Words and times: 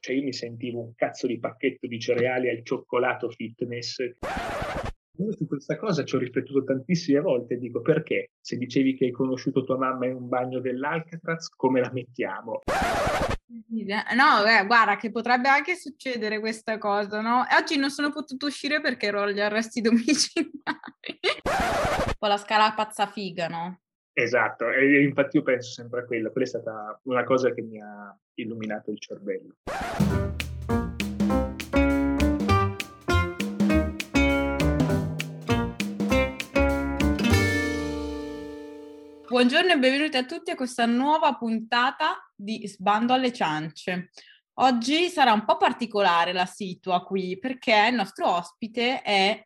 cioè 0.00 0.16
io 0.16 0.22
mi 0.22 0.32
sentivo 0.32 0.80
un 0.80 0.94
cazzo 0.94 1.26
di 1.26 1.38
pacchetto 1.38 1.86
di 1.86 2.00
cereali 2.00 2.48
al 2.48 2.64
cioccolato 2.64 3.28
fitness. 3.30 3.96
Su 5.12 5.46
questa 5.46 5.76
cosa 5.76 6.02
ci 6.04 6.16
ho 6.16 6.18
riflettuto 6.18 6.64
tantissime 6.64 7.20
volte 7.20 7.58
dico 7.58 7.82
perché 7.82 8.30
se 8.40 8.56
dicevi 8.56 8.96
che 8.96 9.04
hai 9.04 9.10
conosciuto 9.10 9.62
tua 9.64 9.76
mamma 9.76 10.06
in 10.06 10.14
un 10.14 10.28
bagno 10.28 10.60
dell'Alcatraz, 10.60 11.48
come 11.48 11.80
la 11.80 11.90
mettiamo? 11.92 12.60
No, 14.14 14.44
eh, 14.46 14.64
guarda 14.64 14.96
che 14.96 15.10
potrebbe 15.10 15.48
anche 15.48 15.74
succedere 15.74 16.40
questa 16.40 16.78
cosa, 16.78 17.20
no? 17.20 17.44
Oggi 17.58 17.76
non 17.76 17.90
sono 17.90 18.10
potuto 18.10 18.46
uscire 18.46 18.80
perché 18.80 19.06
ero 19.06 19.22
agli 19.22 19.40
arresti 19.40 19.82
domiciliari. 19.82 20.58
Con 22.18 22.28
la 22.28 22.38
scala 22.38 22.72
pazza 22.72 23.06
figa, 23.06 23.48
no? 23.48 23.80
Esatto, 24.12 24.68
e 24.68 25.02
infatti 25.02 25.36
io 25.36 25.42
penso 25.42 25.70
sempre 25.70 26.00
a 26.00 26.04
quello, 26.04 26.32
quella 26.32 26.46
è 26.46 26.48
stata 26.48 27.00
una 27.04 27.22
cosa 27.22 27.52
che 27.52 27.62
mi 27.62 27.80
ha 27.80 28.16
illuminato 28.34 28.90
il 28.90 28.98
cervello. 28.98 29.54
Buongiorno 39.28 39.72
e 39.72 39.78
benvenuti 39.78 40.16
a 40.16 40.24
tutti 40.24 40.50
a 40.50 40.56
questa 40.56 40.86
nuova 40.86 41.36
puntata 41.36 42.32
di 42.34 42.66
Sbando 42.66 43.12
alle 43.12 43.32
ciance. 43.32 44.10
Oggi 44.54 45.08
sarà 45.08 45.32
un 45.32 45.44
po' 45.44 45.56
particolare 45.56 46.32
la 46.32 46.46
situa 46.46 47.04
qui 47.04 47.38
perché 47.38 47.86
il 47.88 47.94
nostro 47.94 48.28
ospite 48.28 49.02
è 49.02 49.40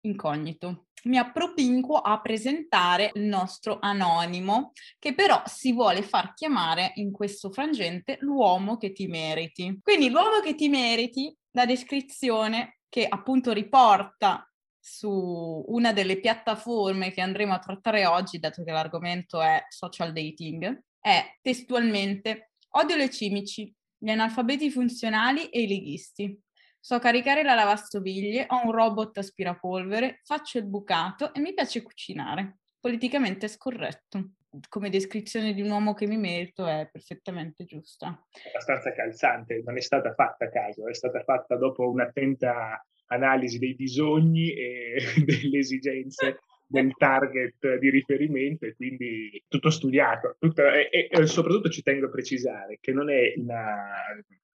incognito 0.00 0.88
mi 1.04 1.18
appropinquo 1.18 1.96
a 1.96 2.20
presentare 2.20 3.10
il 3.14 3.22
nostro 3.22 3.78
anonimo, 3.80 4.72
che 4.98 5.14
però 5.14 5.42
si 5.46 5.72
vuole 5.72 6.02
far 6.02 6.34
chiamare 6.34 6.92
in 6.96 7.10
questo 7.12 7.50
frangente 7.50 8.18
l'uomo 8.20 8.76
che 8.76 8.92
ti 8.92 9.06
meriti. 9.06 9.78
Quindi 9.82 10.10
l'uomo 10.10 10.40
che 10.40 10.54
ti 10.54 10.68
meriti, 10.68 11.34
la 11.52 11.66
descrizione 11.66 12.80
che 12.88 13.06
appunto 13.08 13.52
riporta 13.52 14.44
su 14.78 15.64
una 15.68 15.92
delle 15.92 16.18
piattaforme 16.18 17.12
che 17.12 17.20
andremo 17.20 17.52
a 17.52 17.58
trattare 17.58 18.06
oggi, 18.06 18.38
dato 18.38 18.64
che 18.64 18.72
l'argomento 18.72 19.40
è 19.40 19.64
social 19.68 20.12
dating, 20.12 20.84
è 20.98 21.38
testualmente 21.40 22.52
odio 22.70 22.96
le 22.96 23.10
cimici, 23.10 23.72
gli 23.96 24.10
analfabeti 24.10 24.70
funzionali 24.70 25.48
e 25.48 25.62
i 25.62 25.68
leghisti. 25.68 26.38
So 26.82 26.98
caricare 26.98 27.42
la 27.42 27.54
lavastoviglie, 27.54 28.46
ho 28.48 28.64
un 28.64 28.72
robot 28.72 29.18
aspirapolvere, 29.18 30.20
faccio 30.24 30.56
il 30.56 30.66
bucato 30.66 31.34
e 31.34 31.40
mi 31.40 31.52
piace 31.52 31.82
cucinare. 31.82 32.60
Politicamente 32.80 33.48
scorretto. 33.48 34.30
Come 34.68 34.88
descrizione 34.88 35.52
di 35.52 35.60
un 35.60 35.70
uomo 35.70 35.92
che 35.92 36.06
mi 36.06 36.16
merito 36.16 36.66
è 36.66 36.88
perfettamente 36.90 37.64
giusta. 37.64 38.26
È 38.32 38.48
abbastanza 38.48 38.92
calzante, 38.92 39.62
non 39.62 39.76
è 39.76 39.80
stata 39.80 40.14
fatta 40.14 40.46
a 40.46 40.48
caso, 40.48 40.88
è 40.88 40.94
stata 40.94 41.22
fatta 41.22 41.56
dopo 41.56 41.88
un'attenta 41.88 42.84
analisi 43.08 43.58
dei 43.58 43.74
bisogni 43.74 44.52
e 44.54 44.96
delle 45.24 45.58
esigenze 45.58 46.40
del 46.66 46.94
target 46.96 47.78
di 47.78 47.90
riferimento 47.90 48.64
e 48.64 48.74
quindi 48.74 49.44
tutto 49.48 49.70
studiato. 49.70 50.36
Tutto, 50.38 50.62
e, 50.66 51.08
e, 51.10 51.26
soprattutto 51.26 51.68
ci 51.68 51.82
tengo 51.82 52.06
a 52.06 52.10
precisare 52.10 52.78
che 52.80 52.92
non 52.92 53.10
è 53.10 53.34
una, 53.36 53.92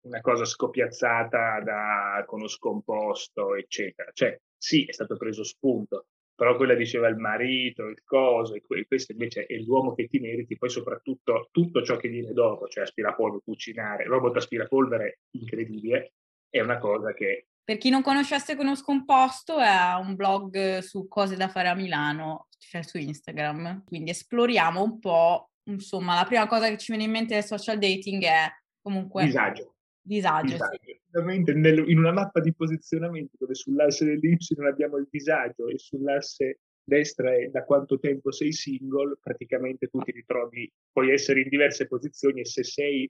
una 0.02 0.22
cosa 0.22 0.46
scopiazzata 0.46 1.62
da 1.62 2.24
con 2.26 2.48
scomposto, 2.48 3.56
eccetera. 3.56 4.10
Cioè, 4.14 4.40
sì, 4.58 4.86
è 4.86 4.92
stato 4.92 5.18
preso 5.18 5.44
spunto, 5.44 6.08
però 6.34 6.56
quella 6.56 6.74
diceva 6.74 7.08
il 7.08 7.18
marito, 7.18 7.86
il 7.86 8.02
coso, 8.04 8.56
e 8.56 8.64
questo 8.88 9.12
invece 9.12 9.46
è 9.46 9.56
l'uomo 9.58 9.94
che 9.94 10.08
ti 10.08 10.20
meriti, 10.20 10.58
poi 10.58 10.70
soprattutto 10.70 11.50
tutto 11.52 11.84
ciò 11.84 11.98
che 11.98 12.10
viene 12.10 12.34
dopo, 12.34 12.68
cioè 12.68 12.84
aspirapolvere, 12.84 13.44
cucinare, 13.44 14.06
robot 14.06 14.38
aspirapolvere 14.38 15.20
incredibile, 15.32 16.14
è 16.50 16.60
una 16.62 16.80
cosa 16.80 17.14
che... 17.14 17.48
Per 17.64 17.78
chi 17.78 17.90
non 17.90 18.02
conoscesse 18.02 18.56
con 18.56 18.76
scomposto, 18.76 19.60
è 19.60 19.94
un 20.00 20.16
blog 20.16 20.80
su 20.80 21.08
cose 21.08 21.36
da 21.36 21.48
fare 21.48 21.68
a 21.68 21.76
Milano, 21.76 22.48
cioè 22.58 22.82
su 22.82 22.98
Instagram, 22.98 23.84
quindi 23.86 24.10
esploriamo 24.10 24.82
un 24.82 25.00
po', 25.00 25.52
insomma, 25.70 26.16
la 26.16 26.26
prima 26.26 26.48
cosa 26.48 26.68
che 26.70 26.78
ci 26.78 26.92
viene 26.92 27.06
in 27.06 27.12
mente 27.12 27.36
del 27.36 27.44
social 27.44 27.78
dating 27.78 28.24
è 28.24 28.48
comunque... 28.82 29.26
Disagio 29.26 29.76
Disagio, 30.02 30.54
disagio. 30.54 31.54
Nel, 31.54 31.90
in 31.90 32.00
una 32.00 32.12
mappa 32.12 32.40
di 32.40 32.54
posizionamento 32.54 33.36
dove 33.38 33.54
sull'asse 33.54 34.06
dell'Y 34.06 34.38
abbiamo 34.68 34.98
il 34.98 35.08
disagio 35.10 35.68
e 35.68 35.78
sull'asse 35.78 36.60
destra 36.84 37.34
è 37.36 37.48
da 37.48 37.64
quanto 37.64 38.00
tempo 38.00 38.32
sei 38.32 38.52
single, 38.52 39.18
praticamente 39.22 39.88
tu 39.88 40.00
ti 40.00 40.12
ritrovi, 40.12 40.72
puoi 40.92 41.12
essere 41.12 41.42
in 41.42 41.50
diverse 41.50 41.88
posizioni 41.88 42.42
e 42.42 42.46
se 42.46 42.64
sei 42.64 43.10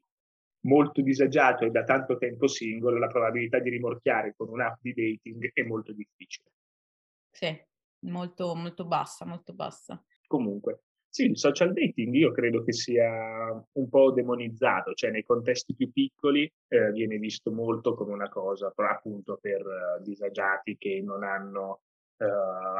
molto 0.66 1.02
disagiato 1.02 1.66
e 1.66 1.72
da 1.72 1.84
tanto 1.84 2.18
tempo 2.18 2.48
single, 2.48 3.00
la 3.00 3.08
probabilità 3.08 3.60
di 3.60 3.70
rimorchiare 3.70 4.34
con 4.36 4.50
un'app 4.50 4.80
di 4.82 4.94
dating 4.94 5.52
è 5.54 5.64
molto 5.64 5.94
difficile. 5.94 6.50
Sì, 7.32 7.58
molto, 8.02 8.54
molto 8.54 8.86
bassa, 8.86 9.26
molto 9.26 9.54
bassa. 9.54 10.04
Comunque, 10.28 10.84
sì, 11.12 11.26
il 11.26 11.38
social 11.38 11.74
dating 11.74 12.14
io 12.16 12.32
credo 12.32 12.64
che 12.64 12.72
sia 12.72 13.52
un 13.74 13.90
po' 13.90 14.12
demonizzato, 14.14 14.94
cioè 14.94 15.12
nei 15.12 15.26
contesti 15.26 15.76
più 15.76 15.92
piccoli 15.92 16.50
eh, 16.70 16.92
viene 16.94 17.18
visto 17.18 17.52
molto 17.52 17.96
come 17.96 18.14
una 18.14 18.30
cosa, 18.30 18.72
però 18.74 18.88
appunto 18.88 19.38
per 19.42 19.60
uh, 19.60 20.02
disagiati 20.02 20.78
che 20.78 21.02
non 21.04 21.24
hanno 21.24 21.82
uh, 22.16 22.24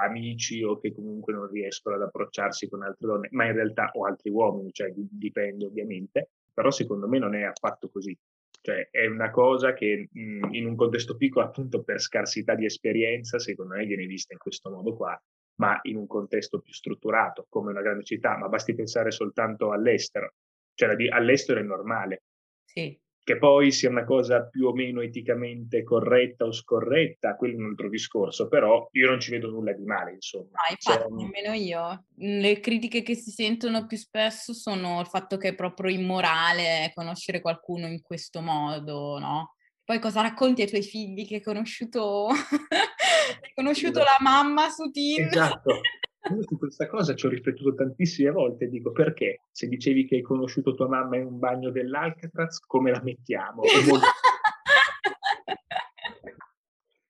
amici 0.02 0.64
o 0.64 0.80
che 0.80 0.94
comunque 0.94 1.34
non 1.34 1.50
riescono 1.50 1.98
ad 1.98 2.04
approcciarsi 2.04 2.70
con 2.70 2.84
altre 2.84 3.06
donne, 3.06 3.28
ma 3.32 3.48
in 3.48 3.54
realtà 3.54 3.92
o 3.96 4.06
altri 4.06 4.30
uomini, 4.30 4.72
cioè 4.72 4.94
dipende 4.96 5.66
ovviamente, 5.66 6.30
però 6.54 6.72
secondo 6.72 7.10
me 7.10 7.20
non 7.20 7.36
è 7.36 7.44
affatto 7.44 7.90
così. 7.90 8.18
Cioè 8.62 8.88
è 8.92 9.08
una 9.08 9.30
cosa 9.30 9.74
che 9.74 10.08
mh, 10.10 10.54
in 10.54 10.68
un 10.68 10.78
contesto 10.78 11.18
piccolo, 11.18 11.46
appunto 11.46 11.84
per 11.84 12.00
scarsità 12.00 12.56
di 12.56 12.64
esperienza, 12.64 13.40
secondo 13.40 13.76
me 13.76 13.86
viene 13.86 14.06
vista 14.06 14.32
in 14.32 14.40
questo 14.40 14.70
modo 14.70 14.96
qua 14.96 15.22
ma 15.62 15.80
in 15.84 15.96
un 15.96 16.08
contesto 16.08 16.60
più 16.60 16.74
strutturato, 16.74 17.46
come 17.48 17.70
una 17.70 17.84
grande 17.84 18.04
città, 18.04 18.36
ma 18.36 18.50
basti 18.50 18.74
pensare 18.74 19.12
soltanto 19.12 19.72
all'estero. 19.72 20.34
Cioè 20.74 20.96
all'estero 21.10 21.60
è 21.60 21.64
normale. 21.64 22.24
Sì. 22.66 23.00
Che 23.24 23.38
poi 23.38 23.72
sia 23.72 23.90
una 23.90 24.04
cosa 24.04 24.48
più 24.48 24.66
o 24.66 24.74
meno 24.74 25.02
eticamente 25.02 25.84
corretta 25.84 26.46
o 26.46 26.52
scorretta, 26.52 27.36
quello 27.36 27.54
è 27.54 27.58
un 27.60 27.70
altro 27.70 27.90
discorso, 27.90 28.48
però 28.48 28.88
io 28.94 29.08
non 29.08 29.20
ci 29.20 29.30
vedo 29.30 29.52
nulla 29.52 29.74
di 29.74 29.84
male, 29.84 30.14
insomma. 30.14 30.46
No, 30.46 30.72
infatti, 30.72 31.00
cioè, 31.00 31.12
nemmeno 31.12 31.54
io. 31.54 32.06
Le 32.16 32.60
critiche 32.60 33.04
che 33.04 33.14
si 33.14 33.30
sentono 33.30 33.86
più 33.86 33.98
spesso 33.98 34.54
sono 34.54 35.00
il 35.02 35.06
fatto 35.06 35.38
che 35.38 35.50
è 35.50 35.56
proprio 35.56 35.92
immorale 35.92 36.92
conoscere 36.96 37.40
qualcuno 37.40 37.86
in 37.86 38.02
questo 38.02 38.42
modo, 38.42 39.20
no? 39.20 39.54
Poi 39.84 40.00
cosa 40.00 40.22
racconti 40.22 40.62
ai 40.62 40.70
tuoi 40.70 40.84
figli 40.84 41.28
che 41.28 41.36
hai 41.36 41.42
conosciuto, 41.42 42.30
hai 43.42 43.54
conosciuto 43.54 44.00
la 44.00 44.18
mamma 44.20 44.70
su 44.70 44.90
Tinder? 44.90 45.28
Esatto. 45.28 45.82
Io 46.30 46.44
su 46.44 46.58
questa 46.58 46.88
cosa 46.88 47.16
ci 47.16 47.26
ho 47.26 47.30
riflettuto 47.30 47.74
tantissime 47.74 48.30
volte 48.30 48.66
e 48.66 48.70
dico 48.70 48.92
perché 48.92 49.42
se 49.52 49.68
dicevi 49.68 50.06
che 50.06 50.18
hai 50.18 50.22
conosciuto 50.22 50.76
tua 50.76 50.88
mamma 50.88 51.18
in 51.18 51.26
un 51.26 51.40
bagno 51.40 51.72
dell'Alcatraz, 51.72 52.60
come 52.60 52.92
la 52.92 53.02
mettiamo? 53.02 53.64
Molto... 53.88 54.06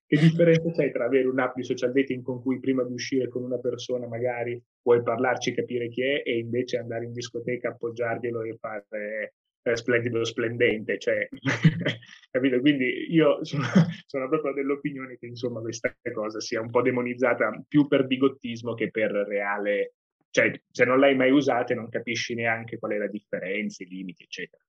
che 0.07 0.17
differenza 0.17 0.71
c'è 0.71 0.91
tra 0.91 1.05
avere 1.05 1.27
un'app 1.27 1.55
di 1.55 1.63
social 1.63 1.91
dating 1.91 2.23
con 2.23 2.41
cui 2.41 2.59
prima 2.59 2.83
di 2.83 2.93
uscire 2.93 3.27
con 3.27 3.43
una 3.43 3.59
persona 3.59 4.07
magari 4.07 4.61
puoi 4.81 5.03
parlarci, 5.03 5.53
capire 5.53 5.89
chi 5.89 6.03
è 6.03 6.21
e 6.25 6.37
invece 6.39 6.77
andare 6.77 7.05
in 7.05 7.11
discoteca, 7.11 7.69
appoggiarglielo 7.69 8.43
e 8.43 8.57
fare 8.59 9.33
eh, 9.63 9.75
splendido 9.75 10.23
splendente, 10.23 10.97
cioè, 10.97 11.27
capito? 12.31 12.59
Quindi 12.59 13.07
io 13.09 13.43
sono, 13.43 13.63
sono, 14.05 14.27
proprio 14.27 14.53
dell'opinione 14.53 15.17
che 15.17 15.27
insomma 15.27 15.61
questa 15.61 15.95
cosa 16.13 16.39
sia 16.39 16.61
un 16.61 16.69
po' 16.69 16.81
demonizzata 16.81 17.63
più 17.67 17.87
per 17.87 18.07
bigottismo 18.07 18.73
che 18.73 18.89
per 18.89 19.11
reale, 19.11 19.95
cioè 20.29 20.51
se 20.69 20.85
non 20.85 20.99
l'hai 20.99 21.15
mai 21.15 21.31
usata 21.31 21.73
non 21.75 21.89
capisci 21.89 22.33
neanche 22.33 22.77
qual 22.79 22.93
è 22.93 22.97
la 22.97 23.07
differenza, 23.07 23.83
i 23.83 23.87
limiti, 23.87 24.23
eccetera. 24.23 24.63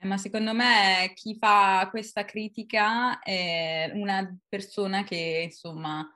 Eh, 0.00 0.06
ma 0.06 0.16
secondo 0.16 0.54
me 0.54 1.10
chi 1.14 1.36
fa 1.36 1.88
questa 1.90 2.24
critica 2.24 3.18
è 3.18 3.90
una 3.94 4.38
persona 4.48 5.02
che 5.02 5.40
insomma 5.44 6.08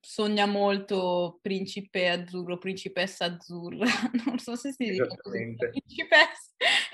sogna 0.00 0.46
molto 0.46 1.38
principe 1.42 2.08
azzurro, 2.08 2.58
principessa 2.58 3.24
azzurra, 3.26 3.86
non 4.26 4.38
so 4.38 4.56
se 4.56 4.72
si 4.72 4.90
dice 4.90 5.06
così, 5.20 5.56
principessa, 5.56 6.50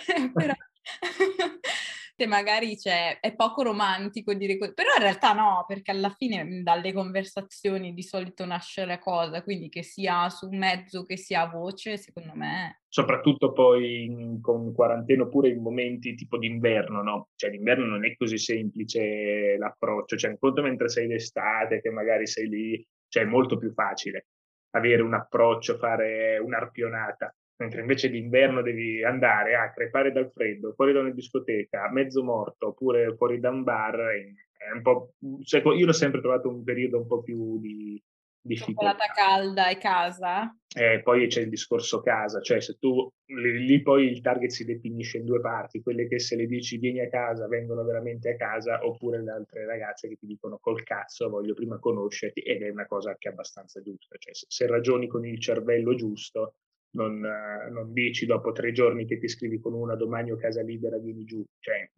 però 0.35 0.55
magari 2.25 2.79
cioè, 2.79 3.19
è 3.21 3.35
poco 3.35 3.63
romantico 3.63 4.33
dire 4.33 4.57
così, 4.57 4.73
però 4.73 4.95
in 4.97 5.03
realtà 5.03 5.35
no, 5.35 5.65
perché 5.69 5.91
alla 5.91 6.09
fine 6.09 6.43
mhmm, 6.43 6.63
dalle 6.63 6.95
conversazioni 6.95 7.93
di 7.93 8.03
solito 8.03 8.47
nasce 8.47 8.87
la 8.87 8.99
cosa, 8.99 9.43
quindi 9.43 9.69
che 9.69 9.83
sia 9.83 10.31
su 10.31 10.49
mezzo, 10.49 11.05
che 11.05 11.19
sia 11.19 11.43
a 11.43 11.51
voce, 11.51 11.99
secondo 11.99 12.33
me... 12.35 12.81
Soprattutto 12.89 13.53
poi 13.53 14.05
in, 14.05 14.41
con 14.41 14.73
quarantena 14.73 15.25
oppure 15.25 15.51
in 15.51 15.61
momenti 15.61 16.15
tipo 16.15 16.39
d'inverno, 16.39 17.03
no? 17.03 17.29
Cioè 17.35 17.51
d'inverno 17.51 17.85
non 17.85 18.07
è 18.07 18.17
così 18.17 18.39
semplice 18.39 19.59
l'approccio, 19.59 20.17
cioè 20.17 20.39
conto 20.39 20.63
mentre 20.63 20.89
sei 20.89 21.07
d'estate, 21.07 21.83
che 21.83 21.91
magari 21.91 22.27
sei 22.27 22.49
lì, 22.49 22.87
cioè 23.09 23.25
è 23.25 23.27
molto 23.27 23.59
più 23.59 23.71
facile 23.75 24.29
avere 24.71 25.03
un 25.03 25.15
approccio, 25.15 25.77
fare 25.77 26.39
un'arpionata 26.39 27.35
mentre 27.57 27.81
invece 27.81 28.11
d'inverno 28.11 28.63
devi 28.63 29.03
andare 29.03 29.55
a 29.55 29.73
crepare 29.73 30.13
dal 30.13 30.31
freddo, 30.33 30.73
fuori 30.75 30.93
da 30.93 31.01
una 31.01 31.11
discoteca, 31.11 31.91
mezzo 31.91 32.23
morto, 32.23 32.69
oppure 32.69 33.15
fuori 33.17 33.41
da 33.41 33.51
un 33.51 33.63
bar, 33.63 33.97
è 33.97 34.71
un 34.73 34.83
po'... 34.83 35.15
Cioè, 35.43 35.63
io 35.63 35.87
l'ho 35.87 35.93
sempre 35.93 36.21
trovato 36.21 36.49
un 36.49 36.63
periodo 36.65 36.99
un 36.99 37.07
po' 37.07 37.23
più 37.23 37.59
di 37.61 38.03
difficoltà. 38.47 38.93
Cioccolata 38.93 39.13
calda 39.13 39.69
e 39.69 39.79
casa? 39.79 40.57
Eh, 40.75 41.01
poi 41.03 41.27
c'è 41.27 41.41
il 41.41 41.49
discorso 41.49 42.01
casa, 42.03 42.41
cioè 42.41 42.61
se 42.61 42.77
tu 42.79 43.11
lì, 43.27 43.83
poi 43.83 44.11
il 44.11 44.21
target 44.21 44.51
si 44.51 44.65
definisce 44.65 45.19
in 45.19 45.25
due 45.25 45.41
parti, 45.41 45.81
quelle 45.81 46.07
che 46.07 46.19
se 46.19 46.37
le 46.37 46.47
dici 46.47 46.77
vieni 46.77 47.01
a 47.01 47.09
casa 47.09 47.49
vengono 47.49 47.83
veramente 47.83 48.31
a 48.31 48.37
casa, 48.37 48.87
oppure 48.87 49.23
le 49.23 49.31
altre 49.31 49.65
ragazze 49.65 50.09
che 50.09 50.17
ti 50.17 50.27
dicono 50.27 50.59
col 50.59 50.83
cazzo 50.83 51.29
voglio 51.29 51.55
prima 51.55 51.79
conoscerti 51.79 52.41
ed 52.41 52.63
è 52.63 52.69
una 52.69 52.87
cosa 52.87 53.11
anche 53.11 53.29
abbastanza 53.29 53.81
giusta, 53.81 54.17
cioè 54.19 54.35
se, 54.35 54.47
se 54.49 54.67
ragioni 54.67 55.07
con 55.07 55.25
il 55.25 55.41
cervello 55.41 55.95
giusto 55.95 56.57
non, 56.97 57.23
uh, 57.23 57.73
non, 57.73 57.93
dici 57.93 58.27
dopo 58.27 58.53
tre 58.53 58.73
giorni 58.73 59.07
che 59.07 59.19
ti 59.19 59.29
scrivi 59.29 59.61
con 59.61 59.75
una 59.75 59.95
domani 59.95 60.33
ho 60.33 60.37
casa 60.37 60.63
libera 60.63 60.99
vieni 60.99 61.25
giù, 61.25 61.45
cioè 61.61 61.89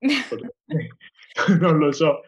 non 1.60 1.78
lo 1.78 1.92
so, 1.92 2.20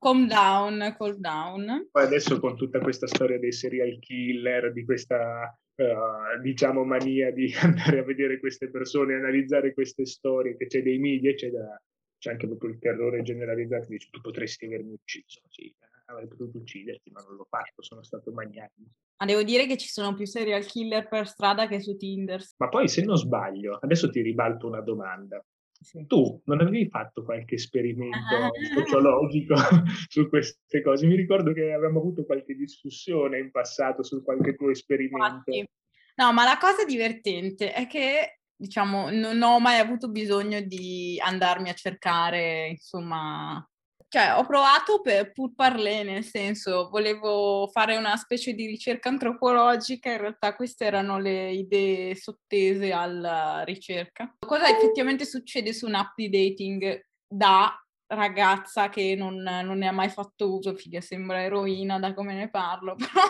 Calm 0.00 0.28
down, 0.28 0.94
calm 0.96 1.16
down. 1.16 1.88
Poi 1.90 2.04
adesso 2.04 2.38
con 2.38 2.56
tutta 2.56 2.78
questa 2.78 3.08
storia 3.08 3.36
dei 3.38 3.50
serial 3.50 3.98
killer, 3.98 4.72
di 4.72 4.84
questa 4.84 5.52
uh, 5.74 6.40
diciamo 6.40 6.84
mania 6.84 7.32
di 7.32 7.52
andare 7.62 7.98
a 7.98 8.04
vedere 8.04 8.38
queste 8.38 8.70
persone, 8.70 9.16
analizzare 9.16 9.74
queste 9.74 10.06
storie, 10.06 10.56
che 10.56 10.66
c'è 10.66 10.82
dei 10.82 10.98
media, 10.98 11.34
c'è, 11.34 11.50
da, 11.50 11.82
c'è 12.16 12.30
anche 12.30 12.46
proprio 12.46 12.70
il 12.70 12.78
terrore 12.78 13.22
generalizzato, 13.22 13.88
dici 13.88 14.08
tu 14.08 14.20
potresti 14.20 14.66
avermi 14.66 14.92
ucciso, 14.92 15.40
sì, 15.48 15.74
avrei 16.12 16.28
potuto 16.28 16.58
ucciderti, 16.58 17.10
ma 17.10 17.22
non 17.22 17.36
l'ho 17.36 17.46
fatto, 17.48 17.82
sono 17.82 18.02
stato 18.02 18.32
maniaco. 18.32 18.74
Ma 19.18 19.26
devo 19.26 19.42
dire 19.42 19.66
che 19.66 19.76
ci 19.76 19.88
sono 19.88 20.14
più 20.14 20.26
serial 20.26 20.64
killer 20.64 21.08
per 21.08 21.26
strada 21.26 21.66
che 21.66 21.80
su 21.80 21.96
Tinder. 21.96 22.42
Ma 22.58 22.68
poi 22.68 22.88
se 22.88 23.02
non 23.02 23.16
sbaglio, 23.16 23.78
adesso 23.80 24.08
ti 24.10 24.20
ribalto 24.22 24.66
una 24.66 24.80
domanda. 24.80 25.44
Sì. 25.80 26.06
Tu 26.06 26.42
non 26.46 26.60
avevi 26.60 26.88
fatto 26.88 27.22
qualche 27.22 27.54
esperimento 27.54 28.34
ah. 28.34 28.50
sociologico 28.74 29.54
su 30.08 30.28
queste 30.28 30.82
cose? 30.82 31.06
Mi 31.06 31.14
ricordo 31.14 31.52
che 31.52 31.72
avevamo 31.72 32.00
avuto 32.00 32.24
qualche 32.24 32.54
discussione 32.54 33.38
in 33.38 33.50
passato 33.50 34.02
su 34.02 34.22
qualche 34.22 34.56
tuo 34.56 34.70
esperimento. 34.70 35.50
Infatti. 35.52 35.68
No, 36.16 36.32
ma 36.32 36.42
la 36.42 36.58
cosa 36.58 36.84
divertente 36.84 37.72
è 37.72 37.86
che, 37.86 38.40
diciamo, 38.56 39.10
non 39.10 39.40
ho 39.40 39.60
mai 39.60 39.78
avuto 39.78 40.08
bisogno 40.08 40.60
di 40.62 41.16
andarmi 41.22 41.68
a 41.68 41.74
cercare, 41.74 42.70
insomma, 42.70 43.64
cioè, 44.08 44.34
ho 44.36 44.46
provato 44.46 45.00
per 45.02 45.32
pur 45.32 45.54
parler, 45.54 46.04
nel 46.04 46.24
senso, 46.24 46.88
volevo 46.90 47.68
fare 47.70 47.96
una 47.96 48.16
specie 48.16 48.54
di 48.54 48.66
ricerca 48.66 49.10
antropologica, 49.10 50.10
in 50.10 50.18
realtà 50.18 50.56
queste 50.56 50.86
erano 50.86 51.18
le 51.18 51.50
idee 51.50 52.16
sottese 52.16 52.90
alla 52.90 53.62
ricerca. 53.64 54.34
Cosa 54.38 54.68
effettivamente 54.68 55.26
succede 55.26 55.74
su 55.74 55.86
un'app 55.86 56.14
di 56.16 56.30
dating 56.30 57.04
da 57.26 57.78
ragazza 58.06 58.88
che 58.88 59.14
non, 59.14 59.36
non 59.36 59.76
ne 59.76 59.88
ha 59.88 59.92
mai 59.92 60.08
fatto 60.08 60.54
uso, 60.54 60.74
figa, 60.74 61.02
sembra 61.02 61.42
eroina 61.42 61.98
da 61.98 62.14
come 62.14 62.32
ne 62.32 62.48
parlo, 62.48 62.94
però 62.96 63.26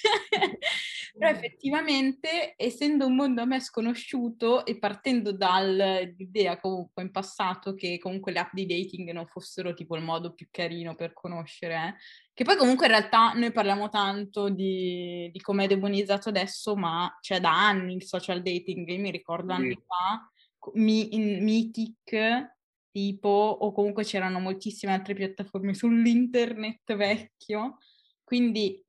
però 1.18 1.30
effettivamente, 1.30 2.54
essendo 2.56 3.06
un 3.06 3.14
mondo 3.14 3.42
a 3.42 3.44
me 3.44 3.60
sconosciuto 3.60 4.66
e 4.66 4.78
partendo 4.78 5.32
dall'idea 5.32 6.58
comunque 6.60 7.02
in 7.02 7.10
passato 7.10 7.74
che 7.74 7.98
comunque 7.98 8.32
le 8.32 8.40
app 8.40 8.52
di 8.52 8.66
dating 8.66 9.10
non 9.12 9.26
fossero 9.26 9.74
tipo 9.74 9.96
il 9.96 10.02
modo 10.02 10.34
più 10.34 10.48
carino 10.50 10.94
per 10.94 11.12
conoscere, 11.12 11.74
eh, 11.74 11.94
che 12.34 12.44
poi 12.44 12.56
comunque 12.56 12.86
in 12.86 12.92
realtà 12.92 13.32
noi 13.32 13.50
parliamo 13.52 13.88
tanto 13.88 14.48
di, 14.48 15.30
di 15.32 15.40
come 15.40 15.64
è 15.64 15.66
demonizzato 15.66 16.28
adesso, 16.28 16.76
ma 16.76 17.16
c'è 17.20 17.40
da 17.40 17.66
anni 17.66 17.94
il 17.94 18.04
social 18.04 18.42
dating, 18.42 18.86
io 18.88 19.00
mi 19.00 19.10
ricordo 19.10 19.52
anni 19.52 19.70
sì. 19.70 19.82
fa, 19.86 20.30
mi, 20.74 21.14
in 21.14 21.42
Mythic 21.42 22.54
tipo, 22.96 23.28
o 23.28 23.72
comunque 23.72 24.04
c'erano 24.04 24.40
moltissime 24.40 24.94
altre 24.94 25.12
piattaforme 25.12 25.74
sull'internet 25.74 26.94
vecchio, 26.96 27.76
quindi 28.24 28.82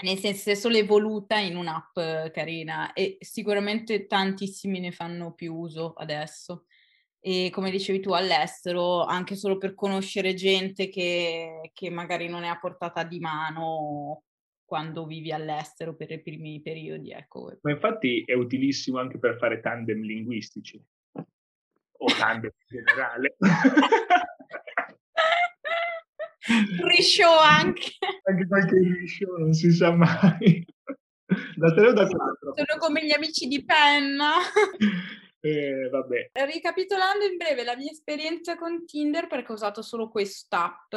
nel 0.00 0.18
senso 0.18 0.50
è 0.50 0.54
solo 0.54 0.76
evoluta 0.76 1.38
in 1.38 1.56
un'app 1.56 2.30
carina 2.32 2.92
e 2.92 3.16
sicuramente 3.20 4.06
tantissimi 4.06 4.80
ne 4.80 4.92
fanno 4.92 5.32
più 5.32 5.54
uso 5.54 5.94
adesso. 5.94 6.66
E 7.20 7.50
come 7.52 7.70
dicevi 7.70 8.00
tu 8.00 8.12
all'estero, 8.12 9.02
anche 9.04 9.34
solo 9.34 9.58
per 9.58 9.74
conoscere 9.74 10.34
gente 10.34 10.88
che, 10.88 11.70
che 11.72 11.90
magari 11.90 12.28
non 12.28 12.44
è 12.44 12.48
a 12.48 12.58
portata 12.58 13.02
di 13.02 13.18
mano 13.18 14.22
quando 14.64 15.04
vivi 15.04 15.32
all'estero 15.32 15.96
per 15.96 16.12
i 16.12 16.22
primi 16.22 16.60
periodi. 16.60 17.10
Ecco. 17.10 17.58
Ma 17.62 17.72
infatti 17.72 18.22
è 18.24 18.34
utilissimo 18.34 18.98
anche 18.98 19.18
per 19.18 19.36
fare 19.36 19.60
tandem 19.60 20.02
linguistici 20.02 20.80
o 21.12 22.06
tandem 22.18 22.52
in 22.54 22.66
generale. 22.66 23.36
Rishow 26.82 27.38
anche. 27.40 27.90
Anche 28.24 28.46
qualche 28.46 28.78
rishow, 28.78 29.36
non 29.38 29.52
si 29.52 29.70
sa 29.72 29.92
mai. 29.92 30.64
Da 31.56 31.74
3 31.74 31.88
o 31.88 31.92
da 31.92 32.06
4? 32.06 32.54
Sono 32.54 32.78
come 32.78 33.04
gli 33.04 33.12
amici 33.12 33.46
di 33.46 33.64
penna. 33.64 34.36
Eh, 35.40 35.88
vabbè. 35.88 36.30
Ricapitolando 36.32 37.24
in 37.24 37.36
breve 37.36 37.62
la 37.62 37.76
mia 37.76 37.90
esperienza 37.90 38.56
con 38.56 38.84
Tinder, 38.84 39.28
perché 39.28 39.52
ho 39.52 39.54
usato 39.54 39.82
solo 39.82 40.08
quest'app, 40.08 40.94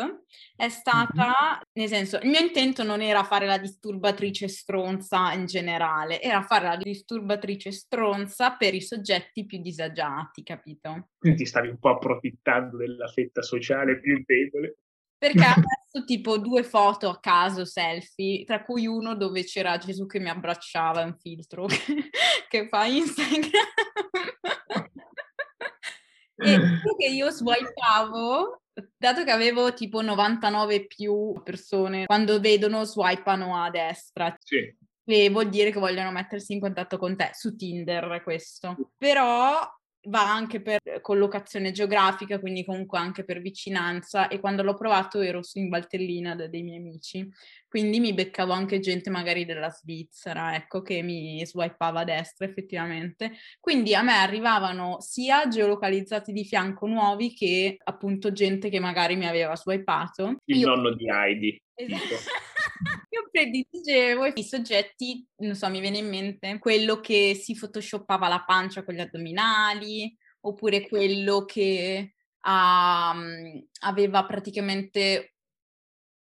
è 0.56 0.70
stata, 0.70 1.26
mm-hmm. 1.26 1.62
nel 1.74 1.88
senso, 1.88 2.20
il 2.24 2.30
mio 2.30 2.40
intento 2.40 2.84
non 2.84 3.02
era 3.02 3.24
fare 3.24 3.46
la 3.46 3.60
disturbatrice 3.60 4.48
stronza 4.48 5.32
in 5.34 5.46
generale, 5.46 6.22
era 6.22 6.42
fare 6.42 6.66
la 6.66 6.78
disturbatrice 6.78 7.72
stronza 7.72 8.56
per 8.56 8.74
i 8.74 8.82
soggetti 8.82 9.46
più 9.46 9.62
disagiati, 9.62 10.42
capito? 10.42 11.10
Quindi 11.20 11.40
ti 11.40 11.46
stavi 11.46 11.68
un 11.68 11.78
po' 11.78 11.90
approfittando 11.90 12.78
della 12.78 13.08
fetta 13.08 13.44
sociale 13.44 14.00
più 14.00 14.24
debole. 14.26 14.78
Perché 15.22 15.44
ha 15.44 15.54
messo 15.56 16.04
tipo 16.04 16.40
due 16.40 16.64
foto 16.64 17.08
a 17.08 17.20
caso 17.20 17.64
selfie, 17.64 18.44
tra 18.44 18.64
cui 18.64 18.88
uno 18.88 19.16
dove 19.16 19.44
c'era 19.44 19.78
Gesù 19.78 20.08
che 20.08 20.20
mi 20.20 20.30
abbracciava, 20.30 21.04
un 21.04 21.16
filtro 21.16 21.68
che 22.50 22.68
fa 22.68 22.86
Instagram. 22.86 23.52
e 26.44 26.60
che 26.98 27.06
io 27.06 27.30
swipavo, 27.30 28.64
dato 28.98 29.24
che 29.24 29.30
avevo 29.30 29.76
tipo 29.76 30.02
99 30.02 30.88
più 30.88 31.40
persone, 31.44 32.08
quando 32.08 32.40
vedono 32.40 32.84
swipano 32.84 33.64
a 33.64 33.70
destra. 33.70 34.36
Sì. 34.40 34.76
E 35.04 35.30
vuol 35.30 35.50
dire 35.50 35.70
che 35.70 35.80
vogliono 35.80 36.12
mettersi 36.12 36.54
in 36.54 36.60
contatto 36.60 36.98
con 36.98 37.16
te 37.16 37.30
su 37.34 37.56
Tinder 37.56 38.24
questo. 38.24 38.76
Però 38.98 39.60
va 40.06 40.34
anche 40.34 40.62
per 40.62 40.80
collocazione 41.02 41.72
geografica, 41.72 42.40
quindi 42.40 42.66
comunque 42.66 42.98
anche 42.98 43.24
per 43.24 43.42
vicinanza 43.42 44.28
e 44.28 44.40
quando 44.40 44.64
l'ho 44.64 44.74
provato 44.74 45.22
ero 45.22 45.44
su 45.44 45.60
in 45.60 45.70
Valtellina 45.70 46.36
da 46.36 46.48
dei 46.48 46.64
miei 46.64 46.78
amici, 46.78 47.30
quindi 47.68 48.00
mi 48.00 48.14
beccavo 48.14 48.52
anche 48.52 48.80
gente 48.80 49.10
magari 49.10 49.46
della 49.46 49.70
Svizzera, 49.70 50.56
ecco, 50.56 50.82
che 50.82 51.02
mi 51.02 51.46
swipava 51.46 52.02
a 52.02 52.04
destra 52.04 52.46
effettivamente. 52.46 53.32
Quindi 53.60 53.96
a 53.96 54.02
me 54.02 54.14
arrivavano 54.14 54.98
sia 55.00 55.48
geolocalizzati 55.48 56.34
di 56.34 56.44
fianco 56.44 56.88
nuovi 56.88 57.34
che 57.34 57.78
appunto 57.84 58.34
gente 58.34 58.70
che 58.70 58.80
magari 58.80 59.16
mi 59.16 59.28
aveva 59.28 59.56
swipato. 59.56 60.42
Il 60.46 60.58
Io... 60.58 60.68
nonno 60.68 60.94
di 60.94 61.10
Heidi. 61.10 61.62
Esatto. 61.74 62.16
Io 63.10 63.30
predigevo 63.32 64.26
i 64.26 64.44
soggetti, 64.44 65.26
non 65.38 65.56
so, 65.56 65.70
mi 65.70 65.80
viene 65.80 66.00
in 66.00 66.10
mente 66.10 66.60
quello 66.60 67.00
che 67.00 67.36
si 67.36 67.56
photoshoppava 67.56 68.28
la 68.28 68.44
pancia 68.46 68.84
con 68.84 68.94
gli 68.94 69.00
addominali, 69.00 70.16
oppure 70.42 70.88
quello 70.88 71.46
che 71.46 72.16
um, 72.44 73.68
aveva 73.82 74.26
praticamente, 74.26 75.36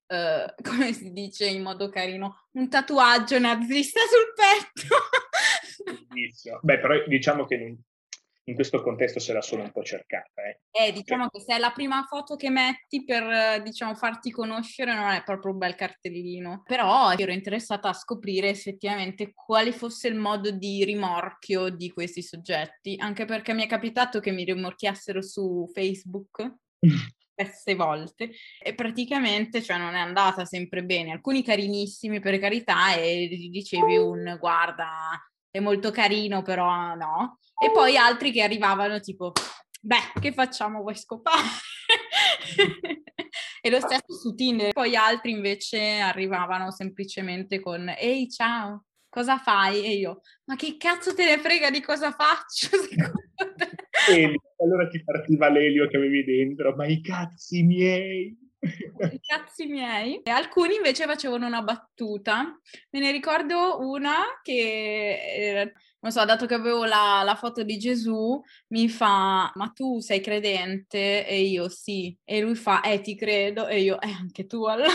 uh, 0.07 0.53
come 0.63 0.93
si 0.93 1.11
dice 1.11 1.47
in 1.47 1.61
modo 1.61 1.89
carino, 1.89 2.47
un 2.51 2.69
tatuaggio 2.69 3.39
nazista 3.39 3.99
sul 4.01 4.33
petto. 4.35 4.95
Beh, 6.61 6.79
però 6.79 7.05
diciamo 7.07 7.45
che 7.45 7.77
in 8.47 8.55
questo 8.55 8.81
contesto 8.81 9.19
se 9.19 9.33
la 9.33 9.41
sono 9.41 9.63
un 9.63 9.71
po' 9.71 9.83
cercata. 9.83 10.41
Eh, 10.43 10.59
eh 10.71 10.91
diciamo 10.91 11.27
che 11.29 11.41
se 11.41 11.55
è 11.55 11.59
la 11.59 11.71
prima 11.71 12.03
foto 12.03 12.35
che 12.35 12.49
metti 12.49 13.03
per, 13.03 13.61
diciamo, 13.61 13.93
farti 13.93 14.31
conoscere 14.31 14.93
non 14.93 15.09
è 15.11 15.23
proprio 15.23 15.51
un 15.51 15.57
bel 15.57 15.75
cartellino. 15.75 16.63
Però 16.65 17.11
ero 17.11 17.31
interessata 17.31 17.89
a 17.89 17.93
scoprire 17.93 18.49
effettivamente 18.49 19.33
quale 19.33 19.71
fosse 19.71 20.07
il 20.07 20.15
modo 20.15 20.51
di 20.51 20.83
rimorchio 20.85 21.69
di 21.69 21.91
questi 21.91 22.21
soggetti, 22.21 22.95
anche 22.97 23.25
perché 23.25 23.53
mi 23.53 23.63
è 23.63 23.67
capitato 23.67 24.19
che 24.19 24.31
mi 24.31 24.43
rimorchiassero 24.43 25.21
su 25.21 25.69
Facebook. 25.73 26.55
diverse 27.37 27.75
volte 27.75 28.31
e 28.59 28.73
praticamente 28.73 29.61
cioè, 29.61 29.77
non 29.77 29.93
è 29.93 29.99
andata 29.99 30.45
sempre 30.45 30.83
bene. 30.83 31.11
Alcuni 31.11 31.43
carinissimi 31.43 32.19
per 32.19 32.39
carità 32.39 32.95
e 32.95 33.27
dicevi 33.51 33.97
un 33.97 34.37
guarda 34.39 34.87
è 35.57 35.59
molto 35.59 35.91
carino 35.91 36.41
però 36.41 36.95
no 36.95 37.39
e 37.59 37.71
poi 37.71 37.97
altri 37.97 38.31
che 38.31 38.43
arrivavano 38.43 38.99
tipo, 38.99 39.31
beh, 39.81 40.19
che 40.19 40.31
facciamo, 40.31 40.81
vuoi 40.81 40.95
scopare? 40.95 41.41
e 43.61 43.69
lo 43.69 43.79
stesso 43.79 44.13
su 44.13 44.35
Tinder. 44.35 44.73
Poi 44.73 44.95
altri 44.95 45.31
invece 45.31 45.97
arrivavano 45.97 46.69
semplicemente 46.71 47.59
con, 47.59 47.91
ehi 47.97 48.29
ciao, 48.29 48.85
cosa 49.09 49.39
fai? 49.39 49.83
E 49.83 49.93
io, 49.93 50.21
ma 50.45 50.55
che 50.55 50.77
cazzo 50.77 51.15
te 51.15 51.25
ne 51.25 51.39
frega 51.39 51.71
di 51.71 51.81
cosa 51.81 52.11
faccio? 52.11 52.69
E 54.09 54.35
allora 54.59 54.87
ti 54.87 55.03
partiva 55.03 55.49
l'elio 55.49 55.87
che 55.87 55.97
avevi 55.97 56.23
dentro, 56.23 56.73
ma 56.75 56.85
i 56.85 57.01
cazzi 57.01 57.63
miei! 57.63 58.37
I 58.59 59.19
cazzi 59.21 59.67
miei. 59.67 60.21
E 60.23 60.31
alcuni 60.31 60.75
invece 60.75 61.05
facevano 61.05 61.45
una 61.45 61.61
battuta. 61.61 62.43
Me 62.91 62.99
ne 62.99 63.11
ricordo 63.11 63.79
una 63.79 64.39
che, 64.41 65.73
non 65.99 66.11
so, 66.11 66.25
dato 66.25 66.45
che 66.45 66.55
avevo 66.55 66.85
la, 66.85 67.21
la, 67.23 67.35
foto 67.35 67.63
di 67.63 67.77
Gesù, 67.77 68.41
mi 68.69 68.89
fa, 68.89 69.51
ma 69.53 69.71
tu 69.73 69.99
sei 69.99 70.21
credente? 70.21 71.27
E 71.27 71.41
io 71.41 71.69
sì. 71.69 72.15
E 72.23 72.41
lui 72.41 72.55
fa, 72.55 72.81
eh 72.81 73.01
ti 73.01 73.15
credo. 73.15 73.67
E 73.67 73.81
io, 73.81 73.99
eh 74.01 74.11
anche 74.11 74.47
tu 74.47 74.65
allora. 74.65 74.89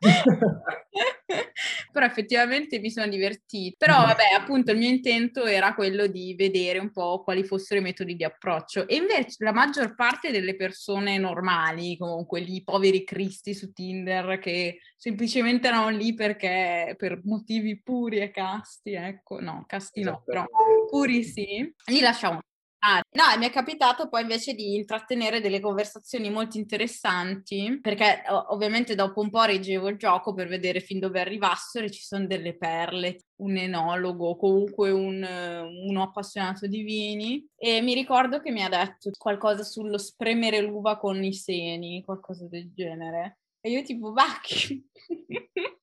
Però 1.92 2.06
effettivamente 2.06 2.78
mi 2.78 2.90
sono 2.90 3.08
divertita. 3.08 3.86
Però 3.86 4.04
vabbè, 4.04 4.32
appunto 4.36 4.70
il 4.72 4.78
mio 4.78 4.88
intento 4.88 5.44
era 5.44 5.74
quello 5.74 6.06
di 6.06 6.34
vedere 6.36 6.78
un 6.78 6.90
po' 6.92 7.22
quali 7.22 7.44
fossero 7.44 7.80
i 7.80 7.82
metodi 7.82 8.14
di 8.14 8.24
approccio. 8.24 8.86
E 8.86 8.94
invece 8.94 9.36
la 9.38 9.52
maggior 9.52 9.94
parte 9.94 10.30
delle 10.30 10.56
persone 10.56 11.18
normali, 11.18 11.96
comunque 11.96 12.42
gli 12.42 12.62
poveri 12.62 13.04
cristi 13.04 13.54
su 13.54 13.72
Tinder 13.72 14.38
che 14.38 14.78
semplicemente 14.96 15.68
erano 15.68 15.88
lì 15.88 16.14
perché 16.14 16.94
per 16.96 17.20
motivi 17.24 17.80
puri 17.82 18.18
e 18.18 18.30
casti, 18.30 18.92
ecco, 18.92 19.40
no, 19.40 19.64
casti 19.66 20.02
no, 20.02 20.22
però 20.24 20.44
puri 20.88 21.24
sì, 21.24 21.74
li 21.86 22.00
lasciamo 22.00 22.40
Ah, 22.82 23.02
no, 23.12 23.38
mi 23.38 23.46
è 23.46 23.50
capitato 23.50 24.08
poi 24.08 24.22
invece 24.22 24.54
di 24.54 24.74
intrattenere 24.74 25.42
delle 25.42 25.60
conversazioni 25.60 26.30
molto 26.30 26.56
interessanti, 26.56 27.78
perché 27.78 28.22
ovviamente 28.48 28.94
dopo 28.94 29.20
un 29.20 29.28
po' 29.28 29.42
reggevo 29.42 29.88
il 29.88 29.98
gioco 29.98 30.32
per 30.32 30.48
vedere 30.48 30.80
fin 30.80 30.98
dove 30.98 31.20
arrivassero 31.20 31.84
e 31.84 31.90
ci 31.90 32.00
sono 32.00 32.26
delle 32.26 32.56
perle, 32.56 33.18
un 33.40 33.58
enologo, 33.58 34.34
comunque 34.36 34.90
un, 34.90 35.22
uno 35.22 36.02
appassionato 36.02 36.66
di 36.66 36.82
vini 36.82 37.46
e 37.54 37.82
mi 37.82 37.92
ricordo 37.92 38.40
che 38.40 38.50
mi 38.50 38.62
ha 38.62 38.68
detto 38.70 39.10
qualcosa 39.18 39.62
sullo 39.62 39.98
spremere 39.98 40.62
l'uva 40.62 40.96
con 40.96 41.22
i 41.22 41.34
seni, 41.34 42.02
qualcosa 42.02 42.46
del 42.48 42.72
genere. 42.72 43.40
E 43.60 43.72
io 43.72 43.82
tipo, 43.82 44.12
va, 44.12 44.24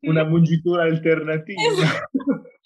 Una 0.02 0.24
mungitura 0.24 0.82
alternativa. 0.82 1.62
Esatto. 1.70 2.57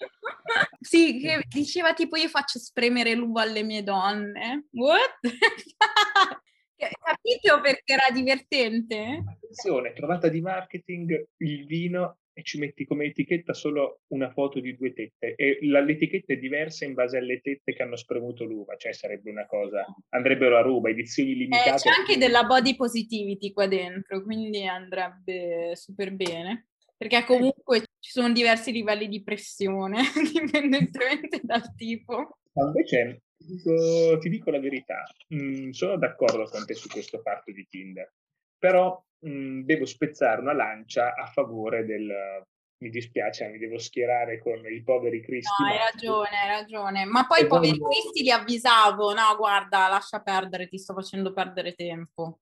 Sì, 0.92 1.18
che 1.20 1.42
diceva 1.48 1.94
tipo 1.94 2.16
io 2.16 2.28
faccio 2.28 2.58
spremere 2.58 3.14
l'uva 3.14 3.40
alle 3.40 3.62
mie 3.62 3.82
donne. 3.82 4.66
What? 4.72 5.20
Capito 6.76 7.60
perché 7.62 7.94
era 7.94 8.10
divertente? 8.12 9.24
Attenzione, 9.26 9.94
trovata 9.94 10.28
di 10.28 10.42
marketing, 10.42 11.28
il 11.38 11.64
vino 11.64 12.18
e 12.34 12.42
ci 12.42 12.58
metti 12.58 12.84
come 12.84 13.06
etichetta 13.06 13.54
solo 13.54 14.00
una 14.08 14.30
foto 14.32 14.60
di 14.60 14.76
due 14.76 14.92
tette 14.92 15.34
e 15.34 15.58
l'etichetta 15.62 16.34
è 16.34 16.36
diversa 16.36 16.84
in 16.84 16.92
base 16.92 17.16
alle 17.16 17.40
tette 17.40 17.72
che 17.72 17.82
hanno 17.82 17.96
spremuto 17.96 18.44
l'uva, 18.44 18.76
cioè 18.76 18.92
sarebbe 18.92 19.30
una 19.30 19.46
cosa, 19.46 19.86
andrebbero 20.10 20.58
a 20.58 20.60
ruba, 20.60 20.90
edizioni 20.90 21.34
limitate. 21.34 21.70
Eh, 21.70 21.90
c'è 21.90 22.00
anche 22.00 22.18
della 22.18 22.44
body 22.44 22.76
positivity 22.76 23.52
qua 23.54 23.66
dentro, 23.66 24.22
quindi 24.22 24.66
andrebbe 24.66 25.72
super 25.74 26.12
bene 26.14 26.66
perché 27.02 27.18
eh. 27.18 27.24
comunque 27.24 27.82
ci 28.02 28.10
sono 28.10 28.32
diversi 28.32 28.72
livelli 28.72 29.06
di 29.06 29.22
pressione, 29.22 30.02
dipendentemente 30.32 31.40
dal 31.40 31.72
tipo. 31.76 32.38
Ma 32.54 32.64
invece 32.66 33.22
ti 33.36 33.46
dico, 33.46 34.18
ti 34.18 34.28
dico 34.28 34.50
la 34.50 34.58
verità, 34.58 35.04
mm, 35.32 35.70
sono 35.70 35.96
d'accordo 35.96 36.44
con 36.46 36.66
te 36.66 36.74
su 36.74 36.88
questo 36.88 37.20
fatto 37.20 37.52
di 37.52 37.64
Tinder, 37.70 38.12
però 38.58 39.00
mm, 39.24 39.62
devo 39.62 39.86
spezzare 39.86 40.40
una 40.40 40.52
lancia 40.52 41.14
a 41.14 41.26
favore 41.26 41.84
del... 41.84 42.44
Mi 42.82 42.90
dispiace, 42.90 43.46
mi 43.46 43.58
devo 43.58 43.78
schierare 43.78 44.40
con 44.40 44.60
i 44.68 44.82
poveri 44.82 45.22
cristi. 45.22 45.62
No, 45.62 45.68
hai 45.68 45.78
ragione, 45.78 46.36
hai 46.42 46.48
ragione. 46.48 47.04
Ma 47.04 47.28
poi 47.28 47.42
i 47.42 47.46
poveri 47.46 47.78
cristi 47.78 48.22
li 48.22 48.32
avvisavo, 48.32 49.14
no, 49.14 49.36
guarda, 49.36 49.86
lascia 49.86 50.20
perdere, 50.20 50.66
ti 50.66 50.78
sto 50.78 50.92
facendo 50.92 51.32
perdere 51.32 51.74
tempo. 51.74 52.40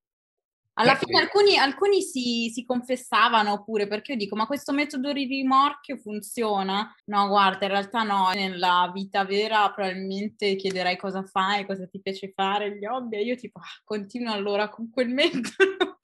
Alla 0.74 0.94
fine 0.94 1.20
alcuni, 1.20 1.58
alcuni 1.58 2.00
si, 2.00 2.48
si, 2.52 2.64
confessavano 2.64 3.62
pure 3.64 3.86
perché 3.86 4.12
io 4.12 4.18
dico 4.18 4.36
ma 4.36 4.46
questo 4.46 4.72
metodo 4.72 5.12
di 5.12 5.26
rimorchio 5.26 5.96
funziona? 5.98 6.94
No 7.06 7.28
guarda 7.28 7.66
in 7.66 7.72
realtà 7.72 8.02
no, 8.02 8.30
nella 8.30 8.90
vita 8.94 9.24
vera 9.24 9.70
probabilmente 9.72 10.56
chiederai 10.56 10.96
cosa 10.96 11.22
fai, 11.22 11.66
cosa 11.66 11.86
ti 11.86 12.00
piace 12.00 12.32
fare, 12.34 12.78
gli 12.78 12.86
hobby 12.86 13.16
e 13.16 13.24
io 13.24 13.36
tipo 13.36 13.58
ah, 13.58 13.80
continuo 13.84 14.32
allora 14.32 14.68
con 14.68 14.88
quel 14.90 15.08
metodo. 15.12 15.98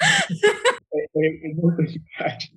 è, 0.88 1.08
è 1.18 1.54
molto 1.54 1.82
efficace 1.82 2.50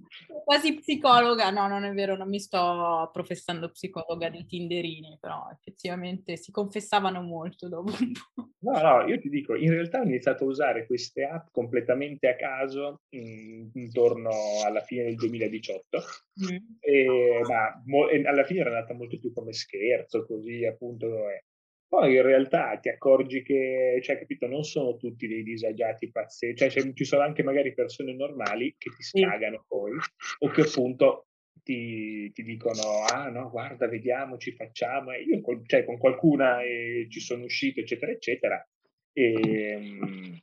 quasi 0.43 0.75
psicologa, 0.75 1.50
no, 1.50 1.67
non 1.67 1.83
è 1.83 1.93
vero, 1.93 2.15
non 2.15 2.29
mi 2.29 2.39
sto 2.39 3.09
professando 3.12 3.69
psicologa 3.69 4.29
dei 4.29 4.45
Tinderini, 4.45 5.17
però 5.19 5.50
effettivamente 5.51 6.38
si 6.38 6.51
confessavano 6.51 7.21
molto 7.21 7.67
dopo 7.67 7.91
un 8.00 8.12
po'. 8.12 8.50
No, 8.59 8.81
no, 8.81 9.07
io 9.07 9.19
ti 9.19 9.29
dico, 9.29 9.55
in 9.55 9.71
realtà 9.71 10.00
ho 10.00 10.03
iniziato 10.03 10.43
a 10.43 10.48
usare 10.48 10.86
queste 10.86 11.24
app 11.24 11.48
completamente 11.51 12.27
a 12.27 12.36
caso 12.36 13.01
in, 13.09 13.69
intorno 13.74 14.31
alla 14.65 14.81
fine 14.81 15.03
del 15.03 15.15
2018, 15.15 15.98
mm. 16.43 16.57
e, 16.79 17.41
ma 17.48 17.81
mo, 17.86 18.07
alla 18.25 18.43
fine 18.43 18.59
era 18.59 18.71
nata 18.71 18.93
molto 18.93 19.17
più 19.17 19.31
come 19.33 19.53
scherzo, 19.53 20.25
così 20.25 20.65
appunto 20.65 21.29
è. 21.29 21.43
Poi 21.89 22.15
in 22.15 22.22
realtà 22.22 22.77
ti 22.77 22.88
accorgi 22.88 23.41
che, 23.41 24.00
cioè, 24.03 24.19
capito, 24.19 24.46
non 24.46 24.63
sono 24.63 24.96
tutti 24.96 25.27
dei 25.27 25.41
disagiati 25.41 26.12
pazzeschi, 26.12 26.69
cioè 26.69 26.93
ci 26.93 27.03
sono 27.03 27.24
anche 27.24 27.41
magari 27.41 27.74
persone 27.74 28.13
normali 28.13 28.75
che 28.77 28.91
ti 28.96 29.01
scagano 29.01 29.65
poi, 29.67 29.93
o 30.39 30.50
che 30.50 30.62
appunto 30.62 31.25
ti, 31.63 32.31
ti, 32.31 32.43
dicono, 32.43 33.03
ah 33.12 33.29
no, 33.29 33.50
guarda, 33.50 33.88
vediamoci, 33.88 34.51
facciamo, 34.51 35.13
e 35.13 35.24
io 35.24 35.41
con, 35.41 35.65
cioè, 35.65 35.84
con 35.84 35.98
qualcuna 35.98 36.62
eh, 36.62 37.08
ci 37.10 37.19
sono 37.19 37.46
uscito, 37.46 37.79
eccetera, 37.79 38.12
eccetera. 38.12 38.67
E, 39.12 39.34
ehm, 39.41 40.41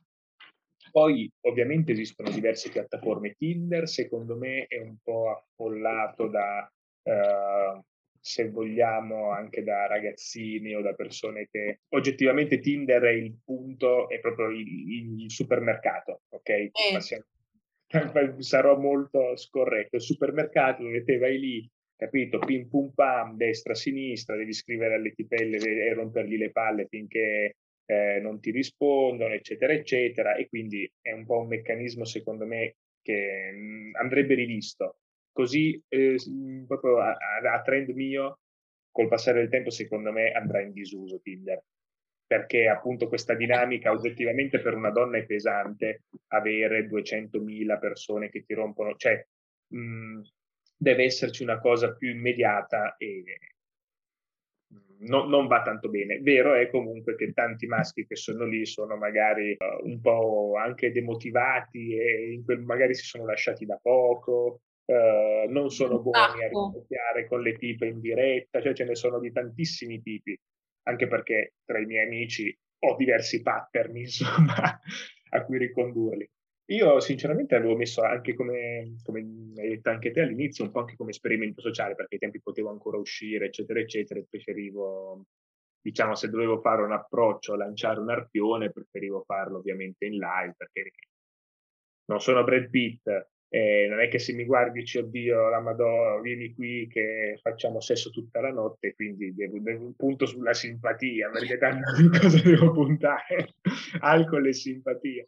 poi 0.91 1.31
ovviamente 1.45 1.93
esistono 1.93 2.29
diverse 2.29 2.69
piattaforme, 2.69 3.35
Tinder 3.37 3.87
secondo 3.87 4.35
me 4.35 4.65
è 4.67 4.79
un 4.79 4.97
po' 5.01 5.29
affollato 5.29 6.27
da... 6.27 6.69
Uh, 7.03 7.81
se 8.27 8.49
vogliamo, 8.49 9.31
anche 9.31 9.63
da 9.63 9.87
ragazzini 9.87 10.75
o 10.75 10.81
da 10.81 10.93
persone 10.93 11.47
che 11.49 11.79
oggettivamente 11.89 12.59
Tinder 12.59 13.01
è 13.03 13.11
il 13.11 13.37
punto, 13.43 14.09
è 14.09 14.19
proprio 14.19 14.49
il, 14.49 15.21
il 15.21 15.31
supermercato, 15.31 16.23
ok? 16.29 16.49
Eh. 16.49 16.71
Sarò 18.43 18.77
molto 18.77 19.37
scorretto. 19.37 19.95
Il 19.95 20.01
supermercato 20.01 20.83
dove 20.83 21.05
te 21.05 21.17
vai 21.17 21.39
lì, 21.39 21.69
capito? 21.95 22.39
Pim 22.39 22.67
pum 22.67 22.91
pam, 22.93 23.37
destra, 23.37 23.73
sinistra, 23.73 24.35
devi 24.35 24.51
scrivere 24.51 24.95
alle 24.95 25.13
tipelle 25.13 25.57
e 25.57 25.93
rompergli 25.93 26.37
le 26.37 26.51
palle 26.51 26.87
finché 26.89 27.55
eh, 27.85 28.19
non 28.19 28.41
ti 28.41 28.51
rispondono, 28.51 29.33
eccetera, 29.33 29.71
eccetera. 29.71 30.35
E 30.35 30.49
quindi 30.49 30.91
è 31.01 31.13
un 31.13 31.25
po' 31.25 31.39
un 31.39 31.47
meccanismo, 31.47 32.03
secondo 32.03 32.45
me, 32.45 32.75
che 33.01 33.51
mh, 33.53 33.57
mm, 33.57 33.95
andrebbe 33.95 34.33
rivisto 34.35 34.97
così 35.37 35.79
eh, 35.87 36.17
proprio 36.65 36.97
a, 36.99 37.15
a, 37.53 37.61
trend 37.61 37.89
mio, 37.89 38.39
col 38.91 39.07
passare 39.07 39.41
del 39.41 39.49
tempo, 39.49 39.69
secondo 39.69 40.11
me 40.11 40.31
andrà 40.31 40.61
in 40.61 40.71
disuso 40.71 41.19
Tinder. 41.21 41.61
Perché 42.25 42.67
appunto 42.67 43.07
questa 43.07 43.35
dinamica 43.35 43.91
oggettivamente 43.91 44.59
per 44.59 44.73
una 44.73 44.89
donna 44.89 45.19
è 45.19 45.25
pesante 45.27 46.05
avere 46.29 46.87
200.000 46.87 47.79
persone 47.79 48.29
che 48.29 48.43
ti 48.45 48.55
rompono, 48.55 48.95
cioè 48.95 49.23
mh, 49.67 50.21
deve 50.75 51.03
esserci 51.03 51.43
una 51.43 51.59
cosa 51.59 51.93
più 51.93 52.09
immediata 52.09 52.95
e 52.97 53.23
no, 55.01 55.25
non 55.25 55.45
va 55.45 55.61
tanto 55.61 55.87
bene. 55.87 56.19
Vero 56.19 56.55
è 56.55 56.67
comunque 56.71 57.15
che 57.15 57.31
tanti 57.31 57.67
maschi 57.67 58.07
che 58.07 58.15
sono 58.15 58.43
lì 58.43 58.65
sono 58.65 58.97
magari 58.97 59.55
uh, 59.55 59.87
un 59.87 60.01
po' 60.01 60.55
anche 60.57 60.91
demotivati 60.91 61.95
e 61.95 62.41
quel, 62.43 62.61
magari 62.61 62.95
si 62.95 63.05
sono 63.05 63.25
lasciati 63.25 63.65
da 63.67 63.77
poco 63.79 64.61
Uh, 64.87 65.51
non 65.51 65.69
sono 65.69 65.99
buoni 65.99 66.43
a 66.43 66.47
rinforzare 66.47 67.27
con 67.27 67.41
le 67.41 67.57
tipe 67.57 67.87
in 67.87 67.99
diretta, 67.99 68.61
cioè 68.61 68.73
ce 68.73 68.85
ne 68.85 68.95
sono 68.95 69.19
di 69.19 69.33
tantissimi 69.33 70.01
tipi, 70.01 70.39
anche 70.83 71.07
perché 71.07 71.55
tra 71.65 71.77
i 71.77 71.85
miei 71.85 72.05
amici 72.05 72.57
ho 72.79 72.95
diversi 72.95 73.41
pattern, 73.41 73.97
insomma, 73.97 74.79
a 75.31 75.43
cui 75.43 75.57
ricondurli. 75.57 76.29
Io 76.69 76.99
sinceramente 76.99 77.55
avevo 77.55 77.75
messo 77.75 78.01
anche 78.01 78.33
come, 78.33 78.95
come 79.03 79.19
hai 79.57 79.69
detto 79.69 79.89
anche 79.89 80.11
te 80.11 80.21
all'inizio, 80.21 80.65
un 80.65 80.71
po' 80.71 80.79
anche 80.79 80.95
come 80.95 81.11
esperimento 81.11 81.61
sociale, 81.61 81.95
perché 81.95 82.15
ai 82.15 82.21
tempi 82.21 82.41
potevo 82.41 82.69
ancora 82.69 82.97
uscire, 82.97 83.45
eccetera, 83.45 83.79
eccetera, 83.79 84.19
e 84.19 84.25
preferivo, 84.29 85.25
diciamo, 85.81 86.15
se 86.15 86.29
dovevo 86.29 86.59
fare 86.59 86.81
un 86.81 86.91
approccio, 86.91 87.55
lanciare 87.55 87.99
un 87.99 88.09
arpione, 88.09 88.71
preferivo 88.71 89.23
farlo 89.25 89.59
ovviamente 89.59 90.05
in 90.05 90.17
live, 90.17 90.55
perché 90.57 90.91
non 92.05 92.19
sono 92.19 92.43
Brad 92.43 92.69
Pitt, 92.69 93.09
eh, 93.49 93.87
non 93.89 94.01
è 94.01 94.09
che 94.09 94.19
se 94.19 94.33
mi 94.33 94.43
guardi 94.43 94.79
dici 94.79 94.97
oddio 94.97 95.49
la 95.49 95.61
Madonna 95.61 96.19
vieni 96.19 96.53
qui 96.53 96.87
che 96.87 97.39
facciamo 97.41 97.79
sesso 97.79 98.09
tutta 98.09 98.41
la 98.41 98.51
notte 98.51 98.93
quindi 98.93 99.33
devo, 99.33 99.59
devo 99.59 99.93
punto 99.95 100.25
sulla 100.25 100.53
simpatia 100.53 101.29
perché 101.29 101.57
tanto 101.57 101.95
di 101.95 102.09
cosa 102.19 102.41
devo 102.41 102.71
puntare. 102.71 103.55
Alcol 103.99 104.47
e 104.47 104.53
simpatia. 104.53 105.25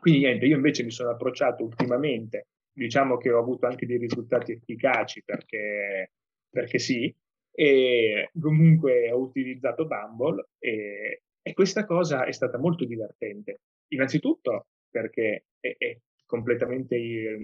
Quindi 0.00 0.20
niente 0.20 0.46
io 0.46 0.56
invece 0.56 0.82
mi 0.82 0.90
sono 0.90 1.10
approcciato 1.10 1.64
ultimamente. 1.64 2.48
Diciamo 2.74 3.16
che 3.16 3.30
ho 3.30 3.38
avuto 3.38 3.66
anche 3.66 3.86
dei 3.86 3.98
risultati 3.98 4.52
efficaci 4.52 5.22
perché 5.24 6.10
perché 6.52 6.78
sì, 6.78 7.14
e 7.50 8.30
comunque 8.38 9.10
ho 9.10 9.18
utilizzato 9.18 9.86
Bumble 9.86 10.48
e, 10.58 11.22
e 11.40 11.52
questa 11.54 11.86
cosa 11.86 12.24
è 12.24 12.32
stata 12.32 12.58
molto 12.58 12.84
divertente. 12.84 13.60
Innanzitutto 13.88 14.66
perché 14.90 15.44
è, 15.58 15.74
è 15.78 15.98
completamente 16.32 16.96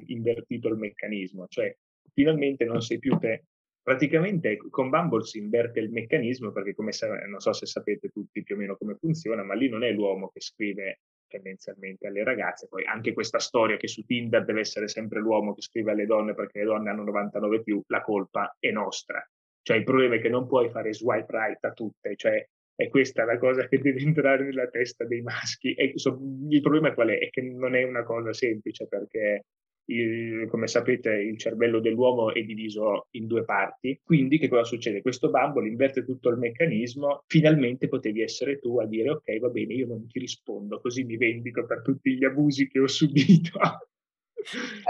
invertito 0.07 0.69
il 0.69 0.79
meccanismo, 0.79 1.47
cioè 1.47 1.77
finalmente 2.15 2.65
non 2.65 2.81
sei 2.81 2.99
più 2.99 3.19
te. 3.19 3.45
Praticamente 3.83 4.57
con 4.57 4.89
Bumble 4.89 5.25
si 5.25 5.37
inverte 5.37 5.81
il 5.81 5.91
meccanismo 5.91 6.53
perché 6.53 6.75
come 6.75 6.93
sa- 6.93 7.27
non 7.27 7.39
so 7.39 7.53
se 7.53 7.67
sapete 7.67 8.09
tutti 8.09 8.43
più 8.43 8.55
o 8.55 8.59
meno 8.59 8.77
come 8.79 8.95
funziona, 8.95 9.43
ma 9.43 9.53
lì 9.53 9.69
non 9.69 9.85
è 9.85 9.91
l'uomo 9.93 10.31
che 10.31 10.41
scrive 10.41 11.01
tendenzialmente 11.27 12.07
alle 12.07 12.25
ragazze, 12.25 12.67
poi 12.67 12.87
anche 12.87 13.13
questa 13.13 13.39
storia 13.39 13.77
che 13.77 13.89
su 13.89 14.07
Tinder 14.07 14.47
deve 14.47 14.61
essere 14.61 14.89
sempre 14.89 15.21
l'uomo 15.21 15.53
che 15.53 15.61
scrive 15.61 15.91
alle 15.91 16.07
donne 16.07 16.33
perché 16.33 16.61
le 16.61 16.65
donne 16.65 16.89
hanno 16.89 17.05
99 17.05 17.63
più, 17.63 17.83
la 17.89 18.01
colpa 18.01 18.57
è 18.59 18.71
nostra. 18.71 19.23
Cioè 19.61 19.77
il 19.77 19.85
problema 19.85 20.15
è 20.15 20.21
che 20.21 20.31
non 20.31 20.47
puoi 20.47 20.71
fare 20.71 20.95
swipe 20.95 21.31
right 21.31 21.63
a 21.67 21.73
tutte, 21.73 22.17
cioè 22.17 22.43
è 22.79 22.89
questa 22.91 23.25
la 23.25 23.39
cosa 23.39 23.67
che 23.67 23.81
deve 23.81 23.99
entrare 23.99 24.45
nella 24.45 24.69
testa 24.69 25.05
dei 25.05 25.21
maschi. 25.21 25.75
E 25.75 25.95
il 25.97 26.61
problema 26.61 26.95
qual 26.95 27.09
è? 27.09 27.19
È 27.19 27.29
che 27.29 27.43
non 27.43 27.75
è 27.75 27.83
una 27.83 28.05
cosa 28.05 28.33
semplice 28.33 28.87
perché 28.87 29.47
il, 29.87 30.47
come 30.49 30.69
sapete 30.69 31.13
il 31.15 31.37
cervello 31.39 31.81
dell'uomo 31.81 32.33
è 32.33 32.41
diviso 32.43 33.09
in 33.13 33.27
due 33.27 33.45
parti, 33.45 33.99
quindi 34.05 34.39
che 34.39 34.47
cosa 34.47 34.63
succede? 34.63 35.03
Questo 35.03 35.29
Bumble 35.29 35.67
inverte 35.67 36.05
tutto 36.05 36.29
il 36.29 36.39
meccanismo, 36.39 37.25
finalmente 37.27 37.89
potevi 37.89 38.23
essere 38.23 38.61
tu 38.61 38.79
a 38.79 38.87
dire 38.87 39.11
ok 39.11 39.39
va 39.41 39.49
bene 39.49 39.75
io 39.75 39.87
non 39.87 40.07
ti 40.07 40.21
rispondo, 40.21 40.81
così 40.81 41.03
mi 41.03 41.17
vendico 41.17 41.67
per 41.67 41.83
tutti 41.83 42.17
gli 42.17 42.25
abusi 42.25 42.69
che 42.69 42.79
ho 42.79 42.87
subito. 42.87 43.59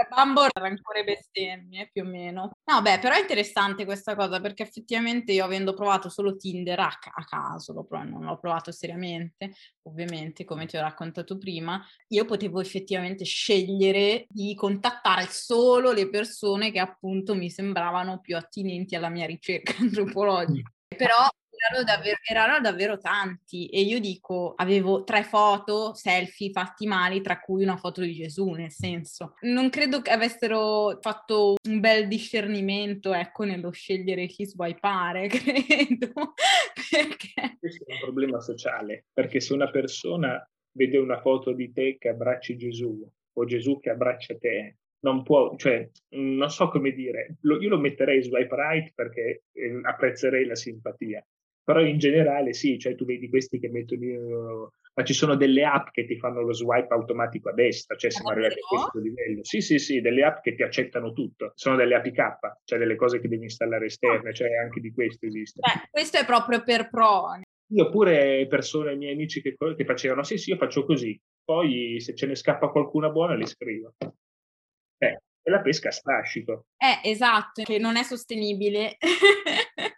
Bambo 0.09 0.47
rancore 0.53 1.03
bestemmie 1.03 1.89
più 1.91 2.03
o 2.03 2.05
meno. 2.05 2.51
No, 2.63 2.81
beh, 2.81 2.99
però 2.99 3.15
è 3.15 3.19
interessante 3.19 3.85
questa 3.85 4.15
cosa 4.15 4.39
perché 4.39 4.63
effettivamente 4.63 5.31
io 5.33 5.43
avendo 5.43 5.73
provato 5.73 6.09
solo 6.09 6.35
Tinder 6.35 6.79
a, 6.79 6.85
a 6.87 7.25
caso, 7.25 7.73
lo 7.73 7.83
prov- 7.83 8.07
non 8.07 8.23
l'ho 8.23 8.37
provato 8.37 8.71
seriamente, 8.71 9.53
ovviamente, 9.83 10.45
come 10.45 10.65
ti 10.65 10.77
ho 10.77 10.81
raccontato 10.81 11.37
prima, 11.37 11.83
io 12.09 12.25
potevo 12.25 12.61
effettivamente 12.61 13.25
scegliere 13.25 14.25
di 14.29 14.53
contattare 14.55 15.27
solo 15.29 15.91
le 15.91 16.09
persone 16.09 16.71
che 16.71 16.79
appunto 16.79 17.35
mi 17.35 17.49
sembravano 17.49 18.19
più 18.19 18.37
attinenti 18.37 18.95
alla 18.95 19.09
mia 19.09 19.25
ricerca 19.25 19.73
antropologica. 19.79 20.71
Però 20.95 21.27
erano 21.59 21.83
davvero, 21.83 22.17
erano 22.23 22.59
davvero 22.61 22.97
tanti 22.97 23.67
e 23.67 23.81
io 23.81 23.99
dico, 23.99 24.53
avevo 24.55 25.03
tre 25.03 25.23
foto, 25.23 25.93
selfie 25.93 26.51
fatti 26.51 26.87
male, 26.87 27.21
tra 27.21 27.39
cui 27.39 27.63
una 27.63 27.77
foto 27.77 28.01
di 28.01 28.13
Gesù, 28.13 28.51
nel 28.51 28.71
senso. 28.71 29.35
Non 29.41 29.69
credo 29.69 30.01
che 30.01 30.11
avessero 30.11 30.97
fatto 31.01 31.55
un 31.67 31.79
bel 31.79 32.07
discernimento, 32.07 33.13
ecco, 33.13 33.43
nello 33.43 33.71
scegliere 33.71 34.27
chi 34.27 34.45
swipeare, 34.45 35.27
credo, 35.29 36.33
perché... 36.89 37.57
Questo 37.59 37.83
è 37.85 37.93
un 37.93 37.99
problema 37.99 38.39
sociale, 38.39 39.05
perché 39.13 39.39
se 39.39 39.53
una 39.53 39.69
persona 39.69 40.41
vede 40.71 40.97
una 40.97 41.19
foto 41.19 41.51
di 41.51 41.71
te 41.71 41.97
che 41.99 42.09
abbracci 42.09 42.55
Gesù 42.57 43.07
o 43.33 43.45
Gesù 43.45 43.79
che 43.79 43.89
abbraccia 43.89 44.37
te, 44.37 44.77
non 45.01 45.23
può, 45.23 45.55
cioè, 45.55 45.89
non 46.09 46.49
so 46.49 46.67
come 46.69 46.91
dire, 46.91 47.37
lo, 47.41 47.61
io 47.61 47.69
lo 47.69 47.79
metterei 47.79 48.21
swipe 48.21 48.55
right 48.55 48.93
perché 48.93 49.43
eh, 49.51 49.79
apprezzerei 49.83 50.45
la 50.45 50.55
simpatia, 50.55 51.25
però 51.69 51.81
in 51.81 51.99
generale 51.99 52.53
sì, 52.53 52.79
cioè 52.79 52.95
tu 52.95 53.05
vedi 53.05 53.29
questi 53.29 53.59
che 53.59 53.69
mettono, 53.69 54.71
ma 54.95 55.03
ci 55.03 55.13
sono 55.13 55.35
delle 55.35 55.63
app 55.65 55.89
che 55.91 56.07
ti 56.07 56.17
fanno 56.17 56.41
lo 56.41 56.51
swipe 56.51 56.91
automatico 56.95 57.49
a 57.49 57.53
destra, 57.53 57.95
cioè 57.95 58.09
siamo 58.09 58.29
arrivati 58.29 58.55
a 58.55 58.67
questo 58.67 58.97
livello. 58.97 59.43
Sì, 59.43 59.61
sì, 59.61 59.77
sì, 59.77 60.01
delle 60.01 60.23
app 60.23 60.41
che 60.41 60.55
ti 60.55 60.63
accettano 60.63 61.13
tutto, 61.13 61.51
sono 61.53 61.75
delle 61.75 61.93
APK, 61.93 62.61
cioè 62.63 62.79
delle 62.79 62.95
cose 62.95 63.19
che 63.19 63.27
devi 63.27 63.43
installare 63.43 63.85
esterne, 63.85 64.33
cioè 64.33 64.55
anche 64.55 64.79
di 64.79 64.91
questo 64.91 65.27
esiste. 65.27 65.59
Beh, 65.59 65.89
questo 65.91 66.17
è 66.17 66.25
proprio 66.25 66.63
per 66.63 66.89
pro. 66.89 67.39
Io 67.71 67.89
pure 67.91 68.47
persone, 68.47 68.95
miei 68.95 69.13
amici 69.13 69.39
che, 69.39 69.55
che 69.55 69.85
facevano, 69.85 70.23
sì, 70.23 70.39
sì, 70.39 70.49
io 70.49 70.57
faccio 70.57 70.83
così, 70.85 71.21
poi 71.43 71.99
se 71.99 72.15
ce 72.15 72.25
ne 72.25 72.33
scappa 72.33 72.69
qualcuna 72.69 73.11
buona 73.11 73.35
li 73.35 73.45
scrivo. 73.45 73.93
Eh, 74.97 75.21
è 75.39 75.49
la 75.51 75.61
pesca 75.61 75.89
a 75.89 75.91
strascico. 75.91 76.65
Eh, 76.77 77.11
esatto, 77.11 77.61
che 77.61 77.77
non 77.77 77.95
è 77.95 78.01
sostenibile. 78.01 78.97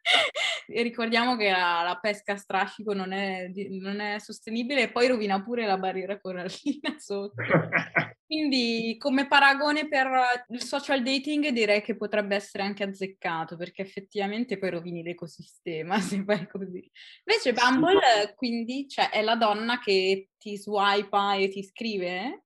ricordiamo 0.68 1.36
che 1.36 1.50
la, 1.50 1.82
la, 1.84 1.98
pesca 2.02 2.34
a 2.34 2.38
strascico 2.38 2.94
non 2.94 3.12
è, 3.12 3.52
non 3.70 4.00
è, 4.00 4.20
sostenibile 4.20 4.84
e 4.84 4.92
poi 4.92 5.08
rovina 5.08 5.42
pure 5.44 5.66
la 5.66 5.78
barriera 5.78 6.20
corallina 6.20 6.98
sotto. 6.98 7.36
Quindi 8.26 8.96
come 8.98 9.28
paragone 9.28 9.90
per 9.90 10.08
il 10.50 10.62
social 10.62 11.04
dating 11.04 11.50
direi 11.50 11.82
che 11.82 11.98
potrebbe 11.98 12.36
essere 12.36 12.64
anche 12.64 12.84
azzeccato 12.84 13.58
perché 13.58 13.82
effettivamente 13.82 14.58
poi 14.58 14.70
rovini 14.70 15.04
l'ecosistema 15.04 16.00
se 16.00 16.24
fai 16.24 16.48
così. 16.48 16.90
Invece 17.26 17.52
Bumble 17.52 18.34
quindi 18.36 18.88
cioè, 18.88 19.10
è 19.10 19.22
la 19.22 19.36
donna 19.36 19.80
che 19.80 20.30
ti 20.38 20.58
swipa 20.58 21.36
e 21.36 21.50
ti 21.50 21.62
scrive? 21.62 22.46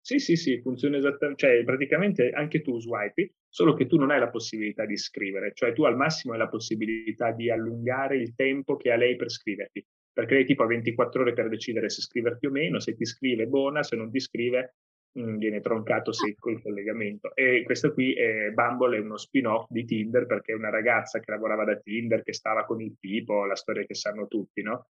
Sì, 0.00 0.20
sì, 0.20 0.36
sì, 0.36 0.60
funziona 0.60 0.98
esattamente, 0.98 1.46
cioè 1.46 1.64
praticamente 1.64 2.30
anche 2.30 2.62
tu 2.62 2.80
swipi, 2.80 3.28
solo 3.56 3.72
che 3.72 3.86
tu 3.86 3.96
non 3.96 4.10
hai 4.10 4.20
la 4.20 4.28
possibilità 4.28 4.84
di 4.84 4.98
scrivere, 4.98 5.52
cioè 5.54 5.72
tu 5.72 5.84
al 5.84 5.96
massimo 5.96 6.34
hai 6.34 6.38
la 6.38 6.46
possibilità 6.46 7.32
di 7.32 7.50
allungare 7.50 8.18
il 8.18 8.34
tempo 8.34 8.76
che 8.76 8.92
ha 8.92 8.96
lei 8.96 9.16
per 9.16 9.30
scriverti, 9.30 9.82
perché 10.12 10.34
lei 10.34 10.44
tipo 10.44 10.62
ha 10.62 10.66
24 10.66 11.22
ore 11.22 11.32
per 11.32 11.48
decidere 11.48 11.88
se 11.88 12.02
scriverti 12.02 12.44
o 12.44 12.50
meno, 12.50 12.80
se 12.80 12.94
ti 12.94 13.06
scrive 13.06 13.46
buona, 13.46 13.82
se 13.82 13.96
non 13.96 14.10
ti 14.10 14.20
scrive 14.20 14.74
mh, 15.12 15.22
mm, 15.22 15.36
viene 15.38 15.60
troncato 15.62 16.12
secco 16.12 16.50
il 16.50 16.60
collegamento. 16.60 17.34
E 17.34 17.62
questo 17.64 17.94
qui 17.94 18.12
è 18.12 18.50
Bumble 18.50 18.98
è 18.98 19.00
uno 19.00 19.16
spin-off 19.16 19.70
di 19.70 19.86
Tinder 19.86 20.26
perché 20.26 20.52
è 20.52 20.54
una 20.54 20.68
ragazza 20.68 21.18
che 21.18 21.30
lavorava 21.30 21.64
da 21.64 21.76
Tinder, 21.76 22.22
che 22.22 22.34
stava 22.34 22.66
con 22.66 22.82
il 22.82 22.98
tipo, 23.00 23.46
la 23.46 23.56
storia 23.56 23.86
che 23.86 23.94
sanno 23.94 24.26
tutti, 24.26 24.60
no? 24.60 24.88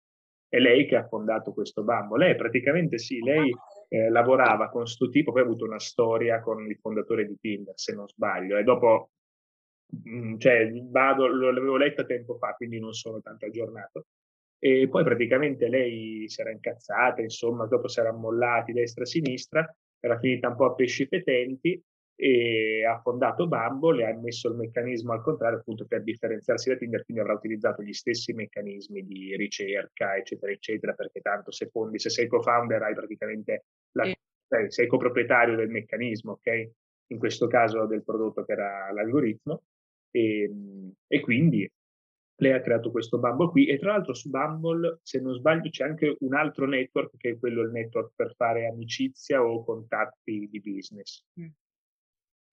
È 0.56 0.60
lei 0.60 0.86
che 0.86 0.96
ha 0.96 1.06
fondato 1.06 1.52
questo 1.52 1.84
Bumble. 1.84 2.28
Lei 2.28 2.36
praticamente 2.38 2.98
sì, 2.98 3.20
lei 3.20 3.54
eh, 3.90 4.10
lavorava 4.10 4.70
con 4.70 4.84
questo 4.84 5.10
tipo, 5.10 5.34
poi 5.34 5.42
ha 5.42 5.44
avuto 5.44 5.66
una 5.66 5.80
storia 5.80 6.40
con 6.40 6.66
il 6.66 6.78
fondatore 6.78 7.26
di 7.26 7.38
Tinder, 7.38 7.74
se 7.76 7.94
non 7.94 8.08
sbaglio, 8.08 8.56
e 8.56 8.64
dopo, 8.64 9.10
mh, 9.88 10.18
mm, 10.18 10.38
cioè, 10.38 10.72
vado, 10.90 11.28
l'avevo 11.28 11.76
letta 11.76 12.06
tempo 12.06 12.38
fa, 12.38 12.54
quindi 12.54 12.80
non 12.80 12.94
sono 12.94 13.20
tanto 13.20 13.48
aggiornato. 13.48 14.06
E 14.58 14.88
poi 14.88 15.04
praticamente 15.04 15.68
lei 15.68 16.24
si 16.30 16.40
era 16.40 16.52
incazzata, 16.52 17.22
insomma, 17.22 17.66
dopo 17.66 17.90
si 17.90 18.00
era 18.00 18.14
mollati 18.14 18.72
destra 18.72 19.04
e 19.04 19.08
sinistra, 19.08 19.76
era 20.00 20.18
finita 20.20 20.48
un 20.48 20.56
po' 20.56 20.68
a 20.68 20.74
pesci 20.74 21.06
fetenti 21.06 21.84
e 22.16 22.86
ha 22.86 22.98
fondato 23.02 23.48
Bumble 23.48 24.02
e 24.02 24.06
ha 24.06 24.18
messo 24.18 24.48
il 24.48 24.56
meccanismo 24.56 25.12
al 25.12 25.22
contrario 25.22 25.60
appunto 25.60 25.86
per 25.86 26.02
differenziarsi 26.02 26.70
da 26.70 26.78
Tinder, 26.78 27.04
quindi 27.04 27.22
avrà 27.22 27.36
utilizzato 27.36 27.84
gli 27.84 27.92
stessi 27.92 28.32
meccanismi 28.34 29.06
di 29.06 29.36
ricerca, 29.36 30.16
eccetera, 30.16 30.52
eccetera, 30.52 30.94
perché 30.94 31.20
tanto 31.20 31.52
se 31.52 31.68
fondi, 31.68 32.00
se 32.00 32.10
sei 32.10 32.28
co-founder 32.28 32.82
hai 32.82 32.96
praticamente 32.96 33.66
la, 33.92 34.06
sì. 34.06 34.16
sei, 34.48 34.72
sei 34.72 34.88
coproprietario 34.88 35.56
del 35.58 35.70
meccanismo, 35.70 36.34
ok? 36.34 36.70
In 37.08 37.20
questo 37.20 37.48
caso 37.48 37.86
del 37.86 38.04
prodotto 38.04 38.46
che 38.46 38.54
era 38.54 38.92
l'algoritmo 38.94 39.64
e, 40.10 40.44
ehm, 40.44 40.94
e 41.08 41.20
quindi 41.20 41.70
lei 42.38 42.52
ha 42.52 42.62
creato 42.62 42.92
questo 42.92 43.20
Bumble 43.20 43.50
qui 43.50 43.68
e 43.68 43.78
tra 43.78 43.92
l'altro 43.92 44.14
su 44.14 44.30
Bumble, 44.30 45.00
se 45.04 45.20
non 45.20 45.34
sbaglio, 45.34 45.70
c'è 45.70 45.84
anche 45.84 46.16
un 46.20 46.34
altro 46.34 46.66
network 46.66 47.18
che 47.18 47.32
è 47.32 47.38
quello 47.38 47.62
il 47.62 47.72
network 47.72 48.14
per 48.16 48.34
fare 48.36 48.68
amicizia 48.68 49.44
o 49.44 49.64
contatti 49.64 50.48
di 50.50 50.62
business. 50.62 51.26
Mm 51.40 51.48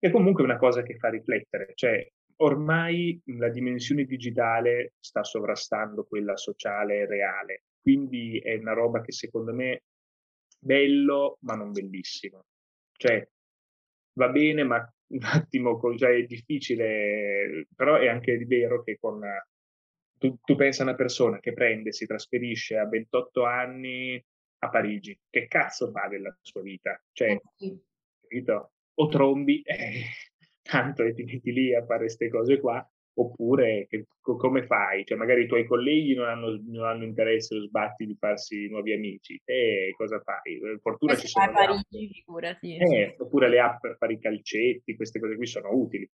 è 0.02 0.10
comunque 0.10 0.42
una 0.42 0.56
cosa 0.56 0.82
che 0.82 0.96
fa 0.96 1.10
riflettere, 1.10 1.74
cioè 1.76 2.04
ormai 2.38 3.22
la 3.36 3.48
dimensione 3.50 4.02
digitale 4.02 4.94
sta 4.98 5.22
sovrastando 5.22 6.02
quella 6.02 6.36
sociale 6.36 6.96
e 6.96 7.06
reale, 7.06 7.62
quindi 7.80 8.36
è 8.40 8.56
una 8.56 8.72
roba 8.72 9.00
che 9.00 9.12
secondo 9.12 9.54
me 9.54 9.72
è 9.74 9.82
bello 10.58 11.38
ma 11.42 11.54
non 11.54 11.70
bellissimo. 11.70 12.46
Cioè 12.98 13.24
va 14.14 14.28
bene 14.30 14.64
ma 14.64 14.78
un 15.12 15.20
attimo, 15.22 15.78
cioè 15.96 16.16
è 16.16 16.24
difficile, 16.24 17.68
però 17.72 17.96
è 17.96 18.08
anche 18.08 18.36
vero 18.44 18.82
che 18.82 18.98
con... 18.98 19.20
Tu, 20.18 20.36
tu 20.42 20.56
pensa 20.56 20.82
a 20.82 20.86
una 20.86 20.96
persona 20.96 21.38
che 21.38 21.52
prende, 21.52 21.92
si 21.92 22.06
trasferisce 22.06 22.76
a 22.76 22.88
28 22.88 23.44
anni 23.44 24.20
a 24.58 24.68
Parigi, 24.68 25.16
che 25.30 25.46
cazzo 25.46 25.92
fa 25.92 26.08
della 26.08 26.36
sua 26.40 26.62
vita? 26.62 27.00
Cioè, 27.12 27.40
capito? 28.20 28.72
O 28.94 29.08
trombi, 29.08 29.62
eh, 29.66 30.04
tanto 30.62 31.02
e 31.02 31.14
ti 31.14 31.24
metti 31.24 31.52
lì 31.52 31.74
a 31.74 31.84
fare 31.84 32.00
queste 32.00 32.28
cose 32.28 32.58
qua, 32.60 32.86
oppure 33.14 33.86
che, 33.88 34.06
come 34.20 34.64
fai? 34.64 35.04
Cioè 35.04 35.18
magari 35.18 35.42
i 35.42 35.46
tuoi 35.46 35.66
colleghi 35.66 36.14
non 36.14 36.28
hanno, 36.28 36.60
non 36.66 36.84
hanno 36.84 37.04
interesse 37.04 37.56
o 37.56 37.60
sbatti 37.60 38.06
di 38.06 38.16
farsi 38.18 38.68
nuovi 38.68 38.92
amici, 38.92 39.40
e 39.44 39.92
cosa 39.96 40.20
fai? 40.20 40.60
Fortuna 40.80 41.14
ci 41.16 41.26
sono... 41.26 41.52
Parigi, 41.52 42.08
figurati. 42.12 42.76
Eh, 42.76 43.16
oppure 43.18 43.48
le 43.48 43.60
app 43.60 43.80
per 43.80 43.96
fare 43.98 44.14
i 44.14 44.18
calcetti, 44.18 44.96
queste 44.96 45.20
cose 45.20 45.36
qui 45.36 45.46
sono 45.46 45.70
utili 45.72 46.08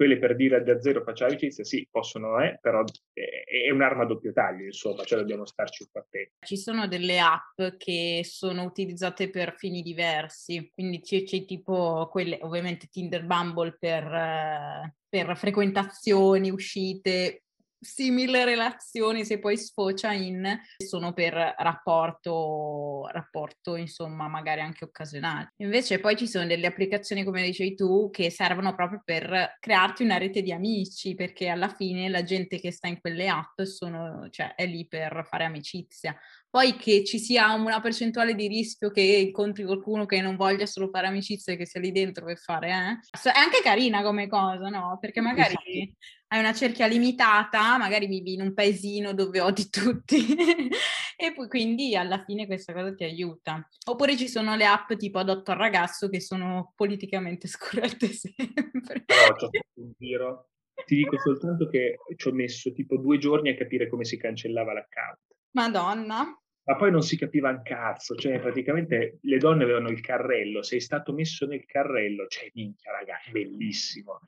quelle 0.00 0.18
per 0.18 0.34
dire 0.34 0.62
da 0.62 0.80
zero 0.80 1.02
faccia 1.02 1.26
amicizia, 1.26 1.62
sì, 1.62 1.86
possono, 1.90 2.40
eh, 2.40 2.56
però 2.58 2.82
è, 3.12 3.70
un'arma 3.70 4.04
a 4.04 4.06
doppio 4.06 4.32
taglio, 4.32 4.64
insomma, 4.64 5.04
cioè 5.04 5.18
dobbiamo 5.18 5.44
starci 5.44 5.82
un 5.82 5.88
po' 5.92 5.98
attenti. 5.98 6.32
Ci 6.40 6.56
sono 6.56 6.88
delle 6.88 7.20
app 7.20 7.76
che 7.76 8.22
sono 8.24 8.62
utilizzate 8.62 9.28
per 9.28 9.56
fini 9.58 9.82
diversi, 9.82 10.70
quindi 10.72 11.02
c'è, 11.02 11.24
c'è 11.24 11.44
tipo 11.44 12.08
quelle, 12.10 12.38
ovviamente 12.40 12.86
Tinder 12.86 13.26
Bumble 13.26 13.76
per, 13.78 14.04
eh, 14.04 14.94
per 15.06 15.36
frequentazioni, 15.36 16.48
uscite, 16.48 17.42
simili 17.80 18.44
relazioni 18.44 19.24
se 19.24 19.38
poi 19.38 19.56
sfocia 19.56 20.12
in 20.12 20.58
sono 20.76 21.12
per 21.12 21.32
rapporto, 21.56 23.06
rapporto 23.10 23.76
insomma 23.76 24.28
magari 24.28 24.60
anche 24.60 24.84
occasionale. 24.84 25.54
Invece 25.56 25.98
poi 25.98 26.16
ci 26.16 26.28
sono 26.28 26.46
delle 26.46 26.66
applicazioni 26.66 27.24
come 27.24 27.42
dicevi 27.42 27.74
tu 27.74 28.10
che 28.10 28.30
servono 28.30 28.74
proprio 28.74 29.00
per 29.04 29.56
crearti 29.58 30.02
una 30.02 30.18
rete 30.18 30.42
di 30.42 30.52
amici 30.52 31.14
perché 31.14 31.48
alla 31.48 31.68
fine 31.68 32.08
la 32.08 32.22
gente 32.22 32.60
che 32.60 32.70
sta 32.70 32.88
in 32.88 33.00
quelle 33.00 33.28
app 33.28 33.62
sono, 33.62 34.28
cioè, 34.30 34.54
è 34.54 34.66
lì 34.66 34.86
per 34.86 35.26
fare 35.28 35.44
amicizia. 35.44 36.16
Poi 36.50 36.74
che 36.74 37.04
ci 37.04 37.20
sia 37.20 37.52
una 37.54 37.80
percentuale 37.80 38.34
di 38.34 38.48
rischio 38.48 38.90
che 38.90 39.00
incontri 39.00 39.62
qualcuno 39.62 40.04
che 40.04 40.20
non 40.20 40.34
voglia 40.34 40.66
solo 40.66 40.88
fare 40.88 41.06
amicizia 41.06 41.52
e 41.52 41.56
che 41.56 41.64
sia 41.64 41.80
lì 41.80 41.92
dentro 41.92 42.24
per 42.24 42.38
fare, 42.38 42.68
eh? 42.68 43.30
È 43.30 43.38
anche 43.38 43.60
carina 43.62 44.02
come 44.02 44.26
cosa, 44.26 44.68
no? 44.68 44.98
Perché 45.00 45.20
magari 45.20 45.94
hai 46.32 46.38
una 46.40 46.52
cerchia 46.52 46.86
limitata, 46.86 47.78
magari 47.78 48.06
vivi 48.06 48.34
in 48.34 48.40
un 48.40 48.52
paesino 48.52 49.14
dove 49.14 49.40
odi 49.40 49.68
tutti 49.68 50.16
e 51.16 51.32
poi 51.34 51.48
quindi 51.48 51.94
alla 51.94 52.24
fine 52.24 52.46
questa 52.46 52.72
cosa 52.72 52.94
ti 52.94 53.04
aiuta. 53.04 53.64
Oppure 53.86 54.16
ci 54.16 54.26
sono 54.26 54.56
le 54.56 54.64
app 54.64 54.92
tipo 54.94 55.18
Adotto 55.18 55.52
al 55.52 55.58
ragazzo 55.58 56.08
che 56.08 56.20
sono 56.20 56.72
politicamente 56.74 57.46
scorrette 57.48 58.08
sempre. 58.08 59.04
Però 59.04 59.20
fatto 59.26 59.50
un 59.74 59.92
giro. 59.96 60.48
Ti 60.84 60.96
dico 60.96 61.18
soltanto 61.18 61.68
che 61.68 61.98
ci 62.16 62.28
ho 62.28 62.32
messo 62.32 62.72
tipo 62.72 62.96
due 62.96 63.18
giorni 63.18 63.50
a 63.50 63.56
capire 63.56 63.88
come 63.88 64.04
si 64.04 64.16
cancellava 64.16 64.72
l'account. 64.72 65.18
Madonna. 65.52 66.40
Ma 66.62 66.76
poi 66.76 66.90
non 66.90 67.02
si 67.02 67.16
capiva 67.16 67.50
un 67.50 67.62
cazzo, 67.62 68.14
cioè 68.14 68.38
praticamente 68.38 69.18
le 69.22 69.38
donne 69.38 69.64
avevano 69.64 69.88
il 69.88 70.00
carrello, 70.00 70.62
sei 70.62 70.80
stato 70.80 71.12
messo 71.12 71.46
nel 71.46 71.64
carrello, 71.64 72.26
cioè 72.28 72.50
minchia 72.54 72.92
raga, 72.92 73.16
bellissimo. 73.30 74.20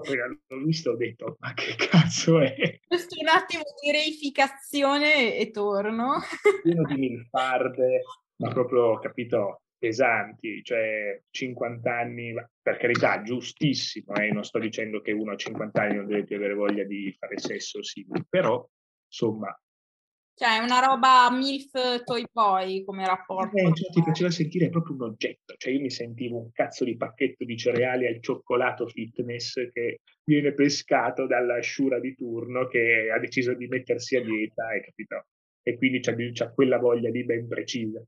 Cioè, 0.00 0.18
l'ho 0.46 0.64
visto 0.64 0.90
ho 0.90 0.96
detto 0.96 1.36
ma 1.40 1.52
che 1.54 1.74
cazzo 1.74 2.40
è? 2.40 2.54
Giusto 2.86 3.16
un 3.20 3.28
attimo 3.28 3.62
di 3.82 3.90
reificazione 3.90 5.36
e 5.36 5.50
torno. 5.50 6.20
Pieno 6.62 6.84
di 6.84 6.96
milfarde, 6.96 8.02
ma 8.36 8.52
proprio, 8.52 8.98
capito, 9.00 9.62
pesanti, 9.78 10.62
cioè 10.62 11.20
50 11.30 11.90
anni, 11.90 12.34
per 12.60 12.76
carità, 12.76 13.22
giustissimo, 13.22 14.14
eh? 14.14 14.30
non 14.30 14.44
sto 14.44 14.58
dicendo 14.58 15.00
che 15.00 15.12
uno 15.12 15.32
a 15.32 15.36
50 15.36 15.80
anni 15.80 15.96
non 15.96 16.06
deve 16.06 16.24
più 16.24 16.36
avere 16.36 16.54
voglia 16.54 16.84
di 16.84 17.12
fare 17.18 17.38
sesso, 17.38 17.82
sì, 17.82 18.06
però 18.28 18.64
insomma 19.06 19.58
cioè, 20.38 20.60
è 20.60 20.62
una 20.62 20.78
roba 20.78 21.28
MILF 21.32 22.04
toy 22.04 22.24
boy 22.32 22.84
come 22.84 23.04
rapporto. 23.04 23.56
Eh, 23.56 23.74
cioè, 23.74 23.90
ti 23.90 24.02
faceva 24.02 24.30
sentire 24.30 24.68
proprio 24.68 24.94
un 24.94 25.02
oggetto. 25.02 25.54
Cioè, 25.56 25.72
io 25.72 25.80
mi 25.80 25.90
sentivo 25.90 26.38
un 26.38 26.52
cazzo 26.52 26.84
di 26.84 26.96
pacchetto 26.96 27.44
di 27.44 27.56
cereali 27.56 28.06
al 28.06 28.22
cioccolato 28.22 28.86
fitness 28.86 29.54
che 29.72 29.98
viene 30.22 30.54
pescato 30.54 31.26
dalla 31.26 31.58
sciura 31.58 31.98
di 31.98 32.14
turno 32.14 32.68
che 32.68 33.10
ha 33.12 33.18
deciso 33.18 33.54
di 33.54 33.66
mettersi 33.66 34.14
a 34.14 34.22
dieta, 34.22 34.68
hai 34.68 34.82
capito? 34.82 35.26
E 35.60 35.76
quindi 35.76 35.98
c'ha, 35.98 36.14
c'ha 36.32 36.52
quella 36.52 36.78
voglia 36.78 37.10
di 37.10 37.24
ben 37.24 37.48
precisa. 37.48 38.00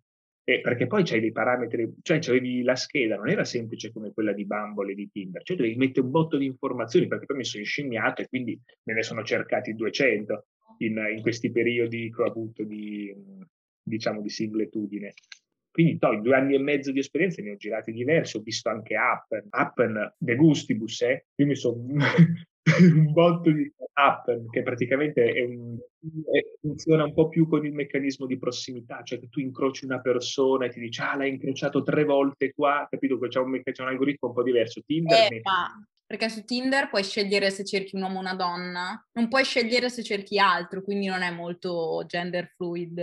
E 0.44 0.60
perché 0.60 0.86
poi 0.86 1.02
c'hai 1.02 1.20
dei 1.20 1.32
parametri, 1.32 1.94
cioè 2.00 2.20
c'avevi 2.20 2.62
la 2.62 2.76
scheda, 2.76 3.16
non 3.16 3.28
era 3.28 3.44
semplice 3.44 3.92
come 3.92 4.12
quella 4.12 4.32
di 4.32 4.46
Bumble 4.46 4.92
e 4.92 4.94
di 4.94 5.08
Tinder, 5.10 5.42
cioè 5.42 5.56
dovevi 5.56 5.76
mettere 5.76 6.06
un 6.06 6.10
botto 6.12 6.36
di 6.38 6.46
informazioni 6.46 7.08
perché 7.08 7.26
poi 7.26 7.38
mi 7.38 7.44
sono 7.44 7.62
inscimmiato 7.62 8.22
e 8.22 8.28
quindi 8.28 8.58
me 8.84 8.94
ne 8.94 9.02
sono 9.02 9.22
cercati 9.22 9.74
200 9.74 10.46
in, 10.80 11.02
in 11.14 11.22
questi 11.22 11.50
periodi 11.50 12.10
che 12.12 12.22
ho 12.22 12.26
avuto 12.26 12.64
di, 12.64 13.14
diciamo, 13.82 14.20
di 14.20 14.28
singletudine. 14.28 15.12
Quindi 15.70 15.98
no, 16.00 16.12
in 16.12 16.22
due 16.22 16.34
anni 16.34 16.54
e 16.54 16.58
mezzo 16.58 16.90
di 16.90 16.98
esperienza 16.98 17.42
ne 17.42 17.52
ho 17.52 17.56
girati 17.56 17.92
diversi, 17.92 18.36
ho 18.36 18.40
visto 18.40 18.68
anche 18.68 18.96
Appen, 18.96 19.46
Appen 19.50 20.14
de 20.18 20.34
gustibus, 20.34 21.02
eh? 21.02 21.26
Io 21.36 21.46
mi 21.46 21.54
sono 21.54 21.76
un 22.80 23.12
botto 23.12 23.50
di 23.52 23.72
Appen, 23.92 24.48
che 24.50 24.62
praticamente 24.62 25.32
è 25.32 25.44
un, 25.44 25.78
è, 26.32 26.58
funziona 26.60 27.04
un 27.04 27.14
po' 27.14 27.28
più 27.28 27.46
con 27.46 27.64
il 27.64 27.72
meccanismo 27.72 28.26
di 28.26 28.36
prossimità, 28.36 29.02
cioè 29.04 29.20
che 29.20 29.28
tu 29.28 29.38
incroci 29.38 29.84
una 29.84 30.00
persona 30.00 30.66
e 30.66 30.70
ti 30.70 30.80
dici, 30.80 31.00
ah, 31.00 31.14
l'hai 31.14 31.30
incrociato 31.30 31.82
tre 31.84 32.04
volte 32.04 32.52
qua, 32.52 32.86
capito? 32.90 33.16
C'è 33.18 33.38
un, 33.38 33.60
c'è 33.62 33.82
un 33.82 33.88
algoritmo 33.88 34.28
un 34.28 34.34
po' 34.34 34.42
diverso. 34.42 34.82
Tinder 34.84 35.32
eh, 35.32 35.40
ma 35.44 35.68
perché 36.10 36.28
su 36.28 36.44
Tinder 36.44 36.88
puoi 36.88 37.04
scegliere 37.04 37.52
se 37.52 37.64
cerchi 37.64 37.94
un 37.94 38.02
uomo 38.02 38.16
o 38.16 38.20
una 38.20 38.34
donna, 38.34 39.00
non 39.12 39.28
puoi 39.28 39.44
scegliere 39.44 39.88
se 39.88 40.02
cerchi 40.02 40.40
altro, 40.40 40.82
quindi 40.82 41.06
non 41.06 41.22
è 41.22 41.30
molto 41.30 42.02
gender 42.04 42.52
fluid. 42.56 42.98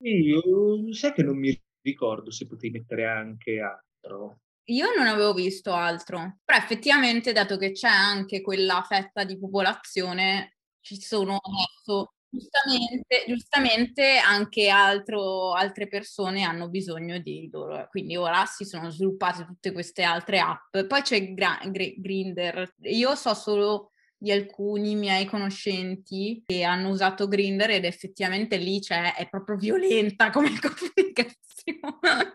Io 0.00 0.92
sai 0.92 1.14
che 1.14 1.22
non 1.22 1.38
mi 1.38 1.58
ricordo 1.80 2.30
se 2.30 2.46
potevi 2.46 2.74
mettere 2.74 3.06
anche 3.06 3.60
altro. 3.60 4.40
Io 4.64 4.94
non 4.94 5.06
avevo 5.06 5.32
visto 5.32 5.72
altro, 5.72 6.40
però 6.44 6.58
effettivamente 6.58 7.32
dato 7.32 7.56
che 7.56 7.72
c'è 7.72 7.88
anche 7.88 8.42
quella 8.42 8.84
fetta 8.86 9.24
di 9.24 9.38
popolazione, 9.38 10.58
ci 10.80 11.00
sono 11.00 11.38
adesso 11.40 12.12
Giustamente, 12.34 13.24
giustamente 13.28 14.16
anche 14.16 14.68
altro, 14.68 15.52
altre 15.52 15.86
persone 15.86 16.42
hanno 16.42 16.68
bisogno 16.68 17.18
di 17.18 17.48
loro, 17.52 17.86
quindi 17.88 18.16
ora 18.16 18.44
si 18.44 18.64
sono 18.64 18.90
sviluppate 18.90 19.44
tutte 19.44 19.70
queste 19.70 20.02
altre 20.02 20.40
app. 20.40 20.76
Poi 20.88 21.02
c'è 21.02 21.32
Gra- 21.32 21.60
Gr- 21.64 21.94
Grinder, 21.96 22.74
io 22.80 23.14
so 23.14 23.34
solo 23.34 23.92
di 24.16 24.32
alcuni 24.32 24.96
miei 24.96 25.26
conoscenti 25.26 26.42
che 26.44 26.64
hanno 26.64 26.88
usato 26.88 27.28
Grinder 27.28 27.70
ed 27.70 27.84
effettivamente 27.84 28.56
lì 28.56 28.80
c'è, 28.80 29.14
è 29.14 29.28
proprio 29.28 29.56
violenta 29.56 30.30
come 30.30 30.48
comunicazione. 30.58 32.32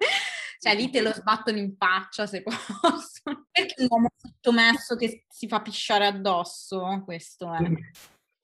cioè 0.59 0.75
lì 0.75 0.89
te 0.89 1.01
lo 1.01 1.12
sbattono 1.12 1.57
in 1.57 1.75
faccia 1.75 2.25
se 2.25 2.41
possono. 2.45 3.47
Perché 3.51 3.81
un 3.81 3.88
uomo 3.89 4.07
sottomesso 4.15 4.95
che 4.95 5.25
si 5.27 5.47
fa 5.47 5.62
pisciare 5.62 6.05
addosso? 6.05 7.01
Questo 7.03 7.53
è. 7.53 7.69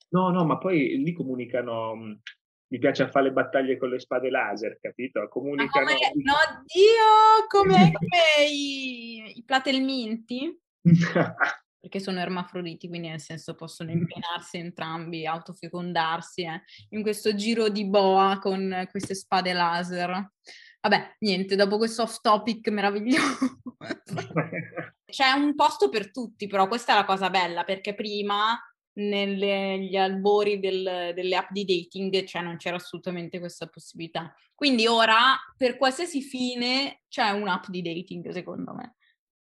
No, 0.10 0.30
no, 0.30 0.46
ma 0.46 0.58
poi 0.58 0.98
lì 1.04 1.14
comunicano, 1.14 1.96
mhmm, 1.96 2.20
mi 2.68 2.80
piace 2.80 3.10
fare 3.10 3.26
le 3.26 3.32
battaglie 3.32 3.78
con 3.78 3.90
le 3.90 4.00
spade 4.00 4.30
laser, 4.30 4.80
capito? 4.80 5.28
Comunicano... 5.30 5.86
Come, 5.86 5.98
no, 6.24 6.64
Dio, 6.66 7.48
come, 7.48 7.92
come 7.94 8.50
i, 8.50 9.38
i 9.38 9.44
platelminti? 9.44 10.60
Perché 11.86 12.00
sono 12.00 12.20
ermafroditi, 12.20 12.88
quindi 12.88 13.10
nel 13.10 13.20
senso 13.20 13.54
possono 13.54 13.92
impenarsi 13.92 14.58
entrambi, 14.58 15.28
autofecondarsi, 15.28 16.42
eh, 16.44 16.64
in 16.90 17.04
questo 17.04 17.36
giro 17.36 17.70
di 17.70 17.86
boa 17.86 18.40
con 18.40 18.88
queste 18.90 19.14
spade 19.14 19.54
laser. 19.54 20.32
Vabbè, 20.82 21.16
niente, 21.20 21.56
dopo 21.56 21.78
questo 21.78 22.02
off 22.02 22.22
topic 22.22 22.70
meraviglioso. 22.70 23.62
C'è 25.06 25.32
un 25.32 25.54
posto 25.54 25.90
per 25.90 26.12
tutti, 26.12 26.48
però 26.48 26.68
questa 26.68 26.94
è 26.94 26.96
la 26.96 27.06
cosa 27.06 27.30
bella, 27.30 27.64
perché 27.64 27.94
prima 27.94 28.60
negli 28.96 29.96
albori 29.96 30.60
del, 30.60 31.12
delle 31.14 31.36
app 31.36 31.52
di 31.52 31.66
dating, 31.66 32.24
cioè 32.24 32.42
non 32.42 32.58
c'era 32.58 32.76
assolutamente 32.76 33.40
questa 33.40 33.68
possibilità. 33.68 34.34
Quindi 34.54 34.88
ora, 34.88 35.36
per 35.58 35.78
qualsiasi 35.78 36.22
fine, 36.22 37.02
c'è 37.10 37.30
un'app 37.32 37.66
di 37.68 37.82
dating, 37.82 38.30
secondo 38.30 38.74
me. 38.74 38.96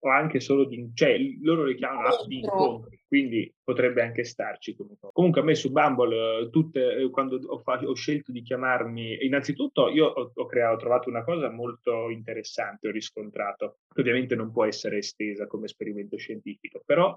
O 0.05 0.09
anche 0.09 0.41
solo 0.41 0.65
di... 0.65 0.91
cioè 0.95 1.17
loro 1.43 1.65
le 1.65 1.77
chiamano 1.77 2.09
app 2.09 2.27
di 2.27 2.41
incontri, 2.41 3.01
quindi 3.07 3.55
potrebbe 3.63 4.03
anche 4.03 4.25
starci 4.25 4.75
comunque. 4.75 5.11
Comunque 5.13 5.43
a 5.43 5.45
me 5.45 5.55
su 5.55 5.71
Bumble, 5.71 6.51
tutte, 6.51 6.97
eh, 6.97 7.11
quando 7.11 7.39
ho, 7.47 7.63
ho 7.65 7.95
scelto 7.95 8.33
di 8.33 8.43
chiamarmi, 8.43 9.25
innanzitutto 9.25 9.89
io 9.91 10.07
ho, 10.07 10.33
ho, 10.35 10.47
creato, 10.47 10.75
ho 10.75 10.79
trovato 10.79 11.09
una 11.09 11.23
cosa 11.23 11.51
molto 11.51 12.11
interessante, 12.11 12.89
ho 12.89 12.91
riscontrato, 12.91 13.79
che 13.95 14.01
ovviamente 14.01 14.35
non 14.35 14.51
può 14.51 14.65
essere 14.65 14.99
estesa 14.99 15.47
come 15.47 15.67
esperimento 15.67 16.17
scientifico, 16.17 16.83
però 16.85 17.17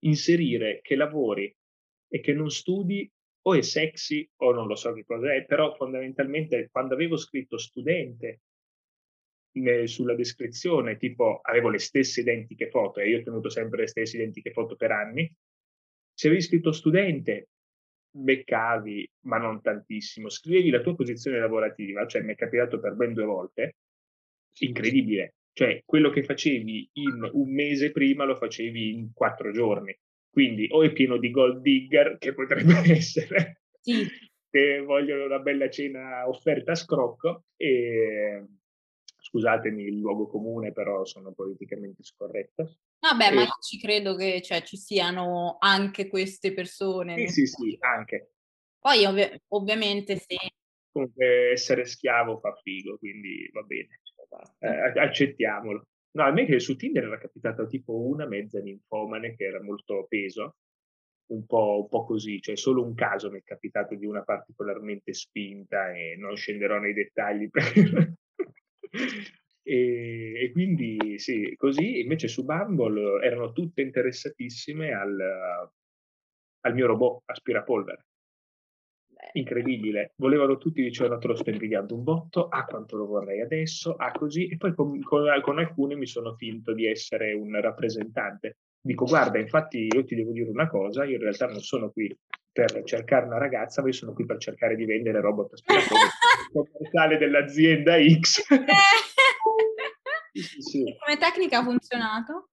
inserire 0.00 0.80
che 0.82 0.94
lavori 0.94 1.54
e 2.08 2.20
che 2.20 2.32
non 2.32 2.50
studi 2.50 3.10
o 3.42 3.54
è 3.54 3.62
sexy 3.62 4.28
o 4.36 4.52
non 4.52 4.66
lo 4.66 4.74
so 4.74 4.92
che 4.92 5.04
cosa 5.04 5.34
è, 5.34 5.44
però 5.44 5.74
fondamentalmente 5.74 6.68
quando 6.70 6.94
avevo 6.94 7.16
scritto 7.16 7.58
studente 7.58 8.40
sulla 9.84 10.14
descrizione, 10.14 10.96
tipo 10.98 11.40
avevo 11.42 11.68
le 11.68 11.78
stesse 11.78 12.20
identiche 12.20 12.68
foto 12.68 13.00
e 13.00 13.08
io 13.08 13.18
ho 13.18 13.22
tenuto 13.22 13.48
sempre 13.48 13.80
le 13.80 13.86
stesse 13.88 14.16
identiche 14.16 14.52
foto 14.52 14.76
per 14.76 14.92
anni, 14.92 15.32
se 16.12 16.28
avevi 16.28 16.42
scritto 16.42 16.70
studente 16.70 17.48
beccavi, 18.10 19.10
ma 19.26 19.38
non 19.38 19.60
tantissimo, 19.60 20.28
scrivevi 20.28 20.70
la 20.70 20.80
tua 20.80 20.94
posizione 20.94 21.38
lavorativa, 21.38 22.06
cioè 22.06 22.22
mi 22.22 22.32
è 22.32 22.36
capitato 22.36 22.78
per 22.78 22.94
ben 22.94 23.12
due 23.14 23.24
volte, 23.24 23.76
incredibile, 24.60 25.34
cioè 25.58 25.82
quello 25.84 26.10
che 26.10 26.22
facevi 26.22 26.88
in 26.92 27.28
un 27.32 27.52
mese 27.52 27.90
prima 27.90 28.22
lo 28.22 28.36
facevi 28.36 28.92
in 28.92 29.12
quattro 29.12 29.50
giorni. 29.50 29.92
Quindi 30.30 30.68
o 30.70 30.84
è 30.84 30.92
pieno 30.92 31.16
di 31.16 31.32
gold 31.32 31.62
digger, 31.62 32.16
che 32.18 32.32
potrebbe 32.32 32.74
essere, 32.94 33.62
sì. 33.80 34.06
che 34.48 34.78
vogliono 34.78 35.24
una 35.24 35.40
bella 35.40 35.68
cena 35.68 36.28
offerta 36.28 36.70
a 36.70 36.76
scrocco, 36.76 37.46
e 37.56 38.46
scusatemi 39.16 39.82
il 39.82 39.98
luogo 39.98 40.28
comune, 40.28 40.70
però 40.70 41.04
sono 41.04 41.32
politicamente 41.32 42.04
scorretto. 42.04 42.76
Vabbè, 43.00 43.32
e... 43.32 43.34
ma 43.34 43.42
io 43.42 43.56
ci 43.60 43.80
credo 43.80 44.14
che 44.14 44.40
cioè, 44.40 44.62
ci 44.62 44.76
siano 44.76 45.56
anche 45.58 46.06
queste 46.06 46.54
persone. 46.54 47.18
Sì, 47.26 47.26
sì, 47.26 47.46
sì, 47.46 47.76
anche. 47.80 48.34
Poi 48.78 49.04
ov- 49.04 49.40
ovviamente 49.48 50.18
se... 50.18 50.36
Comunque 50.92 51.50
essere 51.50 51.84
schiavo 51.84 52.38
fa 52.38 52.54
figo, 52.62 52.96
quindi 52.96 53.50
va 53.52 53.62
bene, 53.62 54.00
eh, 54.58 55.00
accettiamolo. 55.00 55.86
No, 56.12 56.24
a 56.24 56.32
me 56.32 56.46
che 56.46 56.58
su 56.58 56.76
Tinder 56.76 57.04
era 57.04 57.18
capitata 57.18 57.66
tipo 57.66 58.06
una 58.06 58.26
mezza 58.26 58.60
ninfomane 58.60 59.36
che 59.36 59.44
era 59.44 59.62
molto 59.62 60.06
peso, 60.08 60.56
un 61.30 61.44
po', 61.46 61.82
un 61.82 61.88
po', 61.88 62.04
così, 62.04 62.40
cioè 62.40 62.56
solo 62.56 62.82
un 62.82 62.94
caso 62.94 63.30
mi 63.30 63.38
è 63.38 63.42
capitato 63.44 63.94
di 63.94 64.06
una 64.06 64.22
particolarmente 64.22 65.12
spinta 65.12 65.92
e 65.92 66.16
non 66.16 66.36
scenderò 66.36 66.78
nei 66.78 66.94
dettagli. 66.94 67.48
Per... 67.50 68.14
e, 69.62 70.44
e, 70.44 70.50
quindi 70.52 71.18
sì, 71.18 71.54
così 71.56 72.00
invece 72.00 72.28
su 72.28 72.44
Bumble 72.44 73.22
erano 73.22 73.52
tutte 73.52 73.82
interessatissime 73.82 74.92
al, 74.92 75.70
al 76.60 76.74
mio 76.74 76.86
robot 76.86 77.22
aspirapolvere. 77.26 78.07
Incredibile, 79.32 80.12
volevano 80.16 80.58
tutti, 80.58 80.82
dicevano 80.82 81.18
te 81.18 81.26
lo 81.26 81.34
sto 81.34 81.50
invidiando 81.50 81.94
un 81.94 82.02
botto, 82.02 82.48
ah 82.48 82.64
quanto 82.64 82.96
lo 82.96 83.06
vorrei 83.06 83.40
adesso, 83.40 83.94
ah 83.94 84.12
così, 84.12 84.48
e 84.48 84.56
poi 84.56 84.74
con, 84.74 85.00
con, 85.02 85.26
con 85.42 85.58
alcune 85.58 85.96
mi 85.96 86.06
sono 86.06 86.34
finto 86.34 86.72
di 86.72 86.86
essere 86.86 87.32
un 87.32 87.60
rappresentante 87.60 88.56
dico 88.80 89.04
guarda, 89.04 89.38
infatti 89.38 89.86
io 89.92 90.04
ti 90.04 90.14
devo 90.14 90.32
dire 90.32 90.48
una 90.48 90.68
cosa, 90.68 91.04
io 91.04 91.16
in 91.16 91.22
realtà 91.22 91.46
non 91.46 91.60
sono 91.60 91.90
qui 91.90 92.16
per 92.50 92.82
cercare 92.84 93.26
una 93.26 93.38
ragazza, 93.38 93.82
ma 93.82 93.88
io 93.88 93.92
sono 93.92 94.12
qui 94.12 94.24
per 94.24 94.38
cercare 94.38 94.76
di 94.76 94.84
vendere 94.84 95.20
robot 95.20 95.62
commerciale 96.52 97.18
dell'azienda 97.18 97.96
X. 97.98 98.42
sì, 100.32 100.60
sì. 100.62 100.96
Come 100.98 101.18
tecnica 101.18 101.58
ha 101.58 101.62
funzionato? 101.62 102.48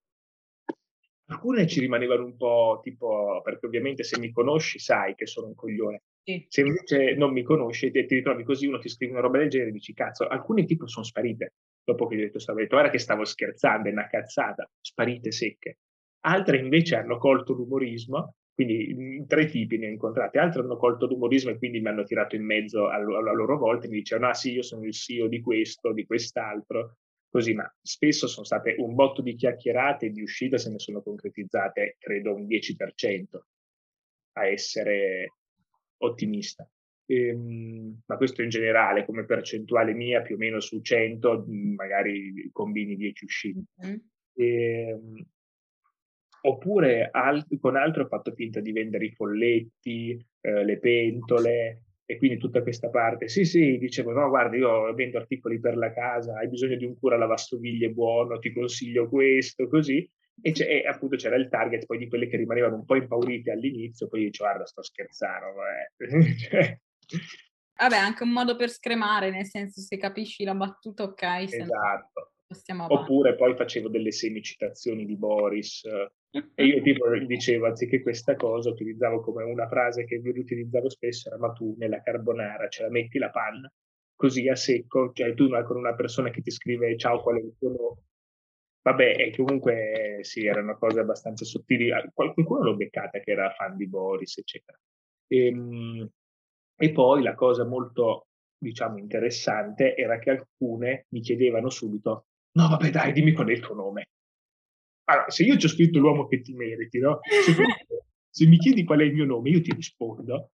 Alcune 1.28 1.66
ci 1.66 1.80
rimanevano 1.80 2.24
un 2.24 2.36
po' 2.38 2.82
tipo, 2.84 3.42
perché 3.44 3.66
ovviamente 3.66 4.04
se 4.04 4.20
mi 4.20 4.32
conosci 4.32 4.78
sai 4.78 5.16
che 5.16 5.26
sono 5.26 5.48
un 5.48 5.56
coglione. 5.56 6.04
Sì. 6.28 6.44
Se 6.50 6.62
invece 6.62 7.14
non 7.14 7.32
mi 7.32 7.44
conosci 7.44 7.92
e 7.92 8.06
ti 8.06 8.16
ritrovi 8.16 8.44
così, 8.44 8.66
uno 8.66 8.80
ti 8.80 8.90
scrive 8.90 9.12
una 9.12 9.22
roba 9.22 9.38
del 9.38 9.48
genere 9.50 9.70
e 9.70 9.74
dici 9.74 9.94
cazzo, 9.94 10.26
alcune 10.28 10.66
tipo 10.66 10.88
sono 10.88 11.06
sparite. 11.06 11.54
Dopo 11.84 12.08
che 12.08 12.16
gli 12.16 12.20
ho 12.22 12.24
detto, 12.24 12.40
stavo 12.40 12.58
detto, 12.60 12.74
guarda 12.76 12.90
che 12.92 12.98
stavo 12.98 13.24
scherzando, 13.26 13.90
è 13.90 13.92
una 13.92 14.08
cazzata, 14.08 14.68
sparite 14.82 15.32
secche 15.32 15.78
altre 16.26 16.58
invece 16.58 16.96
hanno 16.96 17.20
colto 17.20 17.54
l'umorismo, 17.54 18.34
quindi 18.56 19.24
tre 19.28 19.46
tipi 19.46 19.78
ne 19.78 19.86
ho 19.86 19.92
incontrati, 19.92 20.40
altre 20.40 20.62
hanno 20.62 20.76
colto 20.78 21.06
l'umorismo 21.06 21.52
e 21.52 21.58
quindi 21.60 21.80
mi 21.80 21.88
hanno 21.90 22.02
tirato 22.02 22.36
in 22.36 22.44
mezzo 22.44 22.90
alla 22.90 23.32
loro 23.32 23.60
volta 23.60 23.86
e 23.86 23.90
mi 23.90 23.98
dicevano, 23.98 24.30
ah 24.32 24.34
sì, 24.34 24.54
io 24.54 24.64
sono 24.64 24.84
il 24.86 24.94
CEO 24.94 25.28
di 25.28 25.40
questo, 25.40 25.94
di 25.94 26.04
quest'altro, 26.08 26.96
così, 27.30 27.54
ma 27.54 27.72
spesso 27.80 28.26
sono 28.26 28.44
state 28.44 28.74
un 28.80 28.96
botto 28.96 29.22
di 29.22 29.36
chiacchierate 29.36 30.08
e 30.08 30.10
di 30.10 30.24
uscite 30.24 30.58
se 30.58 30.72
ne 30.72 30.80
sono 30.80 31.04
concretizzate, 31.04 31.98
credo, 32.00 32.34
un 32.34 32.48
10% 32.48 33.46
a 34.34 34.48
essere 34.48 35.30
ottimista. 35.98 36.70
Ehm, 37.08 38.02
ma 38.06 38.18
questo 38.18 38.42
in 38.42 38.50
generale, 38.50 39.06
come 39.06 39.26
percentuale 39.26 39.94
mia, 39.94 40.22
più 40.22 40.36
o 40.36 40.38
meno 40.38 40.60
su 40.60 40.82
100, 40.82 41.46
magari 41.48 42.50
combini 42.52 42.96
10 42.96 43.26
uscite. 43.26 43.64
Mm-hmm. 43.84 43.98
Ehm, 44.38 45.26
oppure 46.42 47.10
alt- 47.12 47.58
con 47.60 47.76
altro 47.76 48.04
ho 48.04 48.08
fatto 48.08 48.32
finta 48.34 48.60
di 48.60 48.72
vendere 48.72 49.06
i 49.06 49.12
folletti, 49.12 50.26
eh, 50.42 50.64
le 50.64 50.80
pentole 50.80 51.82
e 52.06 52.18
quindi 52.18 52.38
tutta 52.38 52.62
questa 52.62 52.90
parte. 52.90 53.28
Sì, 53.28 53.46
sì, 53.46 53.78
dicevo, 53.78 54.12
no, 54.12 54.30
guarda, 54.30 54.56
io 54.56 54.94
vendo 54.94 55.18
articoli 55.18 55.60
per 55.60 55.76
la 55.76 55.92
casa, 55.92 56.38
hai 56.38 56.48
bisogno 56.48 56.76
di 56.76 56.86
un 56.86 56.98
cura 56.98 57.18
lavastoviglie 57.18 57.90
buono, 57.90 58.38
ti 58.40 58.52
consiglio 58.54 59.10
questo, 59.10 59.68
così. 59.68 60.08
E, 60.42 60.54
e, 60.58 60.88
appunto 60.88 61.16
c'era 61.16 61.36
il 61.36 61.50
target 61.50 61.86
poi 61.86 61.98
di 61.98 62.08
quelle 62.08 62.28
che 62.28 62.38
rimanevano 62.38 62.76
un 62.76 62.86
po' 62.86 62.96
impaurite 62.96 63.52
all'inizio, 63.52 64.08
poi 64.08 64.26
dicevo, 64.26 64.50
guarda, 64.50 64.66
sto 64.66 64.84
scherzando. 64.84 65.54
Cioè. 66.38 66.80
Vabbè, 67.78 67.98
anche 67.98 68.24
un 68.24 68.32
modo 68.32 68.56
per 68.56 68.70
scremare, 68.70 69.30
nel 69.30 69.46
senso 69.46 69.82
se 69.82 69.98
capisci 69.98 70.44
la 70.44 70.56
battuta, 70.56 71.04
ok. 71.04 71.24
Esatto. 71.24 72.32
Oppure 72.88 73.36
poi 73.36 73.56
facevo 73.56 73.90
delle 73.90 74.12
semicitazioni 74.12 75.06
di 75.06 75.18
Boris 75.18 75.84
e 76.54 76.66
io 76.66 76.82
tipo 76.82 77.08
dicevo, 77.26 77.66
anziché 77.66 78.02
questa 78.02 78.36
cosa, 78.36 78.70
utilizzavo 78.70 79.22
come 79.22 79.44
una 79.44 79.68
frase 79.68 80.06
che 80.06 80.22
utilizzavo 80.24 80.90
spesso, 80.90 81.30
era 81.30 81.38
ma 81.38 81.52
tu 81.54 81.76
nella 81.78 82.02
carbonara 82.02 82.68
ce 82.68 82.84
la 82.84 82.90
metti 82.90 83.18
la 83.18 83.30
panna, 83.30 83.72
così 84.16 84.48
a 84.50 84.56
secco, 84.56 85.12
cioè 85.14 85.34
tu 85.34 85.48
con 85.64 85.78
una 85.78 85.96
persona 85.96 86.30
che 86.30 86.42
ti 86.42 86.52
scrive 86.52 86.98
ciao 86.98 87.22
qual 87.22 87.38
è 87.38 87.42
il 87.42 87.56
tuo 87.58 87.70
nome, 87.70 88.02
vabbè, 88.86 89.16
e 89.18 89.36
comunque 89.36 90.20
sì, 90.22 90.46
erano 90.46 90.78
cose 90.78 91.00
abbastanza 91.00 91.44
sottili, 91.44 91.90
qualcuno 92.14 92.62
l'ho 92.62 92.76
beccata 92.76 93.20
che 93.20 93.32
era 93.32 93.50
fan 93.52 93.76
di 93.76 93.88
Boris, 93.88 94.38
eccetera. 94.38 94.78
E, 95.28 95.48
ehm, 95.48 96.10
e 96.78 96.92
poi 96.92 97.24
la 97.24 97.34
cosa 97.34 97.66
molto, 97.66 98.28
diciamo, 98.58 99.00
interessante 99.00 99.96
era 99.96 100.20
che 100.20 100.30
alcune 100.30 101.08
mi 101.10 101.22
chiedevano 101.22 101.70
subito, 101.70 102.28
no 102.58 102.68
vabbè 102.68 102.92
dai, 102.92 103.12
dimmi 103.12 103.34
qual 103.34 103.48
è 103.48 103.54
il 103.54 103.62
tuo 103.62 103.74
nome. 103.74 104.10
Allora, 105.06 105.30
se 105.30 105.44
io 105.44 105.58
ci 105.58 105.66
ho 105.66 105.70
scritto 105.70 106.00
l'uomo 106.00 106.28
che 106.28 106.42
ti 106.42 106.54
meriti, 106.54 107.00
no? 107.00 107.20
Se, 107.24 107.54
se 108.30 108.46
mi 108.48 108.58
chiedi 108.58 108.84
qual 108.84 109.00
è 109.00 109.04
il 109.04 109.14
mio 109.14 109.26
nome, 109.26 109.50
io 109.50 109.62
ti 109.62 109.74
rispondo. 109.74 110.52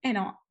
Eh 0.00 0.12
no. 0.12 0.46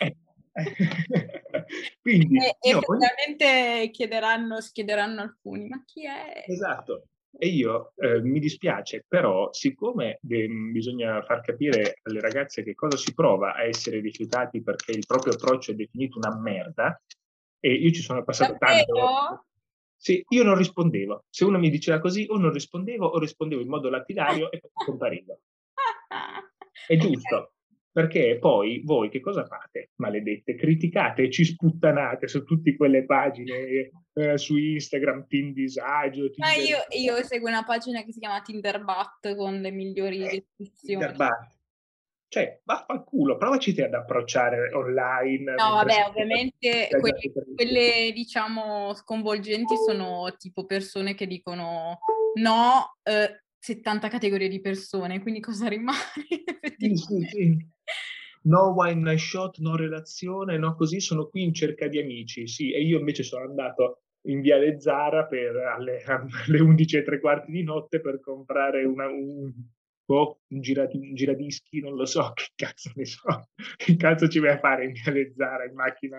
Eh. 0.00 0.16
Quindi, 2.00 2.38
e, 2.38 2.56
effettivamente 2.60 3.46
poi... 3.46 3.90
chiederanno, 3.90 4.58
chiederanno 4.72 5.20
alcuni, 5.20 5.68
ma 5.68 5.82
chi 5.84 6.06
è? 6.06 6.44
Esatto. 6.46 7.04
E 7.38 7.46
io 7.46 7.92
eh, 7.96 8.20
mi 8.22 8.40
dispiace, 8.40 9.04
però, 9.06 9.52
siccome 9.52 10.18
eh, 10.28 10.48
bisogna 10.48 11.22
far 11.22 11.40
capire 11.42 12.00
alle 12.02 12.20
ragazze 12.20 12.64
che 12.64 12.74
cosa 12.74 12.96
si 12.96 13.14
prova 13.14 13.54
a 13.54 13.62
essere 13.62 14.00
rifiutati 14.00 14.62
perché 14.62 14.90
il 14.92 15.06
proprio 15.06 15.34
approccio 15.34 15.70
è 15.70 15.74
definito 15.74 16.18
una 16.18 16.36
merda, 16.36 17.00
e 17.60 17.74
io 17.74 17.90
ci 17.92 18.02
sono 18.02 18.24
passato 18.24 18.56
Davvero? 18.58 18.94
tanto. 18.94 19.44
Sì, 19.96 20.24
io 20.30 20.42
non 20.42 20.56
rispondevo. 20.56 21.24
Se 21.28 21.44
uno 21.44 21.58
mi 21.58 21.68
diceva 21.68 22.00
così, 22.00 22.26
o 22.28 22.38
non 22.38 22.52
rispondevo 22.52 23.06
o 23.06 23.18
rispondevo 23.18 23.60
in 23.60 23.68
modo 23.68 23.90
lapidario 23.90 24.50
e 24.50 24.58
poi 24.58 24.70
comparivo. 24.86 25.40
È 26.86 26.96
giusto, 26.96 27.52
perché 27.92 28.38
poi 28.38 28.82
voi 28.84 29.10
che 29.10 29.20
cosa 29.20 29.44
fate, 29.44 29.90
maledette? 29.96 30.54
Criticate 30.54 31.22
e 31.22 31.30
ci 31.30 31.44
sputtanate 31.44 32.28
su 32.28 32.44
tutte 32.44 32.76
quelle 32.76 33.04
pagine 33.04 33.90
eh, 34.12 34.38
su 34.38 34.56
Instagram, 34.56 35.26
Team 35.26 35.52
Disagio. 35.52 36.30
Tinder... 36.30 36.38
Ma 36.38 36.54
io, 36.54 36.78
io, 36.90 37.22
seguo 37.24 37.48
una 37.48 37.64
pagina 37.64 38.02
che 38.02 38.12
si 38.12 38.20
chiama 38.20 38.42
Tinderbat 38.42 39.34
con 39.34 39.60
le 39.60 39.70
migliori 39.70 40.18
eh, 40.18 40.44
descrizioni. 40.56 41.00
Tinderbat. 41.00 41.58
Cioè, 42.28 42.60
vaffanculo, 42.62 43.36
provaci 43.36 43.74
te 43.74 43.86
ad 43.86 43.94
approcciare 43.94 44.72
online. 44.72 45.54
No, 45.54 45.70
vabbè, 45.70 46.06
ovviamente 46.06 46.88
quelle, 47.00 47.32
quelle, 47.56 48.12
diciamo, 48.14 48.94
sconvolgenti 48.94 49.74
sono 49.74 50.32
tipo 50.38 50.64
persone 50.64 51.16
che 51.16 51.26
dicono 51.26 51.98
no, 52.34 52.98
eh, 53.02 53.42
70 53.58 54.08
categorie 54.08 54.48
di 54.48 54.60
persone, 54.60 55.20
quindi 55.20 55.40
cosa 55.40 55.66
rimane? 55.66 55.98
sì, 56.78 56.94
sì, 56.94 57.26
sì. 57.28 57.68
No 58.42 58.72
wine 58.74 59.02
night 59.02 59.18
shot, 59.18 59.58
no 59.58 59.76
relazione, 59.76 60.56
no 60.56 60.74
così, 60.74 61.00
sono 61.00 61.28
qui 61.28 61.42
in 61.42 61.52
cerca 61.52 61.88
di 61.88 61.98
amici, 61.98 62.46
sì, 62.46 62.72
e 62.72 62.82
io 62.82 62.98
invece 62.98 63.22
sono 63.22 63.44
andato 63.44 64.02
in 64.22 64.40
Viale 64.40 64.80
Zara 64.80 65.26
per, 65.26 65.56
alle, 65.56 66.02
alle 66.46 66.60
11 66.60 66.96
e 66.96 67.02
tre 67.02 67.20
quarti 67.20 67.50
di 67.50 67.62
notte 67.62 68.00
per 68.00 68.20
comprare 68.20 68.84
una, 68.84 69.08
un, 69.08 69.52
boh, 70.04 70.40
un, 70.48 70.60
girati, 70.60 70.96
un 70.96 71.14
giradischi, 71.14 71.80
non 71.80 71.94
lo 71.94 72.06
so, 72.06 72.32
che 72.34 72.48
cazzo 72.54 72.92
ne 72.94 73.04
so, 73.04 73.48
che 73.76 73.96
cazzo 73.96 74.28
ci 74.28 74.38
vai 74.38 74.52
a 74.52 74.58
fare 74.58 74.86
in 74.86 74.92
Viale 74.92 75.32
Zara 75.34 75.64
in 75.64 75.74
macchina? 75.74 76.18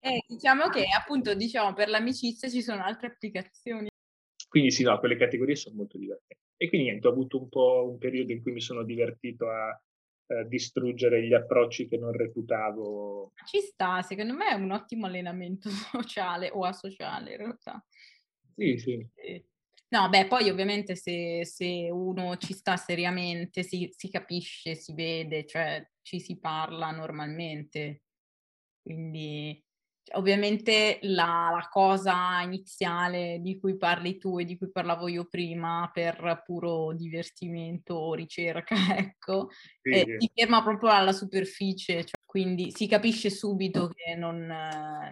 Eh, 0.00 0.22
diciamo 0.28 0.68
che 0.68 0.84
appunto, 0.96 1.34
diciamo, 1.34 1.74
per 1.74 1.88
l'amicizia 1.88 2.48
ci 2.48 2.62
sono 2.62 2.82
altre 2.82 3.08
applicazioni. 3.08 3.88
Quindi 4.48 4.70
sì, 4.70 4.84
no, 4.84 4.98
quelle 4.98 5.16
categorie 5.16 5.56
sono 5.56 5.76
molto 5.76 5.98
divertenti. 5.98 6.42
E 6.56 6.68
quindi 6.68 6.88
niente, 6.88 7.06
ho 7.06 7.10
avuto 7.10 7.38
un 7.38 7.48
po' 7.48 7.88
un 7.88 7.98
periodo 7.98 8.32
in 8.32 8.42
cui 8.42 8.52
mi 8.52 8.60
sono 8.60 8.82
divertito 8.82 9.48
a, 9.48 9.80
a 10.28 10.44
distruggere 10.44 11.26
gli 11.26 11.34
approcci 11.34 11.88
che 11.88 11.96
non 11.96 12.12
reputavo. 12.12 13.32
Ci 13.44 13.60
sta, 13.60 14.02
secondo 14.02 14.34
me 14.34 14.50
è 14.50 14.54
un 14.54 14.70
ottimo 14.70 15.06
allenamento 15.06 15.68
sociale 15.92 16.50
o 16.50 16.64
asociale 16.64 17.32
in 17.32 17.36
realtà. 17.38 17.84
Sì, 18.54 18.76
sì. 18.78 19.08
sì. 19.14 19.44
No, 19.90 20.08
beh, 20.10 20.26
poi 20.26 20.50
ovviamente 20.50 20.96
se, 20.96 21.46
se 21.46 21.88
uno 21.90 22.36
ci 22.36 22.52
sta 22.52 22.76
seriamente, 22.76 23.62
si, 23.62 23.88
si, 23.96 24.10
capisce, 24.10 24.74
si 24.74 24.92
vede, 24.92 25.46
cioè 25.46 25.86
ci 26.02 26.20
si 26.20 26.38
parla 26.38 26.90
normalmente. 26.90 28.02
Quindi 28.82 29.62
ovviamente 30.12 30.98
la, 31.02 31.50
la, 31.52 31.68
cosa 31.70 32.40
iniziale 32.42 33.38
di 33.40 33.58
cui 33.58 33.76
parli 33.76 34.18
tu 34.18 34.38
e 34.38 34.44
di 34.44 34.56
cui 34.56 34.70
parlavo 34.70 35.08
io 35.08 35.26
prima 35.26 35.90
per 35.92 36.42
puro 36.44 36.94
divertimento 36.94 37.94
o 37.94 38.14
ricerca, 38.14 38.74
ecco, 38.96 39.48
sì, 39.80 39.90
eh, 39.90 40.16
si 40.18 40.30
ferma 40.34 40.62
proprio 40.62 40.90
alla 40.90 41.12
superficie, 41.12 42.04
cioè, 42.04 42.20
quindi 42.24 42.70
si 42.72 42.86
capisce 42.86 43.30
subito 43.30 43.88
che 43.88 44.14
non, 44.14 44.46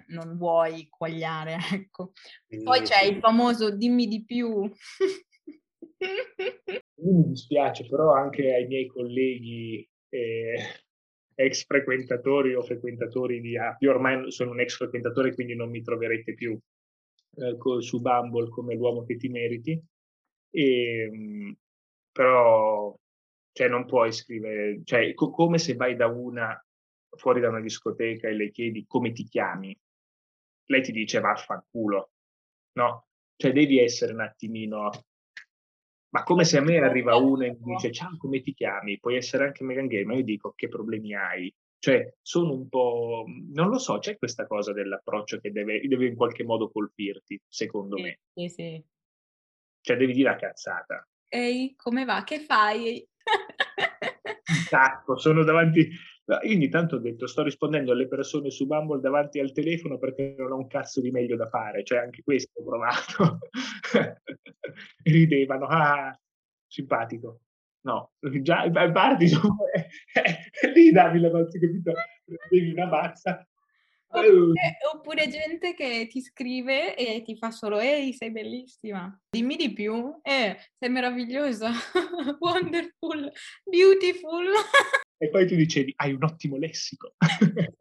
non 0.09 0.37
vuoi 0.37 0.89
quagliare, 0.89 1.57
ecco. 1.73 2.13
Sì, 2.47 2.63
Poi 2.63 2.83
c'è 2.83 3.05
il 3.05 3.19
famoso 3.19 3.71
dimmi 3.71 4.07
di 4.07 4.25
più. 4.25 4.71
Mi 5.99 7.27
dispiace, 7.29 7.87
però 7.89 8.13
anche 8.13 8.55
ai 8.55 8.67
miei 8.67 8.87
colleghi 8.87 9.89
eh, 10.11 10.86
ex 11.37 11.65
frequentatori 11.67 12.55
o 12.55 12.63
frequentatori 12.63 13.41
di 13.41 13.57
api, 13.57 13.87
ormai 13.87 14.31
sono 14.33 14.51
un 14.51 14.61
ex 14.61 14.77
frequentatore 14.77 15.35
quindi 15.35 15.55
non 15.55 15.71
mi 15.71 15.83
troverete 15.83 16.35
più 16.35 16.59
eh, 17.37 17.57
su 17.81 18.01
Bumble 18.01 18.49
come 18.49 18.75
l'uomo 18.75 19.05
che 19.05 19.17
ti 19.17 19.29
meriti, 19.29 19.81
e, 20.51 21.01
ehm, 21.03 21.57
però 22.11 22.97
cioè, 23.53 23.69
non 23.69 23.87
puoi 23.87 24.13
scrivere, 24.13 24.81
cioè, 24.85 25.15
co- 25.15 25.31
come 25.31 25.59
se 25.59 25.75
vai 25.75 25.97
da 25.97 26.07
una 26.07 26.59
fuori 27.17 27.41
da 27.41 27.49
una 27.49 27.61
discoteca 27.61 28.29
e 28.29 28.35
le 28.35 28.51
chiedi 28.51 28.85
come 28.87 29.13
ti 29.13 29.25
chiami, 29.25 29.77
lei 30.67 30.83
ti 30.83 30.93
dice 30.93 31.21
vaffanculo, 31.21 32.11
no? 32.73 33.07
Cioè 33.37 33.53
devi 33.53 33.79
essere 33.79 34.13
un 34.13 34.21
attimino 34.21 34.91
ma 36.17 36.23
come 36.23 36.45
se 36.45 36.57
a 36.57 36.63
me 36.63 36.79
arriva 36.79 37.15
uno 37.17 37.45
e 37.45 37.59
mi 37.61 37.75
dice 37.75 37.93
ciao 37.93 38.17
come 38.17 38.41
ti 38.41 38.55
chiami? 38.55 38.99
Puoi 38.99 39.17
essere 39.17 39.45
anche 39.45 39.65
Megan 39.65 39.87
Gay, 39.87 40.05
ma 40.05 40.15
io 40.15 40.23
dico 40.23 40.55
che 40.57 40.67
problemi 40.69 41.15
hai? 41.15 41.55
Cioè 41.79 42.15
sono 42.23 42.55
un 42.55 42.71
po', 42.71 43.27
non 43.53 43.69
lo 43.69 43.79
so, 43.79 43.99
c'è 43.99 44.17
questa 44.17 44.47
cosa 44.47 44.73
dell'approccio 44.73 45.39
che 45.41 45.53
deve, 45.53 45.79
deve 45.87 46.07
in 46.07 46.17
qualche 46.17 46.43
modo 46.43 46.71
colpirti, 46.71 47.39
secondo 47.47 47.97
sì, 47.97 48.03
me. 48.03 48.21
Sì, 48.33 48.49
sì. 48.49 48.85
Cioè 49.83 49.97
devi 49.99 50.15
dire 50.15 50.31
la 50.31 50.37
cazzata. 50.37 51.07
Ehi, 51.29 51.75
come 51.77 52.07
va? 52.07 52.25
Che 52.25 52.39
fai? 52.41 53.07
Esatto, 54.43 55.19
sono 55.19 55.45
davanti, 55.45 55.87
io 56.27 56.57
ogni 56.57 56.69
tanto 56.69 56.97
ho 56.97 56.99
detto, 56.99 57.27
sto 57.29 57.43
rispondendo 57.45 57.93
alle 57.93 58.09
persone 58.09 58.51
su 58.51 58.67
Bumble 58.67 59.01
davanti 59.01 59.39
al 59.39 59.53
telefono 59.53 59.97
perché 59.97 60.35
non 60.37 60.51
ho 60.51 60.57
un 60.57 60.67
cazzo 60.67 61.01
di 61.01 61.13
meglio 61.13 61.37
da 61.37 61.49
fare, 61.49 61.85
cioè 61.85 61.99
anche 61.99 62.23
questo 62.25 62.61
ho 62.61 62.65
provato. 62.65 63.39
Ridevano, 65.05 65.67
ah, 65.67 66.19
simpatico. 66.67 67.41
No, 67.83 68.15
già 68.43 68.69
parti, 68.71 69.27
lì 70.75 70.91
davi 70.91 71.21
la 71.21 71.31
mazza, 71.31 71.59
capito? 71.61 71.93
Devi 72.51 72.73
una 72.73 72.87
mazza. 72.87 73.47
Oppure, 74.09 74.79
oppure, 74.93 75.29
gente 75.29 75.75
che 75.75 76.09
ti 76.09 76.21
scrive 76.21 76.97
e 76.97 77.23
ti 77.23 77.37
fa 77.37 77.51
solo 77.51 77.79
ehi 77.81 78.13
sei 78.13 78.31
bellissima 78.31 79.21
dimmi 79.29 79.57
di 79.57 79.73
più 79.73 80.17
eh, 80.23 80.57
sei 80.79 80.89
meravigliosa 80.89 81.71
wonderful 82.39 83.31
beautiful 83.65 84.47
e 85.19 85.29
poi 85.31 85.47
tu 85.47 85.55
dicevi, 85.55 85.93
hai 85.97 86.13
un 86.13 86.25
ottimo 86.25 86.57
lessico. 86.57 87.15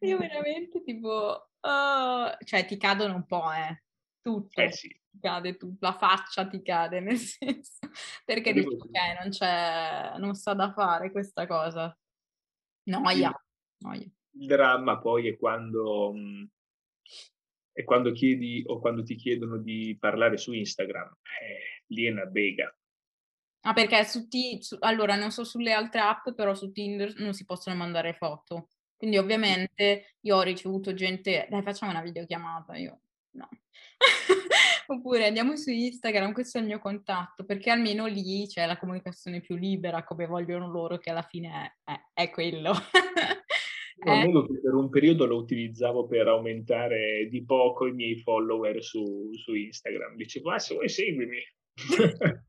Io 0.00 0.18
veramente 0.18 0.82
tipo, 0.82 1.50
uh, 1.60 2.44
cioè 2.44 2.66
ti 2.66 2.76
cadono 2.76 3.14
un 3.14 3.26
po', 3.26 3.50
eh. 3.52 3.82
Tutto. 4.20 4.60
Eh 4.60 4.72
sì. 4.72 4.88
Ti 4.88 5.18
cade 5.20 5.56
tutto, 5.56 5.86
la 5.86 5.96
faccia 5.96 6.46
ti 6.46 6.60
cade, 6.62 7.00
nel 7.00 7.16
senso. 7.16 7.78
Perché 8.24 8.52
dici, 8.52 8.66
ok, 8.66 9.20
non 9.20 9.30
c'è, 9.30 10.18
non 10.18 10.34
sa 10.34 10.52
da 10.52 10.72
fare 10.72 11.10
questa 11.10 11.46
cosa. 11.46 11.96
Noia. 12.84 13.32
Il, 13.94 14.12
il 14.38 14.46
dramma 14.46 14.98
poi 14.98 15.28
è 15.28 15.36
quando, 15.36 16.12
mhmm, 16.12 16.46
è 17.72 17.84
quando 17.84 18.12
chiedi 18.12 18.62
o 18.66 18.78
quando 18.80 19.02
ti 19.02 19.14
chiedono 19.14 19.58
di 19.58 19.96
parlare 19.98 20.36
su 20.36 20.52
Instagram. 20.52 21.16
Eh, 21.40 21.84
lì 21.86 22.06
è 22.06 22.10
una 22.10 22.26
bega. 22.26 22.76
Ah, 23.66 23.72
perché 23.72 24.04
su, 24.04 24.28
T- 24.28 24.60
su 24.60 24.76
allora 24.78 25.16
non 25.16 25.32
so 25.32 25.42
sulle 25.42 25.72
altre 25.72 26.00
app, 26.00 26.30
però 26.30 26.54
su 26.54 26.70
Tinder 26.70 27.14
non 27.18 27.32
si 27.32 27.44
possono 27.44 27.74
mandare 27.74 28.14
foto. 28.14 28.68
Quindi 28.96 29.18
ovviamente 29.18 30.14
io 30.20 30.36
ho 30.36 30.42
ricevuto 30.42 30.94
gente, 30.94 31.48
dai 31.50 31.62
facciamo 31.62 31.90
una 31.90 32.00
videochiamata, 32.00 32.76
io 32.76 33.00
no. 33.32 33.48
Oppure 34.86 35.26
andiamo 35.26 35.56
su 35.56 35.70
Instagram, 35.70 36.32
questo 36.32 36.58
è 36.58 36.60
il 36.60 36.68
mio 36.68 36.78
contatto, 36.78 37.44
perché 37.44 37.70
almeno 37.70 38.06
lì 38.06 38.46
c'è 38.46 38.66
la 38.66 38.78
comunicazione 38.78 39.40
più 39.40 39.56
libera, 39.56 40.04
come 40.04 40.26
vogliono 40.26 40.70
loro, 40.70 40.98
che 40.98 41.10
alla 41.10 41.22
fine 41.22 41.74
è, 41.84 41.90
è, 41.92 42.22
è 42.22 42.30
quello. 42.30 42.70
eh. 44.06 44.30
per 44.62 44.74
un 44.74 44.88
periodo 44.88 45.26
lo 45.26 45.38
utilizzavo 45.38 46.06
per 46.06 46.28
aumentare 46.28 47.26
di 47.28 47.44
poco 47.44 47.86
i 47.86 47.92
miei 47.92 48.16
follower 48.20 48.80
su, 48.80 49.28
su 49.32 49.54
Instagram. 49.54 50.14
Dicevo, 50.14 50.52
ah, 50.52 50.60
se 50.60 50.74
vuoi 50.74 50.88
seguimi. 50.88 51.38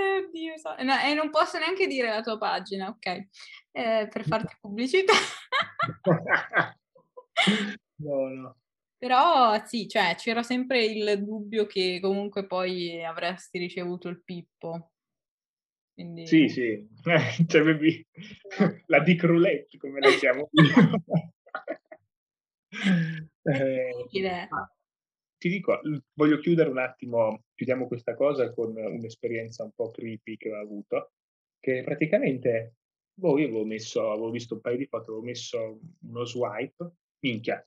Oddio, 0.00 0.58
so. 0.58 0.74
no, 0.82 0.98
e 1.00 1.14
non 1.14 1.30
posso 1.30 1.58
neanche 1.58 1.86
dire 1.86 2.08
la 2.08 2.22
tua 2.22 2.38
pagina, 2.38 2.88
ok? 2.88 3.06
Eh, 3.72 4.08
per 4.10 4.24
farti 4.24 4.56
pubblicità. 4.60 5.12
no, 7.96 8.28
no. 8.28 8.56
Però 8.98 9.64
sì, 9.64 9.88
cioè 9.88 10.14
c'era 10.16 10.42
sempre 10.42 10.84
il 10.84 11.24
dubbio 11.24 11.64
che 11.66 12.00
comunque 12.02 12.46
poi 12.46 13.02
avresti 13.04 13.58
ricevuto 13.58 14.08
il 14.08 14.22
pippo. 14.22 14.90
Quindi... 15.94 16.26
Sì, 16.26 16.48
sì, 16.48 16.62
eh, 16.62 16.86
cioè, 17.48 17.62
baby, 17.62 18.06
la 18.86 19.00
dick 19.00 19.24
roulette 19.24 19.78
come 19.78 20.00
la 20.00 20.10
chiamo 20.10 20.50
eh, 23.42 24.06
ti 25.40 25.48
dico, 25.48 25.80
voglio 26.12 26.38
chiudere 26.38 26.68
un 26.68 26.76
attimo, 26.76 27.44
chiudiamo 27.54 27.86
questa 27.86 28.14
cosa 28.14 28.52
con 28.52 28.76
un'esperienza 28.76 29.64
un 29.64 29.72
po' 29.74 29.90
creepy 29.90 30.36
che 30.36 30.52
ho 30.52 30.60
avuto, 30.60 31.12
che 31.58 31.82
praticamente, 31.82 32.74
boh, 33.14 33.38
io 33.38 33.46
avevo 33.46 33.64
messo, 33.64 34.10
avevo 34.10 34.30
visto 34.30 34.54
un 34.54 34.60
paio 34.60 34.76
di 34.76 34.84
foto, 34.84 35.12
avevo 35.12 35.22
messo 35.22 35.80
uno 36.02 36.24
swipe, 36.26 36.90
minchia, 37.20 37.66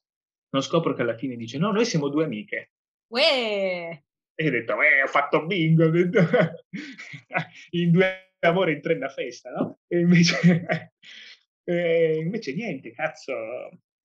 non 0.51 0.61
scopro 0.61 0.93
che 0.93 1.01
alla 1.01 1.17
fine 1.17 1.35
dice, 1.35 1.57
no, 1.57 1.71
noi 1.71 1.85
siamo 1.85 2.09
due 2.09 2.25
amiche. 2.25 2.73
Uè! 3.07 4.03
E 4.35 4.47
ho 4.47 4.51
detto, 4.51 4.79
eh, 4.79 5.01
ho 5.01 5.07
fatto 5.07 5.43
bingo, 5.47 5.85
in 7.71 7.91
due 7.91 8.35
amore 8.41 8.73
in 8.73 8.81
tre 8.81 8.93
una 8.93 9.09
festa, 9.09 9.49
no? 9.49 9.79
E 9.87 9.99
invece, 9.99 10.93
e 11.65 12.17
invece 12.17 12.53
niente, 12.53 12.91
cazzo, 12.91 13.33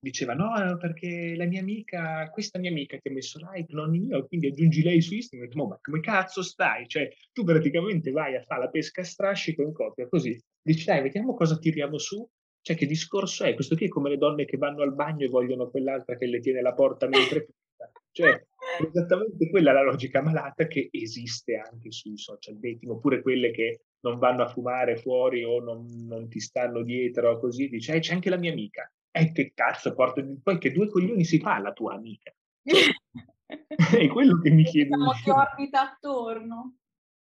diceva 0.01 0.35
no 0.35 0.77
perché 0.79 1.35
la 1.37 1.47
mia 1.47 1.61
amica, 1.61 2.29
questa 2.31 2.59
mia 2.59 2.71
amica 2.71 2.99
ti 2.99 3.09
ha 3.09 3.13
messo 3.13 3.39
like, 3.53 3.73
non 3.73 3.95
io, 3.95 4.27
quindi 4.27 4.49
aggiungi 4.49 4.83
lei 4.83 5.01
su 5.01 5.15
Instagram, 5.15 5.49
detto, 5.49 5.67
ma 5.67 5.79
come 5.81 6.01
cazzo 6.01 6.43
stai? 6.43 6.87
Cioè 6.87 7.09
tu 7.33 7.45
praticamente 7.45 8.11
vai 8.11 8.37
a 8.37 8.43
fare 8.43 8.63
la 8.63 8.69
pesca 8.69 9.01
a 9.01 9.05
strascico 9.05 9.63
in 9.63 9.73
coppia, 9.73 10.09
così 10.09 10.39
dici 10.63 10.85
dai 10.85 11.03
vediamo 11.03 11.35
cosa 11.35 11.59
tiriamo 11.59 11.99
su, 11.99 12.27
cioè 12.61 12.77
che 12.77 12.87
discorso 12.87 13.45
è? 13.45 13.55
Questo 13.55 13.77
qui 13.77 13.87
è 13.87 13.89
come 13.89 14.11
le 14.11 14.19
donne 14.19 14.45
che 14.45 14.57
vanno 14.57 14.83
al 14.83 14.95
bagno 14.95 15.25
e 15.25 15.29
vogliono 15.29 15.71
quell'altra 15.71 16.17
che 16.17 16.27
le 16.27 16.41
tiene 16.41 16.61
la 16.61 16.75
porta 16.75 17.09
mentre 17.09 17.49
passa. 17.77 17.91
Cioè, 18.11 18.31
è 18.31 18.83
esattamente 18.83 19.49
quella 19.49 19.73
la 19.73 19.83
logica 19.83 20.21
malata 20.23 20.67
che 20.67 20.89
esiste 20.91 21.57
anche 21.57 21.91
sui 21.91 22.17
social 22.17 22.59
dating, 22.59 22.91
oppure 22.91 23.23
quelle 23.23 23.51
che 23.51 23.83
non 24.01 24.19
vanno 24.19 24.43
a 24.43 24.49
fumare 24.49 24.97
fuori 24.97 25.45
o 25.45 25.61
non, 25.61 25.87
non 26.07 26.29
ti 26.29 26.41
stanno 26.41 26.83
dietro 26.83 27.39
così, 27.39 27.69
dice 27.69 27.95
eh, 27.95 28.01
c'è 28.01 28.15
anche 28.15 28.31
la 28.31 28.37
mia 28.37 28.53
amica 28.53 28.91
e 29.11 29.33
che 29.33 29.53
cazzo 29.55 29.95
porta, 29.95 30.23
poi 30.43 30.59
che 30.59 30.73
due 30.73 30.89
coglioni 30.89 31.25
si 31.25 31.39
fa 31.39 31.59
la 31.59 31.73
tua 31.73 31.95
amica? 31.95 32.33
Cioè, 32.63 32.83
è 33.99 34.09
quello 34.09 34.39
che 34.41 34.51
mi 34.51 34.65
chiedo. 34.65 34.97
Che 35.23 35.31
orbita 35.31 35.93
attorno, 35.93 36.77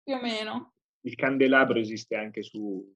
più 0.03 0.15
o 0.15 0.21
meno. 0.21 0.75
Il 1.05 1.15
candelabro 1.15 1.79
esiste 1.79 2.17
anche 2.17 2.43
su, 2.43 2.95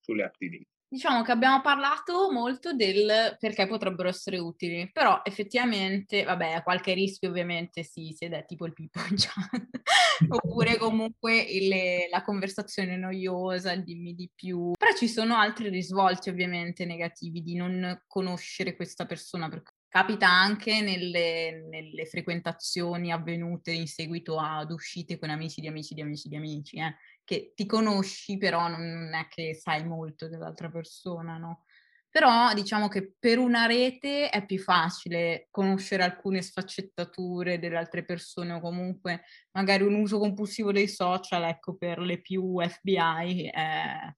sulle 0.00 0.24
app 0.24 0.34
di 0.38 0.66
Diciamo 0.92 1.22
che 1.22 1.32
abbiamo 1.32 1.62
parlato 1.62 2.30
molto 2.30 2.74
del 2.74 3.34
perché 3.38 3.66
potrebbero 3.66 4.10
essere 4.10 4.36
utili, 4.36 4.90
però 4.92 5.22
effettivamente, 5.24 6.22
vabbè, 6.22 6.62
qualche 6.62 6.92
rischio 6.92 7.30
ovviamente 7.30 7.82
sì, 7.82 8.14
se 8.14 8.28
è 8.28 8.44
tipo 8.44 8.66
il 8.66 8.74
Pippo 8.74 9.00
oppure 10.28 10.76
comunque 10.76 11.46
le, 11.62 12.08
la 12.10 12.22
conversazione 12.22 12.98
noiosa, 12.98 13.74
dimmi 13.74 14.12
di 14.12 14.30
più, 14.34 14.72
però 14.76 14.94
ci 14.94 15.08
sono 15.08 15.34
altri 15.34 15.70
risvolti 15.70 16.28
ovviamente 16.28 16.84
negativi 16.84 17.40
di 17.40 17.54
non 17.54 18.02
conoscere 18.06 18.76
questa 18.76 19.06
persona, 19.06 19.48
perché 19.48 19.72
capita 19.92 20.26
anche 20.26 20.80
nelle, 20.80 21.66
nelle 21.68 22.06
frequentazioni 22.06 23.12
avvenute 23.12 23.72
in 23.72 23.86
seguito 23.86 24.38
ad 24.38 24.70
uscite 24.70 25.18
con 25.18 25.28
amici 25.28 25.60
di 25.60 25.66
amici 25.66 25.92
di 25.92 26.00
amici 26.00 26.30
di 26.30 26.36
amici, 26.36 26.78
eh 26.78 26.96
che 27.22 27.52
ti 27.54 27.66
conosci, 27.66 28.38
però 28.38 28.68
non 28.68 29.12
è 29.12 29.28
che 29.28 29.54
sai 29.54 29.84
molto 29.84 30.30
dell'altra 30.30 30.70
persona, 30.70 31.36
no? 31.36 31.66
Però 32.08 32.54
diciamo 32.54 32.88
che 32.88 33.12
per 33.18 33.36
una 33.36 33.66
rete 33.66 34.30
è 34.30 34.46
più 34.46 34.58
facile 34.58 35.48
conoscere 35.50 36.04
alcune 36.04 36.40
sfaccettature 36.40 37.58
delle 37.58 37.76
altre 37.76 38.02
persone 38.02 38.54
o 38.54 38.60
comunque 38.60 39.24
magari 39.50 39.82
un 39.82 39.94
uso 39.96 40.18
compulsivo 40.18 40.72
dei 40.72 40.88
social, 40.88 41.44
ecco, 41.44 41.76
per 41.76 41.98
le 41.98 42.18
più 42.22 42.58
FBI 42.58 43.50
è, 43.52 44.14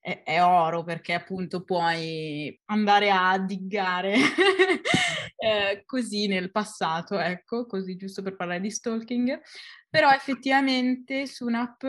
è, 0.00 0.22
è 0.22 0.42
oro 0.42 0.84
perché 0.84 1.12
appunto 1.12 1.64
puoi 1.64 2.58
andare 2.66 3.10
a 3.10 3.38
diggare 3.38 4.14
eh, 5.38 5.84
così 5.86 6.26
nel 6.26 6.50
passato, 6.50 7.18
ecco, 7.18 7.66
così 7.66 7.96
giusto 7.96 8.22
per 8.22 8.34
parlare 8.34 8.60
di 8.60 8.70
stalking. 8.70 9.40
Però 9.88 10.10
effettivamente 10.10 11.26
su 11.26 11.46
un'app 11.46 11.84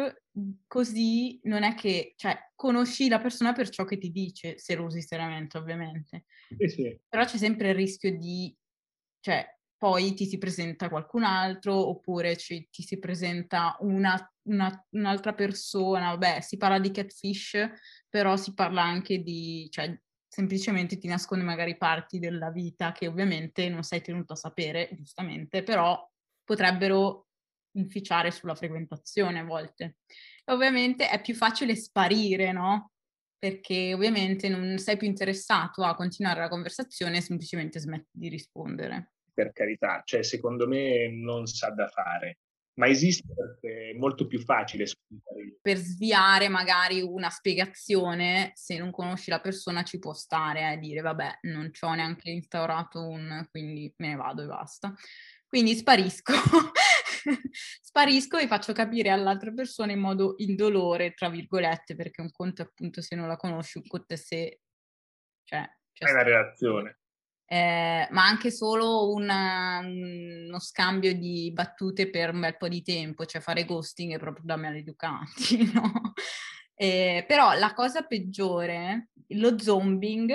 così 0.67 1.39
non 1.43 1.63
è 1.63 1.73
che, 1.75 2.13
cioè, 2.15 2.37
conosci 2.55 3.09
la 3.09 3.19
persona 3.19 3.51
per 3.51 3.69
ciò 3.69 3.83
che 3.83 3.97
ti 3.97 4.11
dice, 4.11 4.57
se 4.57 4.75
lo 4.75 4.85
usi 4.85 5.01
seriamente 5.01 5.57
ovviamente. 5.57 6.25
Sì, 6.57 6.67
sì. 6.67 6.99
Però 7.09 7.25
c'è 7.25 7.37
sempre 7.37 7.69
il 7.69 7.75
rischio 7.75 8.17
di, 8.17 8.55
cioè, 9.19 9.45
poi 9.77 10.13
ti 10.13 10.25
si 10.25 10.37
presenta 10.37 10.89
qualcun 10.89 11.23
altro 11.23 11.73
oppure 11.73 12.37
ci, 12.37 12.67
ti 12.69 12.83
si 12.83 12.99
presenta 12.99 13.77
una, 13.79 14.31
una, 14.43 14.85
un'altra 14.91 15.33
persona, 15.33 16.09
vabbè, 16.11 16.41
si 16.41 16.57
parla 16.57 16.79
di 16.79 16.91
catfish, 16.91 17.57
però 18.07 18.35
si 18.37 18.53
parla 18.53 18.83
anche 18.83 19.19
di, 19.19 19.67
cioè, 19.71 19.97
semplicemente 20.29 20.97
ti 20.97 21.07
nasconde 21.07 21.43
magari 21.43 21.75
parti 21.75 22.19
della 22.19 22.51
vita 22.51 22.91
che 22.91 23.07
ovviamente 23.07 23.67
non 23.67 23.83
sei 23.83 24.01
tenuto 24.01 24.33
a 24.33 24.37
sapere, 24.37 24.89
giustamente, 24.93 25.63
però 25.63 26.07
potrebbero 26.43 27.27
inficiare 27.73 28.31
sulla 28.31 28.55
frequentazione 28.55 29.39
a 29.39 29.43
volte. 29.43 29.97
Ovviamente 30.45 31.09
è 31.09 31.19
più 31.21 31.33
facile 31.33 31.75
sparire, 31.75 32.51
no? 32.51 32.91
Perché 33.37 33.93
ovviamente 33.93 34.49
non 34.49 34.77
sei 34.77 34.97
più 34.97 35.07
interessato 35.07 35.83
a 35.83 35.95
continuare 35.95 36.41
la 36.41 36.49
conversazione 36.49 37.17
e 37.17 37.21
semplicemente 37.21 37.79
smetti 37.79 38.11
di 38.11 38.29
rispondere. 38.29 39.13
Per 39.33 39.51
carità, 39.51 40.01
cioè 40.03 40.23
secondo 40.23 40.67
me 40.67 41.09
non 41.09 41.45
sa 41.47 41.69
da 41.69 41.87
fare 41.87 42.39
ma 42.79 42.87
esiste 42.87 43.33
perché 43.35 43.89
è 43.89 43.93
molto 43.93 44.25
più 44.25 44.39
facile 44.39 44.85
spiegare. 44.85 45.59
Per 45.61 45.77
sviare 45.77 46.47
magari 46.47 47.01
una 47.01 47.29
spiegazione, 47.29 48.53
se 48.55 48.77
non 48.77 48.89
conosci 48.89 49.29
la 49.29 49.41
persona 49.41 49.83
ci 49.83 49.99
può 49.99 50.13
stare 50.13 50.63
a 50.63 50.71
eh, 50.71 50.79
dire 50.79 51.01
vabbè, 51.01 51.39
non 51.41 51.73
ci 51.73 51.83
ho 51.83 51.93
neanche 51.93 52.29
instaurato 52.29 53.05
un, 53.05 53.45
quindi 53.51 53.93
me 53.97 54.07
ne 54.07 54.15
vado 54.15 54.43
e 54.43 54.47
basta. 54.47 54.93
Quindi 55.45 55.75
sparisco, 55.75 56.31
sparisco 57.81 58.37
e 58.37 58.47
faccio 58.47 58.71
capire 58.71 59.09
all'altra 59.09 59.51
persona 59.51 59.91
in 59.91 59.99
modo 59.99 60.35
indolore, 60.37 61.13
tra 61.13 61.27
virgolette, 61.27 61.95
perché 61.95 62.21
un 62.21 62.31
conto 62.31 62.61
è 62.61 62.65
appunto 62.65 63.01
se 63.01 63.15
non 63.15 63.27
la 63.27 63.35
conosci, 63.35 63.79
un 63.79 63.87
conto 63.87 64.13
è 64.13 64.17
se... 64.17 64.61
Cioè, 65.43 65.67
è 65.91 66.11
una 66.11 66.23
reazione 66.23 66.98
eh, 67.51 68.07
ma 68.11 68.25
anche 68.25 68.51
solo 68.51 69.11
una, 69.11 69.79
uno 69.79 70.59
scambio 70.59 71.15
di 71.15 71.51
battute 71.51 72.07
per 72.11 72.31
un 72.31 72.41
bel 72.41 72.57
po' 72.57 72.67
di 72.67 72.83
tempo, 72.83 73.25
cioè 73.25 73.41
fare 73.41 73.65
ghosting 73.65 74.13
è 74.13 74.19
proprio 74.19 74.43
da 74.45 74.55
maleducati, 74.55 75.71
no? 75.73 76.13
Eh, 76.75 77.25
però 77.27 77.57
la 77.57 77.73
cosa 77.73 78.03
peggiore, 78.03 79.09
lo 79.29 79.57
zombing, 79.57 80.31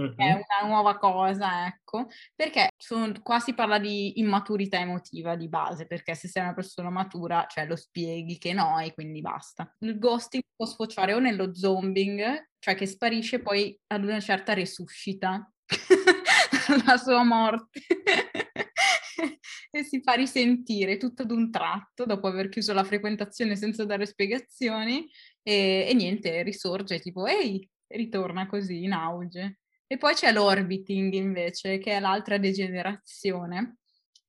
mm-hmm. 0.00 0.12
è 0.16 0.32
una 0.32 0.66
nuova 0.66 0.98
cosa, 0.98 1.68
ecco, 1.68 2.08
perché 2.34 2.70
sono, 2.76 3.12
qua 3.22 3.38
si 3.38 3.54
parla 3.54 3.78
di 3.78 4.18
immaturità 4.18 4.80
emotiva 4.80 5.36
di 5.36 5.48
base, 5.48 5.86
perché 5.86 6.16
se 6.16 6.26
sei 6.26 6.42
una 6.42 6.52
persona 6.54 6.90
matura, 6.90 7.46
cioè 7.48 7.64
lo 7.66 7.76
spieghi 7.76 8.38
che 8.38 8.52
no 8.52 8.80
e 8.80 8.92
quindi 8.92 9.20
basta. 9.20 9.72
Il 9.78 10.00
ghosting 10.00 10.42
può 10.56 10.66
sfociare 10.66 11.14
o 11.14 11.20
nello 11.20 11.54
zombing, 11.54 12.48
cioè 12.58 12.74
che 12.74 12.86
sparisce 12.86 13.40
poi 13.40 13.78
ad 13.86 14.02
una 14.02 14.18
certa 14.18 14.52
resuscita, 14.52 15.48
la 16.86 16.96
sua 16.96 17.22
morte 17.22 17.80
e 19.70 19.82
si 19.84 20.00
fa 20.02 20.14
risentire 20.14 20.96
tutto 20.96 21.24
d'un 21.24 21.50
tratto 21.50 22.04
dopo 22.04 22.26
aver 22.26 22.48
chiuso 22.48 22.72
la 22.72 22.84
frequentazione 22.84 23.56
senza 23.56 23.84
dare 23.84 24.06
spiegazioni 24.06 25.08
e, 25.42 25.86
e 25.88 25.94
niente, 25.94 26.42
risorge 26.42 26.98
tipo 27.00 27.26
ehi, 27.26 27.68
ritorna 27.88 28.46
così 28.46 28.84
in 28.84 28.92
auge. 28.92 29.60
E 29.86 29.96
poi 29.96 30.14
c'è 30.14 30.32
l'orbiting 30.32 31.12
invece, 31.14 31.78
che 31.78 31.92
è 31.96 32.00
l'altra 32.00 32.38
degenerazione. 32.38 33.78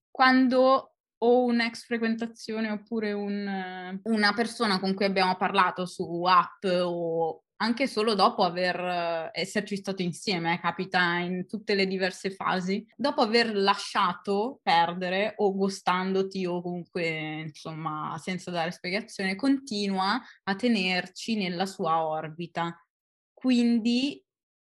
Quando 0.10 0.96
o 1.24 1.44
un'ex 1.44 1.86
frequentazione 1.86 2.72
oppure 2.72 3.12
un, 3.14 4.00
una 4.04 4.34
persona 4.34 4.80
con 4.80 4.96
cui 4.96 5.06
abbiamo 5.06 5.36
parlato 5.38 5.86
su 5.86 6.24
app 6.24 6.64
o 6.64 7.44
anche 7.62 7.88
solo 7.88 8.16
dopo 8.16 8.43
aver 8.43 8.76
eh, 8.80 9.30
esserci 9.34 9.78
stato 9.78 10.01
insieme, 10.01 10.55
eh, 10.55 10.59
capita 10.59 11.18
in 11.20 11.45
tutte 11.47 11.76
le 11.76 11.86
diverse 11.86 12.32
fasi, 12.32 12.86
dopo 12.95 13.22
aver 13.22 13.55
lasciato 13.55 14.59
perdere 14.64 15.36
o 15.38 15.53
gostandoti 15.55 16.45
o 16.45 16.62
comunque 16.62 17.41
insomma 17.47 18.18
senza 18.18 18.49
dare 18.51 18.72
spiegazione, 18.72 19.36
continua 19.36 20.20
a 20.43 20.55
tenerci 20.55 21.36
nella 21.36 21.68
sua 21.68 22.03
orbita. 22.03 22.76
Quindi 23.32 24.24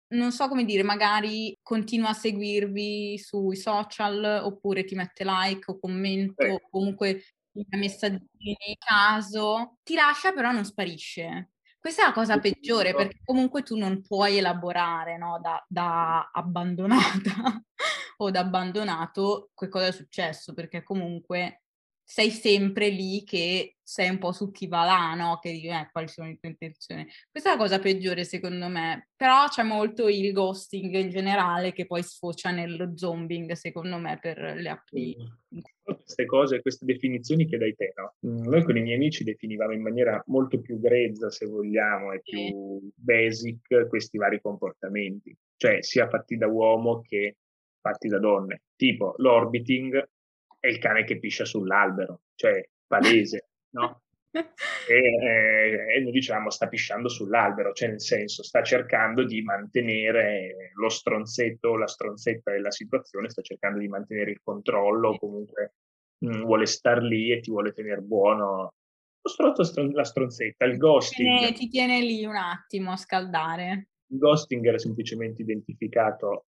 non 0.09 0.31
so 0.31 0.47
come 0.49 0.65
dire, 0.65 0.85
magari 0.85 1.57
continua 1.63 2.11
a 2.11 2.15
seguirvi 2.15 3.19
sui 3.19 3.57
social 3.57 4.43
oppure 4.45 4.85
ti 4.85 4.95
mette 4.95 5.25
like 5.25 5.71
o 5.71 5.79
commento 5.81 6.43
eh. 6.45 6.53
o 6.53 6.61
comunque 6.71 7.25
messaggini 7.71 8.77
caso, 8.79 9.79
ti 9.83 9.95
lascia 9.95 10.33
però 10.33 10.53
non 10.53 10.65
sparisce. 10.65 11.51
Questa 11.87 12.03
è 12.03 12.07
la 12.07 12.13
cosa 12.13 12.41
peggiore 12.41 12.97
perché 12.97 13.21
comunque 13.23 13.63
tu 13.63 13.77
non 13.77 14.03
puoi 14.03 14.39
elaborare 14.39 15.17
no, 15.17 15.39
da, 15.41 15.65
da 15.69 16.33
abbandonata 16.33 17.63
o 18.19 18.31
da 18.33 18.41
abbandonato 18.41 19.51
che 19.55 19.69
cosa 19.69 19.87
è 19.87 19.93
successo 19.93 20.53
perché 20.53 20.83
comunque 20.83 21.66
sei 22.09 22.31
sempre 22.31 22.89
lì 22.89 23.25
che 23.25 23.79
sei 23.83 24.11
un 24.11 24.19
po' 24.19 24.31
su 24.31 24.53
chi 24.53 24.69
va 24.69 24.85
là, 24.85 25.15
no? 25.15 25.41
Che 25.41 25.51
dici, 25.51 25.67
eh, 25.67 25.89
quali 25.91 26.07
sono 26.07 26.29
le 26.29 26.37
tue 26.37 26.51
intenzioni. 26.51 27.05
Questa 27.29 27.51
è 27.51 27.53
la 27.55 27.59
cosa 27.59 27.81
peggiore 27.81 28.23
secondo 28.23 28.69
me, 28.69 29.09
però 29.17 29.49
c'è 29.49 29.65
molto 29.65 30.07
il 30.07 30.33
ghosting 30.33 30.95
in 30.95 31.11
generale 31.11 31.73
che 31.73 31.85
poi 31.85 32.05
sfocia 32.05 32.53
nello 32.53 32.97
zombing 32.97 33.53
secondo 33.53 33.99
me 33.99 34.21
per 34.21 34.39
le 34.39 34.69
app. 34.69 34.87
Queste 35.83 36.27
cose, 36.27 36.63
queste 36.63 36.85
definizioni 36.85 37.45
che 37.45 37.59
dai 37.59 37.75
te, 37.75 37.93
no? 37.97 38.15
Mm, 38.25 38.49
noi 38.49 38.63
con 38.63 38.77
i 38.77 38.83
miei 38.83 38.97
amici 38.97 39.25
definivamo 39.25 39.73
in 39.73 39.83
maniera 39.83 40.23
molto 40.27 40.61
più 40.61 40.79
grezza, 40.79 41.29
se 41.29 41.47
vogliamo, 41.47 42.13
e 42.13 42.21
più 42.23 42.89
basic 42.95 43.89
questi 43.89 44.17
vari 44.17 44.41
comportamenti, 44.41 45.37
cioè 45.57 45.83
sia 45.83 46.09
fatti 46.09 46.37
da 46.37 46.47
uomo 46.47 47.01
che 47.01 47.37
fatti 47.81 48.07
da 48.07 48.21
donne. 48.21 48.63
Tipo 48.77 49.15
l'orbiting 49.19 50.09
è 50.67 50.71
il 50.71 50.79
cane 50.79 51.05
che 51.05 51.19
piscia 51.19 51.45
sull'albero, 51.45 52.23
cioè 52.35 52.69
palese, 52.87 53.49
no? 53.71 54.03
E, 54.87 54.95
eh, 54.95 55.97
e, 55.97 56.01
noi 56.01 56.13
diciamo 56.13 56.51
sta 56.51 56.69
pisciando 56.69 57.09
sull'albero, 57.09 57.73
cioè 57.73 57.89
nel 57.89 58.03
senso 58.03 58.43
sta 58.43 58.63
cercando 58.63 59.25
di 59.25 59.41
mantenere 59.41 60.73
lo 60.75 60.91
stronzetto 60.91 61.77
la 61.77 61.87
stronzetta 61.87 62.51
della 62.51 62.71
situazione, 62.71 63.31
sta 63.31 63.41
cercando 63.41 63.79
di 63.79 63.89
mantenere 63.89 64.33
il 64.33 64.41
controllo, 64.45 65.17
comunque 65.17 65.77
mh, 66.19 66.37
mm, 66.37 66.43
vuole 66.45 66.67
star 66.67 67.03
lì 67.03 67.33
e 67.33 67.41
ti 67.41 67.51
vuole 67.51 67.73
tenere 67.73 68.03
buono. 68.03 68.75
Lo 69.23 69.31
stronzo, 69.31 69.65
stron- 69.65 69.93
la 69.93 70.05
stronzetta, 70.05 70.67
il 70.67 70.77
ghosting. 70.77 71.29
Ti 71.29 71.39
tiene, 71.39 71.53
ti 71.55 71.69
tiene 71.69 72.01
lì 72.01 72.25
un 72.27 72.37
attimo 72.37 72.93
a 72.93 72.97
scaldare. 72.97 73.89
Il 74.09 74.19
ghosting 74.19 74.65
era 74.67 74.79
semplicemente 74.79 75.41
identificato, 75.41 76.45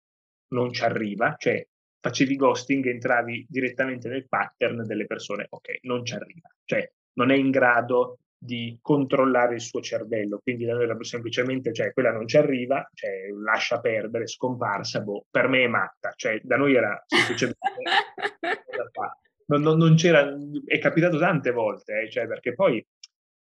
non 0.54 0.72
ci 0.72 0.82
arriva, 0.82 1.34
cioè 1.38 1.64
facevi 2.04 2.36
ghosting, 2.36 2.84
entravi 2.84 3.46
direttamente 3.48 4.10
nel 4.10 4.28
pattern 4.28 4.84
delle 4.84 5.06
persone, 5.06 5.46
ok, 5.48 5.78
non 5.84 6.04
ci 6.04 6.12
arriva, 6.12 6.54
cioè 6.66 6.86
non 7.14 7.30
è 7.30 7.34
in 7.34 7.50
grado 7.50 8.18
di 8.36 8.78
controllare 8.82 9.54
il 9.54 9.62
suo 9.62 9.80
cervello, 9.80 10.38
quindi 10.42 10.66
da 10.66 10.74
noi 10.74 10.84
era 10.84 10.96
semplicemente, 11.00 11.72
cioè 11.72 11.94
quella 11.94 12.12
non 12.12 12.28
ci 12.28 12.36
arriva, 12.36 12.86
cioè 12.92 13.28
lascia 13.42 13.80
perdere, 13.80 14.26
scomparsa, 14.26 15.00
boh, 15.00 15.24
per 15.30 15.48
me 15.48 15.64
è 15.64 15.66
matta, 15.66 16.12
cioè 16.14 16.38
da 16.42 16.58
noi 16.58 16.74
era 16.74 17.02
semplicemente... 17.06 17.58
non, 19.46 19.62
non, 19.62 19.78
non, 19.78 19.94
c'era, 19.94 20.30
è 20.66 20.78
capitato 20.78 21.18
tante 21.18 21.52
volte, 21.52 22.02
eh, 22.02 22.10
cioè 22.10 22.26
perché 22.26 22.52
poi 22.52 22.86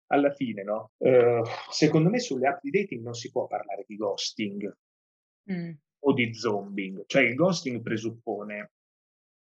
alla 0.08 0.32
fine, 0.32 0.62
no? 0.64 0.90
Uh, 0.98 1.44
secondo 1.70 2.10
me 2.10 2.18
sulle 2.18 2.48
app 2.48 2.60
di 2.60 2.68
dating 2.68 3.02
non 3.02 3.14
si 3.14 3.30
può 3.30 3.46
parlare 3.46 3.84
di 3.86 3.96
ghosting. 3.96 4.70
Mm 5.50 5.70
o 6.00 6.12
di 6.12 6.34
zombing. 6.34 7.04
Cioè 7.06 7.22
il 7.22 7.34
ghosting 7.34 7.82
presuppone 7.82 8.72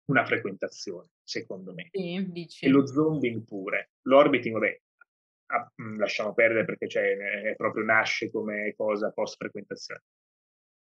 una 0.06 0.24
frequentazione, 0.24 1.08
secondo 1.22 1.72
me. 1.72 1.88
Sì. 1.90 2.66
E 2.66 2.68
lo 2.68 2.86
zombing 2.86 3.44
pure. 3.44 3.90
L'orbiting, 4.02 4.54
vabbè, 4.54 4.80
ah, 5.46 5.72
mm, 5.82 5.98
lasciamo 5.98 6.32
perdere 6.34 6.64
perché 6.64 6.88
cioè, 6.88 7.16
è 7.16 7.56
proprio 7.56 7.84
nasce 7.84 8.30
come 8.30 8.74
cosa 8.76 9.10
post 9.10 9.36
frequentazione. 9.36 10.02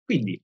Quindi 0.03 0.39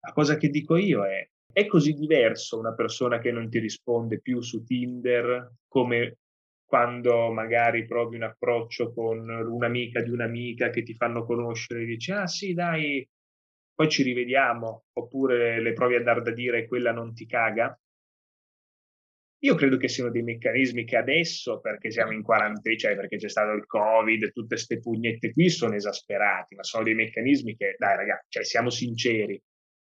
la 0.00 0.12
cosa 0.12 0.36
che 0.36 0.48
dico 0.48 0.76
io 0.76 1.04
è 1.04 1.28
è 1.56 1.66
così 1.66 1.94
diverso 1.94 2.58
una 2.58 2.74
persona 2.74 3.18
che 3.18 3.32
non 3.32 3.48
ti 3.48 3.58
risponde 3.58 4.20
più 4.20 4.42
su 4.42 4.62
Tinder 4.62 5.54
come 5.66 6.18
quando 6.66 7.32
magari 7.32 7.86
provi 7.86 8.16
un 8.16 8.24
approccio 8.24 8.92
con 8.92 9.26
un'amica 9.26 10.02
di 10.02 10.10
un'amica 10.10 10.68
che 10.68 10.82
ti 10.82 10.92
fanno 10.92 11.24
conoscere 11.24 11.80
e 11.80 11.86
dici 11.86 12.12
ah 12.12 12.26
sì 12.26 12.52
dai 12.52 13.08
poi 13.76 13.90
ci 13.90 14.02
rivediamo, 14.02 14.86
oppure 14.94 15.60
le 15.60 15.74
provi 15.74 15.96
a 15.96 16.02
dar 16.02 16.22
da 16.22 16.32
dire 16.32 16.66
quella 16.66 16.92
non 16.92 17.12
ti 17.12 17.26
caga. 17.26 17.78
Io 19.40 19.54
credo 19.54 19.76
che 19.76 19.88
siano 19.88 20.10
dei 20.10 20.22
meccanismi 20.22 20.86
che 20.86 20.96
adesso, 20.96 21.60
perché 21.60 21.90
siamo 21.90 22.12
in 22.12 22.22
quarantena, 22.22 22.74
cioè 22.76 22.96
perché 22.96 23.18
c'è 23.18 23.28
stato 23.28 23.52
il 23.52 23.66
Covid, 23.66 24.32
tutte 24.32 24.54
queste 24.54 24.80
pugnette 24.80 25.34
qui 25.34 25.50
sono 25.50 25.74
esasperati, 25.74 26.54
ma 26.54 26.62
sono 26.62 26.84
dei 26.84 26.94
meccanismi 26.94 27.54
che, 27.54 27.76
dai 27.76 27.96
ragazzi, 27.96 28.26
cioè 28.30 28.44
siamo 28.44 28.70
sinceri, 28.70 29.38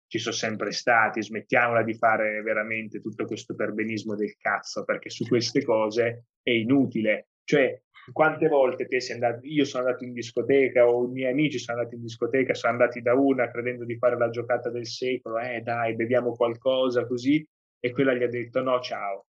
ci 0.09 0.19
sono 0.19 0.35
sempre 0.35 0.73
stati, 0.73 1.23
smettiamola 1.23 1.85
di 1.85 1.95
fare 1.95 2.43
veramente 2.43 3.01
tutto 3.01 3.27
questo 3.27 3.55
perbenismo 3.55 4.17
del 4.17 4.37
cazzo, 4.37 4.85
perché 4.85 5.09
su 5.09 5.25
queste 5.25 5.63
cose 5.63 6.25
è 6.43 6.51
inutile. 6.51 7.29
Cioè, 7.45 7.81
quante 8.13 8.49
volte 8.49 8.87
te 8.87 9.01
sei 9.01 9.15
andato, 9.15 9.47
io 9.47 9.65
sono 9.65 9.85
andato 9.85 10.05
in 10.05 10.13
discoteca 10.13 10.89
o 10.89 11.05
i 11.05 11.11
miei 11.11 11.33
amici 11.33 11.59
sono 11.59 11.79
andati 11.79 11.97
in 11.97 12.03
discoteca, 12.03 12.55
sono 12.55 12.73
andati 12.73 13.01
da 13.01 13.15
una 13.15 13.51
credendo 13.51 13.85
di 13.85 13.97
fare 13.97 14.17
la 14.17 14.31
giocata 14.31 14.71
del 14.71 14.87
secolo, 14.87 15.39
eh 15.39 15.61
dai, 15.61 15.95
beviamo 15.95 16.35
qualcosa 16.35 17.07
così, 17.07 17.47
e 17.81 17.93
quella 17.93 18.15
gli 18.15 18.23
ha 18.23 18.29
detto 18.29 18.63
no, 18.63 18.81
ciao. 18.81 19.27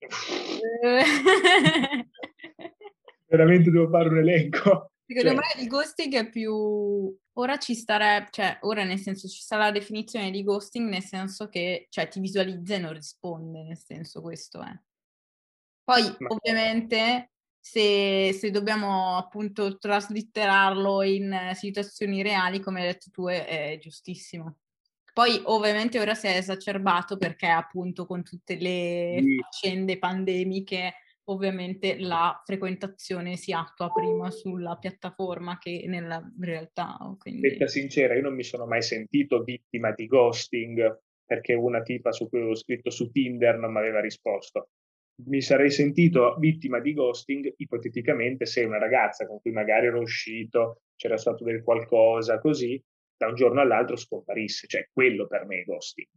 Veramente 3.26 3.70
devo 3.70 3.88
fare 3.88 4.08
un 4.08 4.18
elenco. 4.18 4.90
Secondo 5.06 5.28
cioè, 5.28 5.56
me 5.56 5.62
il 5.62 5.68
ghosting 5.68 6.14
è 6.14 6.28
più... 6.28 7.16
Ora 7.36 7.58
ci 7.58 7.74
starebbe, 7.74 8.28
cioè 8.30 8.58
ora 8.60 8.84
nel 8.84 8.98
senso 8.98 9.26
ci 9.26 9.40
sta 9.40 9.56
la 9.56 9.72
definizione 9.72 10.30
di 10.30 10.44
ghosting 10.44 10.88
nel 10.88 11.02
senso 11.02 11.48
che 11.48 11.88
cioè, 11.90 12.06
ti 12.06 12.20
visualizza 12.20 12.76
e 12.76 12.78
non 12.78 12.92
risponde, 12.92 13.64
nel 13.64 13.76
senso 13.76 14.20
questo 14.20 14.62
è. 14.62 14.70
Poi 15.82 16.14
Ma... 16.18 16.28
ovviamente 16.28 17.32
se, 17.66 18.34
se, 18.34 18.50
dobbiamo 18.50 19.16
appunto 19.16 19.78
traslitterarlo 19.78 21.02
in 21.02 21.52
situazioni 21.54 22.22
reali, 22.22 22.60
come 22.60 22.82
hai 22.82 22.88
detto 22.88 23.08
tu, 23.10 23.26
è, 23.26 23.46
è 23.46 23.78
giustissimo. 23.78 24.58
Poi 25.14 25.40
ovviamente 25.44 25.98
ora 25.98 26.14
si 26.14 26.26
è 26.26 26.36
esacerbato 26.36 27.16
perché 27.16 27.46
appunto 27.46 28.04
con 28.04 28.22
tutte 28.22 28.56
le 28.56 29.18
faccende 29.40 29.98
pandemiche 29.98 30.92
ovviamente 31.28 31.98
la 31.98 32.38
frequentazione 32.44 33.36
si 33.36 33.52
attua 33.52 33.90
prima 33.90 34.30
sulla 34.30 34.76
piattaforma 34.76 35.56
che 35.56 35.84
nella 35.86 36.22
realtà. 36.38 36.98
Quindi... 37.18 37.48
Detta 37.48 37.66
sincera, 37.66 38.14
io 38.14 38.20
non 38.20 38.34
mi 38.34 38.44
sono 38.44 38.66
mai 38.66 38.82
sentito 38.82 39.42
vittima 39.42 39.90
di 39.92 40.06
ghosting 40.06 41.00
perché 41.24 41.54
una 41.54 41.80
tipa 41.80 42.12
su 42.12 42.28
cui 42.28 42.42
ho 42.42 42.54
scritto 42.54 42.90
su 42.90 43.10
Tinder 43.10 43.56
non 43.56 43.72
mi 43.72 43.78
aveva 43.78 44.02
risposto. 44.02 44.68
Mi 45.16 45.40
sarei 45.40 45.70
sentito 45.70 46.36
vittima 46.38 46.80
di 46.80 46.92
ghosting 46.92 47.54
ipoteticamente 47.56 48.46
se 48.46 48.64
una 48.64 48.78
ragazza 48.78 49.26
con 49.26 49.40
cui 49.40 49.52
magari 49.52 49.86
ero 49.86 50.00
uscito, 50.00 50.82
c'era 50.96 51.16
stato 51.16 51.44
del 51.44 51.62
qualcosa 51.62 52.40
così, 52.40 52.82
da 53.16 53.28
un 53.28 53.34
giorno 53.34 53.60
all'altro 53.60 53.96
scomparisse. 53.96 54.66
Cioè, 54.66 54.88
quello 54.92 55.26
per 55.26 55.46
me 55.46 55.60
è 55.60 55.64
ghosting. 55.64 56.08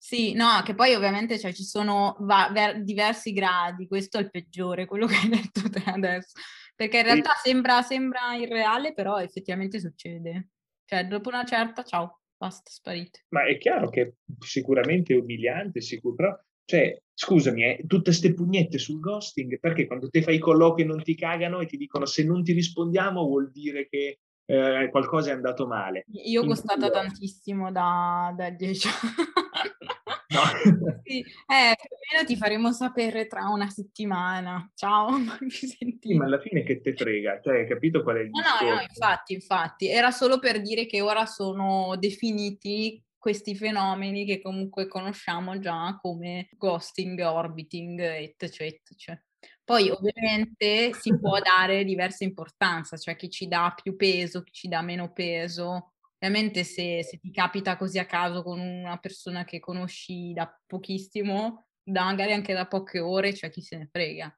Sì, 0.00 0.32
no, 0.32 0.62
che 0.64 0.74
poi 0.74 0.94
ovviamente 0.94 1.38
cioè, 1.38 1.52
ci 1.52 1.64
sono 1.64 2.16
va- 2.20 2.50
ver- 2.52 2.82
diversi 2.82 3.32
gradi, 3.32 3.88
questo 3.88 4.18
è 4.18 4.20
il 4.20 4.30
peggiore, 4.30 4.86
quello 4.86 5.06
che 5.06 5.16
hai 5.16 5.28
detto 5.28 5.68
te 5.68 5.82
adesso, 5.84 6.38
perché 6.76 6.98
in 6.98 7.04
realtà 7.04 7.32
sì. 7.42 7.48
sembra, 7.48 7.82
sembra 7.82 8.36
irreale, 8.36 8.94
però 8.94 9.18
effettivamente 9.18 9.80
succede. 9.80 10.50
Cioè, 10.84 11.06
dopo 11.06 11.30
una 11.30 11.44
certa, 11.44 11.82
ciao, 11.82 12.20
basta, 12.36 12.70
sparite. 12.70 13.24
Ma 13.30 13.44
è 13.44 13.58
chiaro 13.58 13.90
che 13.90 14.14
sicuramente 14.38 15.14
è 15.14 15.18
umiliante, 15.18 15.80
sicuro, 15.80 16.14
però, 16.14 16.38
cioè, 16.68 17.00
scusami, 17.14 17.64
eh, 17.64 17.84
tutte 17.86 18.10
queste 18.10 18.34
pugnette 18.34 18.76
sul 18.76 19.00
ghosting, 19.00 19.58
perché 19.58 19.86
quando 19.86 20.10
te 20.10 20.20
fai 20.20 20.34
i 20.34 20.38
colloqui 20.38 20.84
non 20.84 21.02
ti 21.02 21.14
cagano 21.14 21.60
e 21.60 21.66
ti 21.66 21.78
dicono 21.78 22.04
se 22.04 22.24
non 22.24 22.44
ti 22.44 22.52
rispondiamo 22.52 23.24
vuol 23.24 23.50
dire 23.50 23.88
che 23.88 24.18
eh, 24.44 24.88
qualcosa 24.90 25.30
è 25.30 25.32
andato 25.32 25.66
male. 25.66 26.04
Io 26.26 26.42
ho 26.42 26.46
costato 26.46 26.90
tantissimo 26.90 27.72
da, 27.72 28.34
da 28.36 28.50
10 28.50 28.86
No. 30.28 30.42
sì, 31.04 31.20
eh, 31.20 31.74
più 31.74 31.88
o 31.88 31.98
meno 32.12 32.26
ti 32.26 32.36
faremo 32.36 32.70
sapere 32.72 33.26
tra 33.26 33.48
una 33.48 33.70
settimana. 33.70 34.70
Ciao, 34.74 35.08
sì, 35.48 36.14
ma 36.14 36.26
alla 36.26 36.38
fine 36.38 36.62
che 36.64 36.82
te 36.82 36.94
frega? 36.94 37.40
Cioè, 37.42 37.60
hai 37.60 37.66
capito 37.66 38.02
qual 38.02 38.16
è 38.16 38.20
il 38.20 38.28
no, 38.30 38.68
No, 38.68 38.74
no, 38.74 38.80
infatti, 38.82 39.32
infatti. 39.32 39.88
Era 39.88 40.10
solo 40.10 40.38
per 40.38 40.60
dire 40.60 40.84
che 40.84 41.00
ora 41.00 41.24
sono 41.24 41.96
definiti 41.98 43.02
questi 43.18 43.54
fenomeni 43.56 44.24
che 44.24 44.40
comunque 44.40 44.86
conosciamo 44.86 45.58
già 45.58 45.98
come 46.00 46.48
ghosting, 46.52 47.20
orbiting, 47.20 48.00
etc. 48.00 48.60
etc. 48.60 49.20
Poi 49.64 49.90
ovviamente 49.90 50.94
si 50.94 51.10
può 51.18 51.38
dare 51.40 51.84
diversa 51.84 52.24
importanza, 52.24 52.96
cioè 52.96 53.16
chi 53.16 53.28
ci 53.28 53.48
dà 53.48 53.74
più 53.80 53.96
peso, 53.96 54.42
chi 54.42 54.52
ci 54.52 54.68
dà 54.68 54.80
meno 54.80 55.12
peso, 55.12 55.92
Ovviamente 56.20 56.64
se, 56.64 57.04
se, 57.04 57.18
ti 57.18 57.30
capita 57.30 57.76
così 57.76 58.00
a 58.00 58.04
caso 58.04 58.42
con 58.42 58.58
una 58.58 58.96
persona 58.96 59.44
che 59.44 59.60
conosci 59.60 60.32
da 60.32 60.52
pochissimo, 60.66 61.66
da 61.80 62.04
magari 62.04 62.32
anche 62.32 62.52
da 62.52 62.66
poche 62.66 62.98
ore, 62.98 63.32
cioè 63.32 63.50
chi 63.50 63.62
se 63.62 63.76
ne 63.76 63.88
frega. 63.90 64.36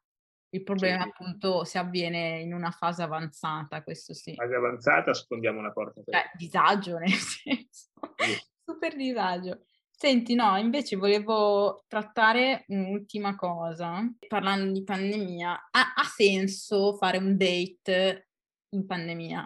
Il 0.51 0.62
problema 0.62 1.05
sì. 1.05 1.09
appunto 1.09 1.64
se 1.64 1.78
avviene 1.78 2.41
in 2.41 2.53
una 2.53 2.70
fase 2.70 3.03
avanzata, 3.03 3.83
questo 3.83 4.12
sì. 4.12 4.35
Fase 4.35 4.55
avanzata 4.55 5.14
sfondiamo 5.14 5.59
una 5.59 5.72
porta. 5.72 6.03
Per... 6.03 6.12
Cioè, 6.12 6.31
disagio 6.35 6.99
nel 6.99 7.09
senso. 7.16 7.89
Sì. 8.16 8.49
Super 8.71 8.95
disagio. 8.95 9.64
Senti, 9.91 10.35
no, 10.35 10.57
invece 10.57 10.95
volevo 10.95 11.85
trattare 11.89 12.64
un'ultima 12.68 13.35
cosa. 13.35 14.01
Parlando 14.29 14.71
di 14.73 14.85
pandemia, 14.85 15.68
ha, 15.73 15.93
ha 15.97 16.05
senso 16.05 16.95
fare 16.95 17.18
un 17.18 17.37
date 17.37 18.29
in 18.71 18.87
pandemia 18.87 19.45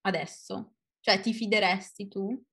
adesso? 0.00 0.74
Cioè, 0.98 1.20
ti 1.20 1.32
fideresti 1.32 2.08
tu? 2.08 2.44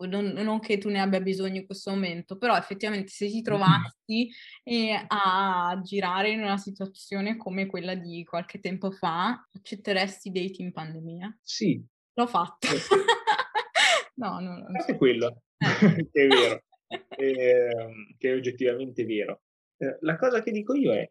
Non, 0.00 0.26
non, 0.26 0.58
che 0.58 0.78
tu 0.78 0.88
ne 0.88 1.00
abbia 1.00 1.20
bisogno 1.20 1.60
in 1.60 1.66
questo 1.66 1.90
momento, 1.90 2.36
però 2.36 2.56
effettivamente 2.56 3.12
se 3.12 3.28
ti 3.28 3.42
trovassi 3.42 4.28
eh, 4.64 5.04
a 5.06 5.78
girare 5.84 6.30
in 6.30 6.40
una 6.40 6.56
situazione 6.56 7.36
come 7.36 7.66
quella 7.66 7.94
di 7.94 8.24
qualche 8.24 8.60
tempo 8.60 8.90
fa, 8.90 9.46
accetteresti 9.52 10.32
date 10.32 10.62
in 10.62 10.72
pandemia? 10.72 11.38
Sì. 11.40 11.80
L'ho 12.14 12.26
fatto. 12.26 12.66
No, 14.20 14.38
no, 14.40 14.58
no. 14.58 14.66
Anche 14.66 14.96
quello, 14.96 15.42
eh. 15.58 15.60
che 16.12 16.24
è 16.24 16.26
vero, 16.26 16.62
eh, 17.16 18.14
che 18.18 18.30
è 18.30 18.34
oggettivamente 18.34 19.04
vero. 19.04 19.42
Eh, 19.78 19.98
la 20.00 20.16
cosa 20.16 20.42
che 20.42 20.50
dico 20.50 20.74
io 20.74 20.92
è, 20.92 21.10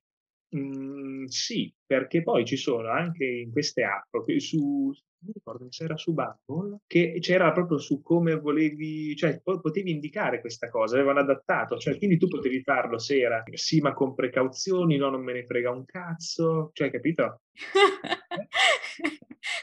mh, 0.56 0.60
mm, 0.60 1.26
sì, 1.26 1.74
perché 1.86 2.22
poi 2.22 2.46
ci 2.46 2.56
sono 2.56 2.90
anche 2.90 3.26
in 3.26 3.52
queste 3.52 3.84
app, 3.84 4.16
su, 4.38 4.94
mi 5.22 5.34
ricordo 5.34 5.68
se 5.70 5.84
era 5.84 5.98
su 5.98 6.14
Bumble, 6.14 6.80
che 6.88 7.18
c'era 7.20 7.52
proprio 7.52 7.78
su 7.78 8.02
come 8.02 8.36
volevi, 8.36 9.16
cioè 9.16 9.42
potevi 9.42 9.92
indicare 9.92 10.40
questa 10.40 10.70
cosa, 10.70 10.96
avevano 10.96 11.20
adattato, 11.20 11.78
cioè 11.78 11.98
quindi 11.98 12.18
tu 12.18 12.28
potevi 12.28 12.62
farlo 12.62 12.98
se 12.98 13.20
era 13.20 13.44
sì 13.54 13.82
ma 13.82 13.94
con 13.94 14.16
precauzioni, 14.16 14.98
no 14.98 15.10
non 15.10 15.24
me 15.24 15.34
ne 15.34 15.46
frega 15.46 15.72
un 15.72 15.86
cazzo, 15.86 16.72
cioè 16.74 16.90
capito? 16.90 17.42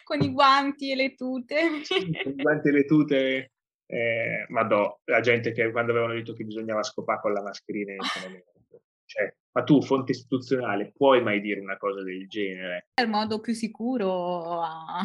con 0.05 0.21
i 0.21 0.31
guanti 0.33 0.91
e 0.91 0.95
le 0.95 1.15
tute. 1.15 1.83
Sì, 1.83 2.13
con 2.23 2.33
i 2.33 2.43
guanti 2.43 2.69
e 2.69 2.73
le 2.73 2.85
tute, 2.85 3.53
eh, 3.87 4.47
ma 4.49 4.63
no, 4.63 5.01
la 5.05 5.21
gente 5.21 5.53
che 5.53 5.71
quando 5.71 5.93
avevano 5.93 6.15
detto 6.15 6.33
che 6.33 6.45
bisognava 6.45 6.83
scopare 6.83 7.21
con 7.21 7.33
la 7.33 7.43
mascherina 7.43 7.93
in 7.93 7.99
cioè, 9.07 9.33
ma 9.53 9.63
tu, 9.63 9.81
fonte 9.81 10.13
istituzionale, 10.13 10.93
puoi 10.95 11.23
mai 11.23 11.41
dire 11.41 11.61
una 11.61 11.79
cosa 11.79 12.03
del 12.03 12.29
genere? 12.29 12.89
È 12.93 13.01
il 13.01 13.09
modo 13.09 13.41
più 13.41 13.55
sicuro 13.55 14.61
a... 14.61 15.03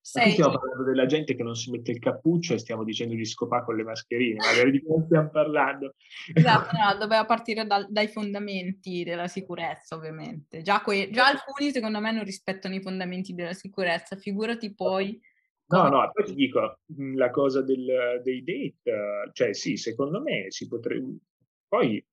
Sei... 0.00 0.32
Stiamo 0.32 0.58
parlando 0.58 0.84
della 0.84 1.06
gente 1.06 1.34
che 1.34 1.42
non 1.42 1.56
si 1.56 1.72
mette 1.72 1.90
il 1.90 1.98
cappuccio 1.98 2.54
e 2.54 2.58
stiamo 2.58 2.84
dicendo 2.84 3.14
di 3.14 3.24
scopare 3.24 3.64
con 3.64 3.74
le 3.74 3.82
mascherine, 3.82 4.36
magari 4.36 4.70
di 4.70 4.84
cosa 4.84 5.04
stiamo 5.06 5.30
parlando? 5.30 5.94
Esatto, 6.32 6.76
no, 6.76 6.94
doveva 6.96 7.24
partire 7.24 7.66
dal, 7.66 7.86
dai 7.90 8.06
fondamenti 8.06 9.02
della 9.02 9.26
sicurezza, 9.26 9.96
ovviamente. 9.96 10.62
Già, 10.62 10.82
que- 10.82 11.08
già 11.10 11.26
alcuni, 11.26 11.72
secondo 11.72 11.98
me, 11.98 12.12
non 12.12 12.22
rispettano 12.22 12.76
i 12.76 12.80
fondamenti 12.80 13.34
della 13.34 13.54
sicurezza, 13.54 14.14
figurati 14.14 14.72
poi... 14.72 15.20
No, 15.66 15.88
no, 15.88 16.10
poi 16.12 16.24
ti 16.24 16.34
dico, 16.34 16.78
la 17.14 17.30
cosa 17.30 17.62
del, 17.62 18.20
dei 18.22 18.44
date, 18.44 19.30
cioè 19.32 19.54
sì, 19.54 19.76
secondo 19.76 20.20
me 20.20 20.50
si 20.50 20.68
potrebbe, 20.68 21.16
poi 21.66 22.04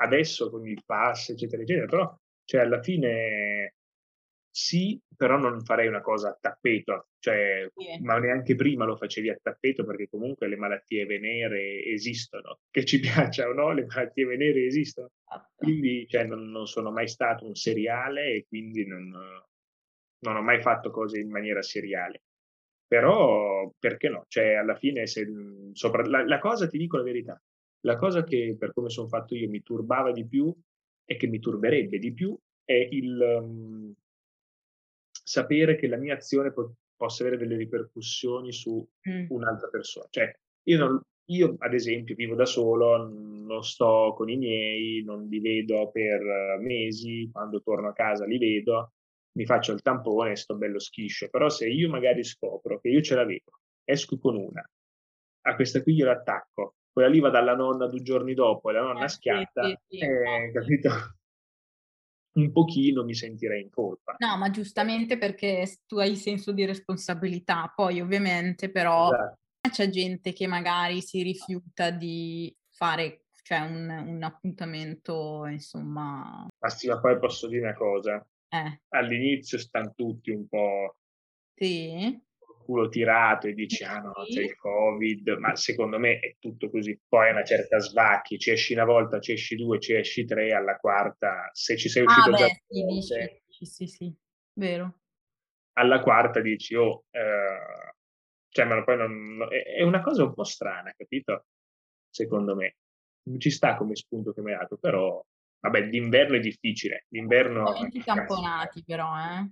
adesso 0.00 0.50
con 0.50 0.66
il 0.66 0.82
pass, 0.84 1.30
eccetera, 1.30 1.62
eccetera, 1.62 1.86
però 1.86 2.18
cioè, 2.44 2.62
alla 2.62 2.82
fine 2.82 3.74
sì, 4.50 5.00
però 5.14 5.36
non 5.38 5.62
farei 5.62 5.86
una 5.86 6.00
cosa 6.00 6.30
a 6.30 6.38
tappeto, 6.40 7.08
cioè, 7.18 7.70
yeah. 7.74 7.98
ma 8.00 8.18
neanche 8.18 8.54
prima 8.54 8.84
lo 8.84 8.96
facevi 8.96 9.28
a 9.30 9.38
tappeto 9.40 9.84
perché 9.84 10.08
comunque 10.08 10.48
le 10.48 10.56
malattie 10.56 11.06
venere 11.06 11.84
esistono, 11.84 12.60
che 12.70 12.84
ci 12.84 12.98
piaccia 13.38 13.48
o 13.48 13.52
no, 13.52 13.72
le 13.72 13.84
malattie 13.84 14.24
venere 14.24 14.64
esistono. 14.64 15.10
Esatto. 15.30 15.52
Quindi 15.56 16.06
cioè, 16.08 16.24
non, 16.24 16.50
non, 16.50 16.66
sono 16.66 16.90
mai 16.90 17.06
stato 17.06 17.46
un 17.46 17.54
seriale 17.54 18.32
e 18.32 18.46
quindi 18.48 18.86
non, 18.86 19.10
non 19.10 20.36
ho 20.36 20.42
mai 20.42 20.60
fatto 20.60 20.90
cose 20.90 21.20
in 21.20 21.30
maniera 21.30 21.62
seriale. 21.62 22.22
Però 22.88 23.70
perché 23.78 24.08
no? 24.08 24.24
Cioè, 24.28 24.54
alla 24.54 24.74
fine, 24.74 25.06
se, 25.06 25.26
sopra, 25.72 26.06
la, 26.06 26.24
la 26.24 26.38
cosa 26.38 26.66
ti 26.66 26.78
dico 26.78 26.96
la 26.96 27.02
verità, 27.02 27.40
la 27.80 27.96
cosa 27.96 28.24
che 28.24 28.56
per 28.58 28.72
come 28.72 28.88
sono 28.88 29.08
fatto 29.08 29.34
io 29.34 29.48
mi 29.48 29.62
turbava 29.62 30.10
di 30.10 30.26
più 30.26 30.52
e 31.04 31.16
che 31.16 31.26
mi 31.26 31.38
turberebbe 31.38 31.98
di 31.98 32.12
più 32.12 32.36
è 32.64 32.88
il 32.90 33.40
um, 33.40 33.94
sapere 35.10 35.76
che 35.76 35.86
la 35.86 35.98
mia 35.98 36.14
azione 36.14 36.50
po- 36.52 36.76
possa 36.96 37.22
avere 37.22 37.38
delle 37.38 37.56
ripercussioni 37.56 38.52
su 38.52 38.86
mm. 39.08 39.26
un'altra 39.28 39.68
persona. 39.68 40.06
Cioè, 40.08 40.32
io, 40.64 40.78
non, 40.78 41.00
io, 41.26 41.56
ad 41.58 41.74
esempio 41.74 42.14
vivo 42.14 42.34
da 42.34 42.46
solo, 42.46 42.96
non 43.06 43.62
sto 43.62 44.14
con 44.16 44.28
i 44.30 44.36
miei, 44.36 45.02
non 45.02 45.26
li 45.28 45.40
vedo 45.40 45.90
per 45.90 46.58
mesi, 46.60 47.28
quando 47.30 47.60
torno 47.62 47.88
a 47.88 47.92
casa 47.92 48.24
li 48.24 48.38
vedo, 48.38 48.92
mi 49.38 49.46
faccio 49.46 49.72
il 49.72 49.82
tampone 49.82 50.32
e 50.32 50.36
sto 50.36 50.56
bello 50.56 50.80
schiscio, 50.80 51.28
però 51.28 51.48
se 51.48 51.68
io 51.68 51.88
magari 51.88 52.24
scopro 52.24 52.80
che 52.80 52.88
io 52.88 53.00
ce 53.00 53.14
l'avevo, 53.14 53.60
esco 53.84 54.18
con 54.18 54.34
una, 54.34 54.68
a 55.42 55.54
questa 55.54 55.80
qui 55.80 55.94
glielo 55.94 56.10
attacco, 56.10 56.74
quella 56.90 57.08
lì 57.08 57.20
va 57.20 57.30
dalla 57.30 57.54
nonna 57.54 57.86
due 57.86 58.02
giorni 58.02 58.34
dopo 58.34 58.68
e 58.68 58.72
la 58.72 58.80
nonna 58.80 59.04
eh, 59.04 59.08
schiatta, 59.08 59.62
sì, 59.62 59.78
sì, 59.86 59.98
sì. 59.98 60.04
Eh, 60.04 60.50
capito? 60.52 60.90
Un 62.38 62.52
pochino 62.52 63.04
mi 63.04 63.14
sentirei 63.14 63.62
in 63.62 63.70
colpa. 63.70 64.16
No, 64.18 64.36
ma 64.36 64.50
giustamente 64.50 65.18
perché 65.18 65.78
tu 65.86 65.98
hai 65.98 66.16
senso 66.16 66.52
di 66.52 66.64
responsabilità, 66.64 67.72
poi 67.74 68.00
ovviamente 68.00 68.70
però 68.70 69.12
esatto. 69.12 69.38
c'è 69.70 69.88
gente 69.88 70.32
che 70.32 70.46
magari 70.46 71.00
si 71.00 71.22
rifiuta 71.22 71.90
di 71.90 72.54
fare 72.70 73.26
cioè 73.42 73.60
un, 73.60 73.88
un 73.88 74.22
appuntamento, 74.22 75.46
insomma. 75.46 76.46
Ma 76.58 76.68
sì, 76.68 76.86
ma 76.86 77.00
poi 77.00 77.18
posso 77.18 77.48
dire 77.48 77.62
una 77.62 77.74
cosa, 77.74 78.24
Eh. 78.52 78.78
All'inizio 78.92 79.58
stanno 79.58 79.92
tutti 79.94 80.30
un 80.30 80.48
po' 80.48 80.94
Sì. 81.58 82.20
culo 82.64 82.88
tirato 82.88 83.46
e 83.48 83.54
dici 83.54 83.82
ah 83.82 83.98
no 83.98 84.12
c'è 84.28 84.42
il 84.42 84.54
covid, 84.56 85.28
ma 85.38 85.56
secondo 85.56 85.98
me 85.98 86.18
è 86.20 86.36
tutto 86.38 86.70
così. 86.70 86.98
Poi 87.08 87.28
a 87.28 87.32
una 87.32 87.42
certa 87.44 87.78
svacchi, 87.78 88.38
ci 88.38 88.50
esci 88.50 88.74
una 88.74 88.84
volta, 88.84 89.20
ci 89.20 89.32
esci 89.32 89.56
due, 89.56 89.80
ci 89.80 89.94
esci 89.94 90.24
tre, 90.24 90.52
alla 90.52 90.76
quarta 90.76 91.48
se 91.52 91.76
ci 91.76 91.88
sei 91.88 92.04
Ah 92.04 92.04
uscito 92.04 92.32
già 92.34 92.46
beh, 92.46 92.62
sì, 92.68 92.82
volte, 92.84 93.42
sì, 93.48 93.64
sì, 93.66 93.86
sì, 93.86 94.14
vero. 94.54 95.00
alla 95.76 96.00
quarta 96.00 96.40
dici 96.40 96.74
oh, 96.74 97.04
ehm, 97.10 97.92
cioè 98.48 98.64
ma 98.64 98.82
poi 98.82 98.96
non 98.96 99.46
è 99.50 99.62
è 99.78 99.82
una 99.82 100.00
cosa 100.02 100.24
un 100.24 100.34
po' 100.34 100.44
strana, 100.44 100.92
capito? 100.96 101.46
Secondo 102.10 102.54
me. 102.56 102.76
Ci 103.38 103.50
sta 103.50 103.76
come 103.76 103.94
spunto 103.94 104.32
che 104.32 104.40
mi 104.40 104.52
hai 104.52 104.58
dato, 104.58 104.78
però 104.78 105.22
vabbè 105.60 105.88
d'inverno 105.88 106.36
è 106.36 106.40
difficile. 106.40 107.04
D'inverno 107.08 107.62
Ovviamente 107.68 108.02
tamponati 108.04 108.84
però, 108.84 109.14
eh. 109.18 109.50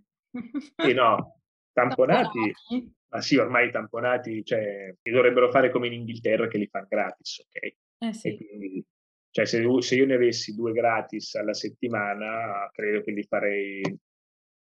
Sì, 0.79 0.93
no, 0.93 1.41
tamponati 1.73 2.39
Tamponati? 2.39 2.95
ma 3.09 3.21
sì 3.21 3.37
ormai 3.37 3.69
i 3.69 3.71
tamponati, 3.73 4.45
cioè 4.45 4.95
li 5.03 5.13
dovrebbero 5.13 5.51
fare 5.51 5.71
come 5.71 5.87
in 5.87 5.95
Inghilterra 5.95 6.49
che 6.49 6.59
li 6.59 6.67
fan 6.67 6.87
gratis, 6.89 7.39
okay? 7.47 7.77
Eh 8.03 8.13
sì. 8.13 8.37
quindi 8.37 8.85
cioè 9.31 9.45
se 9.47 9.63
se 9.81 9.95
io 9.97 10.07
ne 10.07 10.15
avessi 10.15 10.55
2 10.55 10.73
gratis 10.73 11.35
alla 11.37 11.55
settimana 11.55 12.69
credo 12.73 13.03
che 13.03 13.13
li 13.13 13.23
farei 13.25 13.81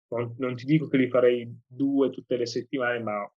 non 0.10 0.36
non 0.40 0.56
ti 0.56 0.66
dico 0.66 0.88
che 0.88 0.98
li 0.98 1.10
farei 1.10 1.50
2 1.68 2.10
tutte 2.12 2.38
le 2.38 2.46
settimane, 2.46 3.00
ma 3.02 3.30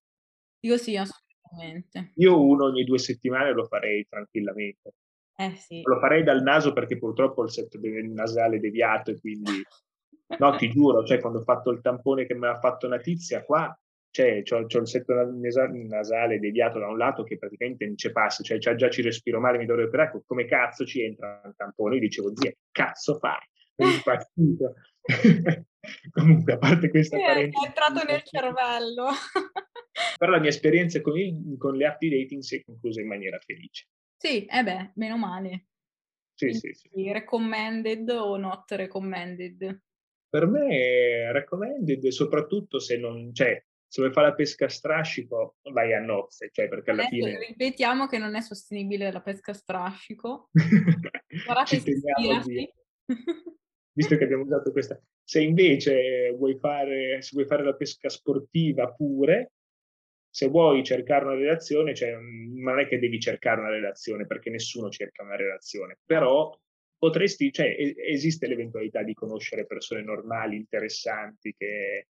Io 0.64 0.76
sì, 0.76 0.94
assolutamente. 0.96 2.16
io 2.18 2.40
1 2.44 2.64
ogni 2.64 2.84
2 2.84 2.98
settimane 2.98 3.52
lo 3.52 3.64
farei 3.66 4.06
tranquillamente. 4.08 4.92
Eh 5.40 5.54
sì. 5.56 5.80
Lo 5.82 5.98
farei 5.98 6.22
dal 6.22 6.42
naso 6.42 6.74
perché 6.74 6.98
purtroppo 6.98 7.40
ho 7.40 7.44
il 7.44 7.50
setto 7.50 7.78
nasale 7.82 8.60
deviato 8.60 9.10
e 9.10 9.18
quindi 9.18 9.52
no, 10.38 10.56
ti 10.56 10.68
giuro, 10.68 11.02
cioè 11.02 11.18
quando 11.18 11.38
ho 11.38 11.42
fatto 11.42 11.70
il 11.70 11.80
tampone 11.80 12.26
che 12.26 12.34
me 12.34 12.48
l'ha 12.48 12.58
fatto 12.58 12.86
una 12.86 12.98
tizia 12.98 13.42
qua, 13.42 13.74
cioè 14.10 14.42
c'ho 14.42 14.66
c'ho 14.66 14.80
il 14.80 14.86
setto 14.88 15.14
nasale 15.14 16.38
deviato 16.38 16.78
da 16.78 16.88
un 16.88 16.98
lato 16.98 17.22
che 17.22 17.38
praticamente 17.38 17.86
non 17.86 17.96
ce 17.96 18.12
passa, 18.12 18.42
cioè 18.42 18.58
già 18.58 18.74
già 18.74 18.90
ci 18.90 19.00
respiro 19.00 19.40
male, 19.40 19.56
mi 19.56 19.64
dovrei 19.64 19.86
operare, 19.86 20.10
co 20.10 20.22
come 20.26 20.44
cazzo 20.44 20.84
ci 20.84 21.02
entra 21.02 21.40
il 21.46 21.54
tampone? 21.56 21.94
Io 21.94 22.00
dicevo: 22.02 22.36
"Zia, 22.36 22.52
cazzo 22.70 23.18
fai? 23.18 23.38
Impazzito?" 23.80 24.74
Comunque 26.12 26.52
a 26.52 26.58
parte 26.58 26.90
questa 26.90 27.16
Sì, 27.16 27.22
è 27.22 27.38
entrato 27.64 28.04
nel 28.06 28.22
cervello. 28.22 29.06
però 30.18 30.32
la 30.32 30.40
mia 30.40 30.50
esperienza 30.50 31.00
con 31.00 31.16
i 31.16 31.56
con 31.56 31.74
le 31.76 31.86
app 31.86 31.98
di 31.98 32.10
dating 32.10 32.42
si 32.42 32.56
è 32.56 32.62
conclusa 32.62 33.00
in 33.00 33.08
maniera 33.08 33.38
felice. 33.38 33.86
Sì, 34.20 34.44
eh 34.44 34.62
beh, 34.62 34.92
meno 34.96 35.16
male. 35.16 35.68
Sì, 36.34 36.52
sì, 36.52 36.74
sì. 36.74 37.10
Recommended 37.10 38.06
o 38.10 38.36
not 38.36 38.70
recommended? 38.72 39.80
Per 40.28 40.46
me 40.46 40.68
è 40.68 41.32
recommended, 41.32 42.06
soprattutto 42.08 42.78
se 42.78 42.98
non 42.98 43.32
cioè, 43.32 43.64
se 43.86 44.02
vuoi 44.02 44.12
fare 44.12 44.28
la 44.28 44.34
pesca 44.34 44.66
a 44.66 44.68
strascico 44.68 45.56
vai 45.72 45.94
a 45.94 46.00
nozze, 46.00 46.50
cioè 46.52 46.68
perché 46.68 46.90
alla 46.90 47.06
Adesso 47.06 47.24
fine 47.24 47.46
ripetiamo 47.46 48.06
che 48.06 48.18
non 48.18 48.34
è 48.34 48.42
sostenibile 48.42 49.10
la 49.10 49.22
pesca 49.22 49.52
a 49.52 49.54
strascico. 49.54 50.50
Guardate 51.46 51.76
ispirati. 51.76 52.72
Visto 53.92 54.16
che 54.16 54.24
abbiamo 54.24 54.44
usato 54.44 54.70
questa 54.70 55.02
se 55.30 55.40
invece 55.40 56.34
vuoi 56.36 56.58
fare 56.58 57.22
se 57.22 57.30
vuoi 57.32 57.46
fare 57.46 57.64
la 57.64 57.74
pesca 57.74 58.08
sportiva 58.08 58.92
pure, 58.92 59.52
se 60.30 60.48
vuoi 60.48 60.82
cercare 60.84 61.24
una 61.24 61.34
relazione, 61.34 61.94
cioè, 61.94 62.14
mhmm, 62.16 62.60
non 62.62 62.78
è 62.80 62.86
che 62.86 62.98
devi 62.98 63.18
cercare 63.20 63.60
una 63.60 63.70
relazione, 63.70 64.26
perché 64.26 64.50
nessuno 64.50 64.88
cerca 64.90 65.22
una 65.24 65.36
relazione, 65.36 65.98
però 66.04 66.56
potresti 66.98 67.50
cioè 67.52 67.74
esiste 68.06 68.46
l'eventualità 68.46 69.02
di 69.02 69.14
conoscere 69.14 69.66
persone 69.66 70.02
normali, 70.02 70.56
interessanti, 70.56 71.54
che 71.56 72.06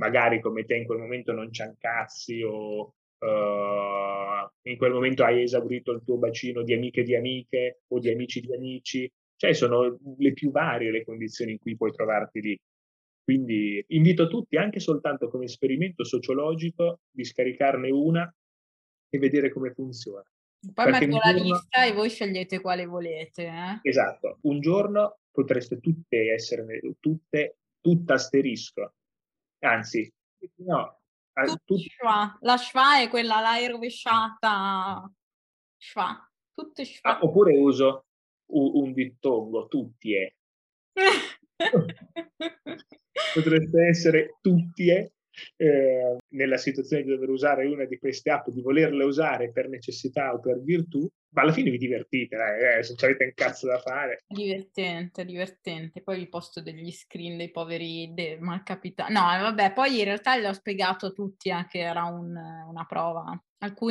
magari 0.00 0.40
come 0.40 0.64
te 0.64 0.76
in 0.76 0.84
quel 0.86 0.98
momento 0.98 1.32
non 1.32 1.48
c'han 1.50 1.74
cazzi 1.78 2.42
o, 2.42 2.92
uhm, 3.18 4.48
in 4.62 4.76
quel 4.76 4.92
momento 4.92 5.24
hai 5.24 5.42
esaurito 5.42 5.92
il 5.92 6.02
tuo 6.04 6.18
bacino 6.18 6.62
di 6.62 6.74
amiche 6.74 7.02
di 7.02 7.14
amiche 7.16 7.80
o 7.88 7.98
di 7.98 8.10
amici 8.10 8.40
di 8.40 8.54
amici, 8.54 9.10
cioè 9.36 9.54
sono 9.54 9.98
le 10.18 10.32
più 10.34 10.50
varie 10.50 10.90
le 10.90 11.04
condizioni 11.04 11.52
in 11.52 11.58
cui 11.58 11.76
puoi 11.76 11.92
trovarti 11.92 12.40
lì. 12.40 12.58
Quindi 13.26 13.84
invito 13.88 14.28
tutti, 14.28 14.56
anche 14.56 14.78
soltanto 14.78 15.28
come 15.28 15.46
esperimento 15.46 16.04
sociologico, 16.04 17.00
di 17.10 17.24
scaricarne 17.24 17.90
una 17.90 18.32
e 19.08 19.18
vedere 19.18 19.50
come 19.50 19.72
funziona. 19.72 20.22
Poi 20.72 20.84
Perché 20.84 21.06
metto 21.06 21.14
un 21.16 21.20
la 21.24 21.32
giorno 21.32 21.42
lista 21.54 21.84
e 21.84 21.92
voi 21.92 22.08
scegliete 22.08 22.60
quale 22.60 22.86
volete, 22.86 23.46
eh. 23.46 23.78
Esatto, 23.82 24.38
un 24.42 24.60
giorno 24.60 25.18
potreste 25.32 25.80
tutte 25.80 26.32
essere 26.32 26.64
tutte 27.00 27.58
tutte 27.80 28.12
asterisco. 28.12 28.94
Anzi, 29.64 30.08
no, 30.58 31.00
Tutti 31.34 31.60
tut 31.64 31.78
schwa. 31.80 32.38
La 32.42 32.56
schwa 32.56 33.00
è 33.00 33.08
quella 33.08 33.58
è 33.58 33.68
rovesciata. 33.68 35.10
Schwa. 35.78 36.30
Tutte 36.54 36.82
Ah, 36.82 36.84
schwa. 36.84 37.24
oppure 37.24 37.56
uso 37.56 38.04
u 38.52 38.80
un 38.82 38.92
dittongo, 38.92 39.66
tuttie. 39.66 40.36
Potreste 43.32 43.86
essere 43.86 44.38
tuttie, 44.40 45.12
ehm, 45.56 46.16
nella 46.30 46.56
situazione 46.56 47.02
di 47.02 47.10
dover 47.10 47.28
usare 47.28 47.66
una 47.66 47.84
di 47.84 47.98
queste 47.98 48.30
app, 48.30 48.48
di 48.48 48.62
volerle 48.62 49.04
usare 49.04 49.52
per 49.52 49.68
necessità 49.68 50.32
o 50.32 50.40
per 50.40 50.62
virtù, 50.62 51.06
ma 51.34 51.42
alla 51.42 51.52
fine 51.52 51.70
vi 51.70 51.78
divertite 51.78 52.36
dai, 52.36 52.78
eh, 52.78 52.82
se 52.82 52.94
c'avete 52.94 53.24
un 53.24 53.32
cazzo 53.34 53.66
da 53.66 53.78
fare. 53.78 54.22
Divertente, 54.28 55.24
divertente. 55.24 56.02
Poi 56.02 56.18
vi 56.18 56.28
posto 56.28 56.60
degli 56.60 56.90
screen 56.90 57.36
dei 57.36 57.50
poveri 57.50 58.12
de 58.12 58.38
malcapita 58.40 59.06
no, 59.08 59.32
e 59.32 59.38
vabbè, 59.38 59.72
poi 59.72 59.98
in 59.98 60.04
realtà 60.04 60.36
l'ho 60.36 60.52
spiegato 60.52 61.06
a 61.06 61.10
tutti 61.12 61.48
eh, 61.50 61.66
che 61.68 61.78
era 61.78 62.04
un 62.04 62.34
una 62.34 62.84
prova. 62.86 63.40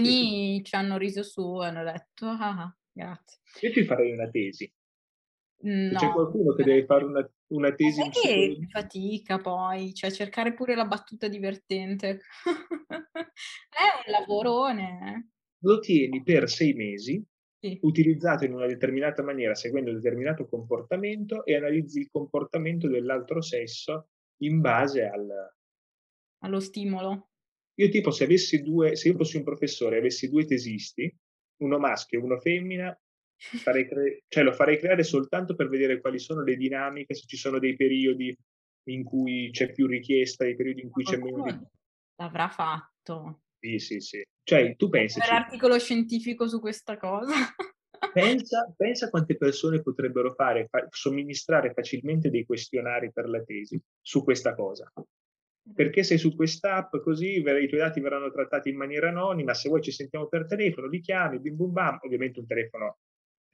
Sì, 0.02 0.12
sì. 0.14 0.26
Alcuni 0.28 0.62
ci 0.64 0.76
hanno 0.76 0.98
riso 0.98 1.24
su 1.24 1.62
e 1.64 1.68
hanno 1.68 1.84
detto: 1.84 2.26
"Ah, 2.28 2.50
ah, 2.64 2.78
grazie." 2.92 3.40
Io 3.64 3.72
ci 3.72 3.84
farei 3.86 4.12
una 4.14 4.30
tesi. 4.30 4.72
Mhmm, 5.64 5.90
Se 5.90 5.96
c'è 5.96 6.12
no, 6.12 6.12
qualcuno 6.12 6.54
che 6.54 6.64
eh. 6.64 6.66
deve 6.66 6.86
fare 6.86 7.06
una 7.06 7.30
una 7.48 7.74
Ma 7.76 7.76
tesi 7.76 8.02
in 8.04 8.12
psicologia 8.12 8.68
fatica 8.70 9.40
poi, 9.40 9.94
cioè 9.94 10.12
cercare 10.12 10.54
pure 10.54 10.76
la 10.76 10.86
battuta 10.86 11.28
divertente. 11.28 12.22
È 13.70 13.84
un 14.06 14.12
lavorone, 14.12 15.26
eh. 15.28 15.30
lo 15.66 15.80
tieni 15.80 16.24
per 16.24 16.50
6 16.50 16.74
mesi, 16.74 17.22
Sì. 17.64 17.86
utilizzato 17.86 18.46
in 18.46 18.54
una 18.54 18.68
determinata 18.68 19.22
maniera, 19.24 19.54
seguendo 19.56 19.90
un 19.90 19.98
determinato 19.98 20.48
comportamento 20.48 21.44
e 21.46 21.56
analizzi 21.56 22.00
il 22.00 22.10
comportamento 22.10 22.88
dell'altro 22.88 23.42
sesso 23.42 24.10
in 24.44 24.62
base 24.62 25.04
al 25.06 25.28
Allo 26.42 26.60
stimolo. 26.62 27.30
Io 27.78 27.90
tipo 27.90 28.12
se 28.12 28.24
avessi 28.24 28.62
2 28.62 28.96
se 28.96 29.10
io 29.10 29.16
fossi 29.16 29.38
un 29.38 29.44
professore 29.44 29.96
e 29.96 30.00
avessi 30.00 30.30
2 30.30 30.46
tesisti, 30.46 31.14
uno 31.58 31.78
maschio 31.78 32.20
e 32.20 32.24
uno 32.24 32.40
femmina, 32.40 32.98
cre 33.88 34.24
cioè 34.28 34.44
lo 34.44 34.54
farei 34.54 34.78
creare 34.78 35.04
soltanto 35.04 35.56
per 35.56 35.70
vedere 35.70 36.00
quali 36.00 36.20
sono 36.20 36.44
le 36.44 36.56
dinamiche, 36.56 37.14
se 37.14 37.26
ci 37.28 37.38
sono 37.38 37.60
dei 37.60 37.76
periodi 37.76 38.36
in 38.88 39.04
cui 39.04 39.50
c'è 39.52 39.72
più 39.72 39.88
richiesta, 39.88 40.44
dei 40.44 40.56
periodi 40.56 40.82
in 40.82 40.90
cui 40.90 41.04
c'è 41.04 41.18
meno 41.18 41.38
ri 41.38 41.42
Qualcuno 41.42 41.70
l'avrà 42.18 42.50
fatto. 42.50 43.42
Sì, 43.60 43.80
sì, 43.80 44.00
sì. 44.00 44.24
Cioè 44.44 44.76
tu 44.76 44.90
Fare 44.90 45.02
pensaci 45.02 45.32
l'articolo 45.32 45.78
scientifico 45.80 46.48
su 46.48 46.60
questa 46.60 46.98
cosa. 46.98 47.34
pensa 48.14 48.72
pensa 48.78 49.10
quante 49.10 49.38
persone 49.38 49.82
potrebbero 49.82 50.34
fare 50.34 50.68
fa 50.70 50.86
somministrare 50.90 51.74
facilmente 51.74 52.30
dei 52.30 52.46
questionari 52.46 53.12
per 53.12 53.28
la 53.28 53.42
tesi 53.44 53.82
su 54.02 54.24
questa 54.24 54.54
cosa. 54.56 54.92
Perché 55.74 56.04
sei 56.04 56.20
su 56.20 56.36
quest'app 56.36 56.98
così 56.98 57.42
ver 57.42 57.60
i 57.60 57.68
tuoi 57.68 57.80
dati 57.80 58.00
verranno 58.00 58.32
trattati 58.32 58.70
in 58.70 58.78
maniera 58.78 59.10
anonima, 59.10 59.56
se 59.56 59.68
vuoi 59.68 59.82
ci 59.82 59.92
sentiamo 59.92 60.28
per 60.28 60.46
telefono, 60.46 60.86
li 60.86 61.02
chiami, 61.02 61.40
bim 61.40 61.56
bum 61.56 61.72
bam, 61.72 62.00
ovviamente 62.04 62.40
un 62.40 62.46
telefono 62.46 62.98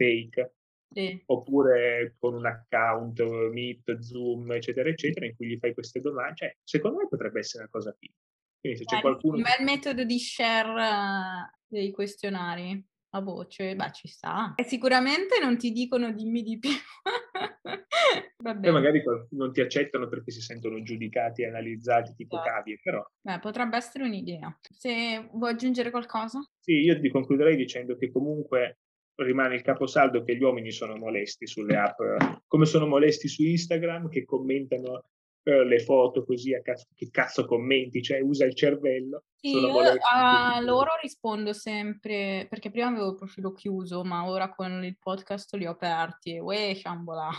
fake, 0.02 0.56
Sì. 0.96 1.22
oppure 1.26 2.16
con 2.20 2.34
un 2.36 2.46
account 2.46 3.22
Meet, 3.52 4.00
Zoom, 4.00 4.52
eccetera, 4.54 4.90
eccetera, 4.90 5.26
in 5.26 5.36
cui 5.36 5.48
gli 5.48 5.58
fai 5.60 5.74
queste 5.74 6.02
doman 6.02 6.36
cioè 6.36 6.56
secondo 6.64 6.98
me 6.98 7.08
potrebbe 7.08 7.40
essere 7.40 7.64
una 7.64 7.72
cosa 7.72 7.96
figa. 7.98 8.14
Quindi 8.60 8.80
se 8.80 8.86
c'è 8.86 8.98
Eh, 8.98 9.02
qualcuno 9.02 9.36
un 9.38 9.42
bel 9.44 9.64
metodo 9.66 10.04
di 10.04 10.20
share 10.20 11.52
dei 11.68 11.92
questionari 11.92 12.84
a 13.14 13.22
voce, 13.22 13.76
beh 13.76 13.92
ci 13.92 14.08
sta. 14.08 14.54
E 14.56 14.64
sicuramente 14.64 15.40
non 15.42 15.58
ti 15.58 15.72
dicono 15.72 16.12
dimmi 16.12 16.42
di 16.42 16.58
più. 16.60 16.70
Poi 18.60 18.72
magari 18.72 19.02
non 19.32 19.52
ti 19.52 19.62
accettano 19.62 20.08
perché 20.08 20.32
si 20.32 20.42
sentono 20.42 20.82
giudicati 20.84 21.42
e 21.44 21.48
analizzati 21.48 22.14
tipo 22.16 22.36
Esatto. 22.38 22.50
cavie, 22.50 22.80
però 22.82 23.06
Beh, 23.24 23.40
potrebbe 23.40 23.78
essere 23.78 24.04
un'idea. 24.06 24.58
Se 24.72 25.30
vuoi 25.34 25.52
aggiungere 25.52 25.92
qualcosa? 25.92 26.40
Sì, 26.60 26.74
io 26.74 27.00
ti 27.00 27.10
concluderei 27.10 27.56
dicendo 27.56 27.98
che 27.98 28.12
comunque 28.12 28.80
rimane 29.16 29.56
il 29.56 29.62
caposaldo 29.62 30.24
che 30.24 30.36
gli 30.36 30.44
uomini 30.44 30.72
sono 30.72 30.96
molesti 30.96 31.46
sulle 31.48 31.78
app, 31.78 32.00
come 32.48 32.66
sono 32.66 32.88
molesti 32.88 33.28
su 33.28 33.44
Instagram, 33.44 34.10
che 34.10 34.26
commentano 34.26 35.04
eh, 35.44 35.66
le 35.66 35.80
foto 35.80 36.24
così 36.24 36.54
a 36.54 36.62
cazzo, 36.62 36.86
che 36.96 37.10
cazzo 37.10 37.46
commenti, 37.46 38.02
cioè 38.02 38.20
usa 38.20 38.46
il 38.46 38.56
cervello. 38.56 39.24
Sì, 39.36 39.58
io 39.58 39.80
a 40.12 40.60
loro 40.62 40.92
rispondo 41.02 41.52
sempre, 41.52 42.46
perché 42.48 42.70
prima 42.70 42.88
avevo 42.88 43.10
il 43.10 43.16
profilo 43.16 43.52
chiuso, 43.52 44.04
ma 44.04 44.28
ora 44.30 44.54
con 44.54 44.84
il 44.84 44.98
podcast 45.00 45.56
li 45.56 45.66
ho 45.66 45.72
aperti, 45.72 46.38
uè, 46.38 46.74
sciambola. 46.76 47.30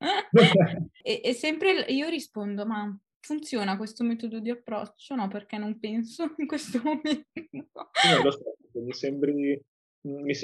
e, 1.02 1.20
e 1.24 1.32
sempre 1.32 1.86
io 1.88 2.08
rispondo, 2.08 2.64
ma 2.64 2.96
funziona 3.18 3.76
questo 3.76 4.04
metodo 4.04 4.38
di 4.38 4.50
approccio? 4.50 5.16
No, 5.16 5.26
perché 5.26 5.58
non 5.58 5.76
penso 5.80 6.32
in 6.36 6.46
questo 6.46 6.80
momento. 6.84 7.26
No, 7.42 8.22
lo 8.22 8.30
so, 8.30 8.54
mi 8.74 8.92
sembri 8.92 9.60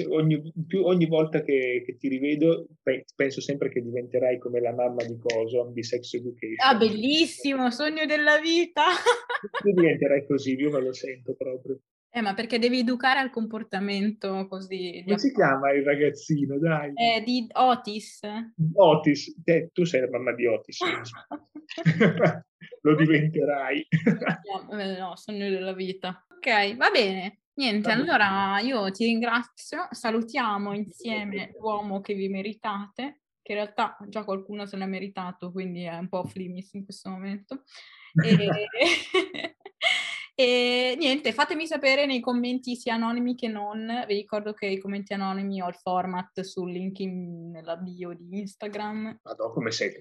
ogni, 0.09 0.53
più, 0.67 0.83
ogni 0.85 1.05
volta 1.07 1.41
che, 1.41 1.83
che, 1.85 1.97
ti 1.97 2.07
rivedo 2.07 2.67
penso 3.15 3.41
sempre 3.41 3.69
che 3.69 3.81
diventerai 3.81 4.37
come 4.37 4.59
la 4.59 4.73
mamma 4.73 5.03
di 5.03 5.17
Coso, 5.17 5.71
di 5.73 5.83
Sex 5.83 6.13
Education. 6.13 6.55
Ah, 6.59 6.75
bellissimo, 6.75 7.71
sogno 7.71 8.05
della 8.05 8.39
vita! 8.39 8.83
tu 9.61 9.71
diventerai 9.71 10.25
così, 10.27 10.53
io 10.55 10.69
me 10.69 10.81
lo 10.81 10.93
sento 10.93 11.33
proprio. 11.35 11.79
Eh, 12.09 12.21
ma 12.21 12.33
perché 12.33 12.57
devi 12.57 12.79
educare 12.79 13.19
al 13.19 13.29
comportamento 13.29 14.47
così. 14.47 15.03
Come 15.05 15.19
si 15.19 15.31
chiama 15.33 15.71
il 15.71 15.83
ragazzino, 15.83 16.57
dai? 16.57 16.91
Eh, 16.95 17.21
di 17.21 17.47
Otis. 17.51 18.21
Otis, 18.73 19.41
Te, 19.43 19.69
tu 19.71 19.83
sei 19.83 20.01
la 20.01 20.09
mamma 20.09 20.33
di 20.33 20.47
Otis. 20.47 20.79
lo 22.81 22.95
diventerai. 22.95 23.87
no, 24.67 24.79
eh, 24.79 24.97
no, 24.97 25.15
sogno 25.15 25.49
della 25.49 25.73
vita. 25.73 26.25
Ok, 26.27 26.75
va 26.75 26.89
bene. 26.89 27.41
Niente, 27.57 27.89
allora 27.89 28.59
io 28.59 28.91
ti 28.91 29.05
ringrazio, 29.05 29.87
salutiamo 29.89 30.73
insieme 30.73 31.53
l'uomo 31.59 32.01
che 32.01 32.13
vi 32.13 32.29
meritate, 32.29 33.21
che 33.41 33.53
in 33.53 33.57
realtà 33.57 33.97
già 34.09 34.23
qualcuno 34.23 34.67
se 34.67 34.77
l'ha 34.77 34.85
meritato, 34.85 35.51
quindi 35.51 35.81
è 35.81 35.97
un 35.97 36.07
po' 36.07 36.23
flimis 36.23 36.73
in 36.73 36.83
questo 36.83 37.09
momento. 37.09 37.63
E, 38.23 38.67
e, 40.35 40.95
niente, 40.99 41.33
fatemi 41.33 41.65
sapere 41.65 42.05
nei 42.05 42.19
commenti 42.19 42.75
sia 42.75 42.93
anonimi 42.93 43.33
che 43.33 43.47
non. 43.47 44.03
Vi 44.05 44.13
ricordo 44.13 44.53
che 44.53 44.67
i 44.67 44.77
commenti 44.77 45.13
anonimi 45.13 45.59
ho 45.59 45.67
il 45.67 45.75
format 45.75 46.41
sul 46.41 46.71
link 46.71 46.99
in, 46.99 47.49
nella 47.49 47.75
bio 47.75 48.13
di 48.13 48.37
Instagram. 48.37 49.21
Madonna, 49.23 49.53
come 49.53 49.71
sei 49.71 49.91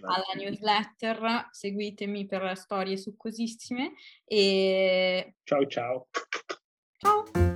alla 0.00 0.32
newsletter, 0.34 1.48
seguitemi 1.50 2.24
per 2.24 2.56
storie 2.56 2.96
succosissime 2.96 3.92
e 4.24 5.34
ciao 5.42 5.66
ciao. 5.66 6.08
Ciao! 7.02 7.55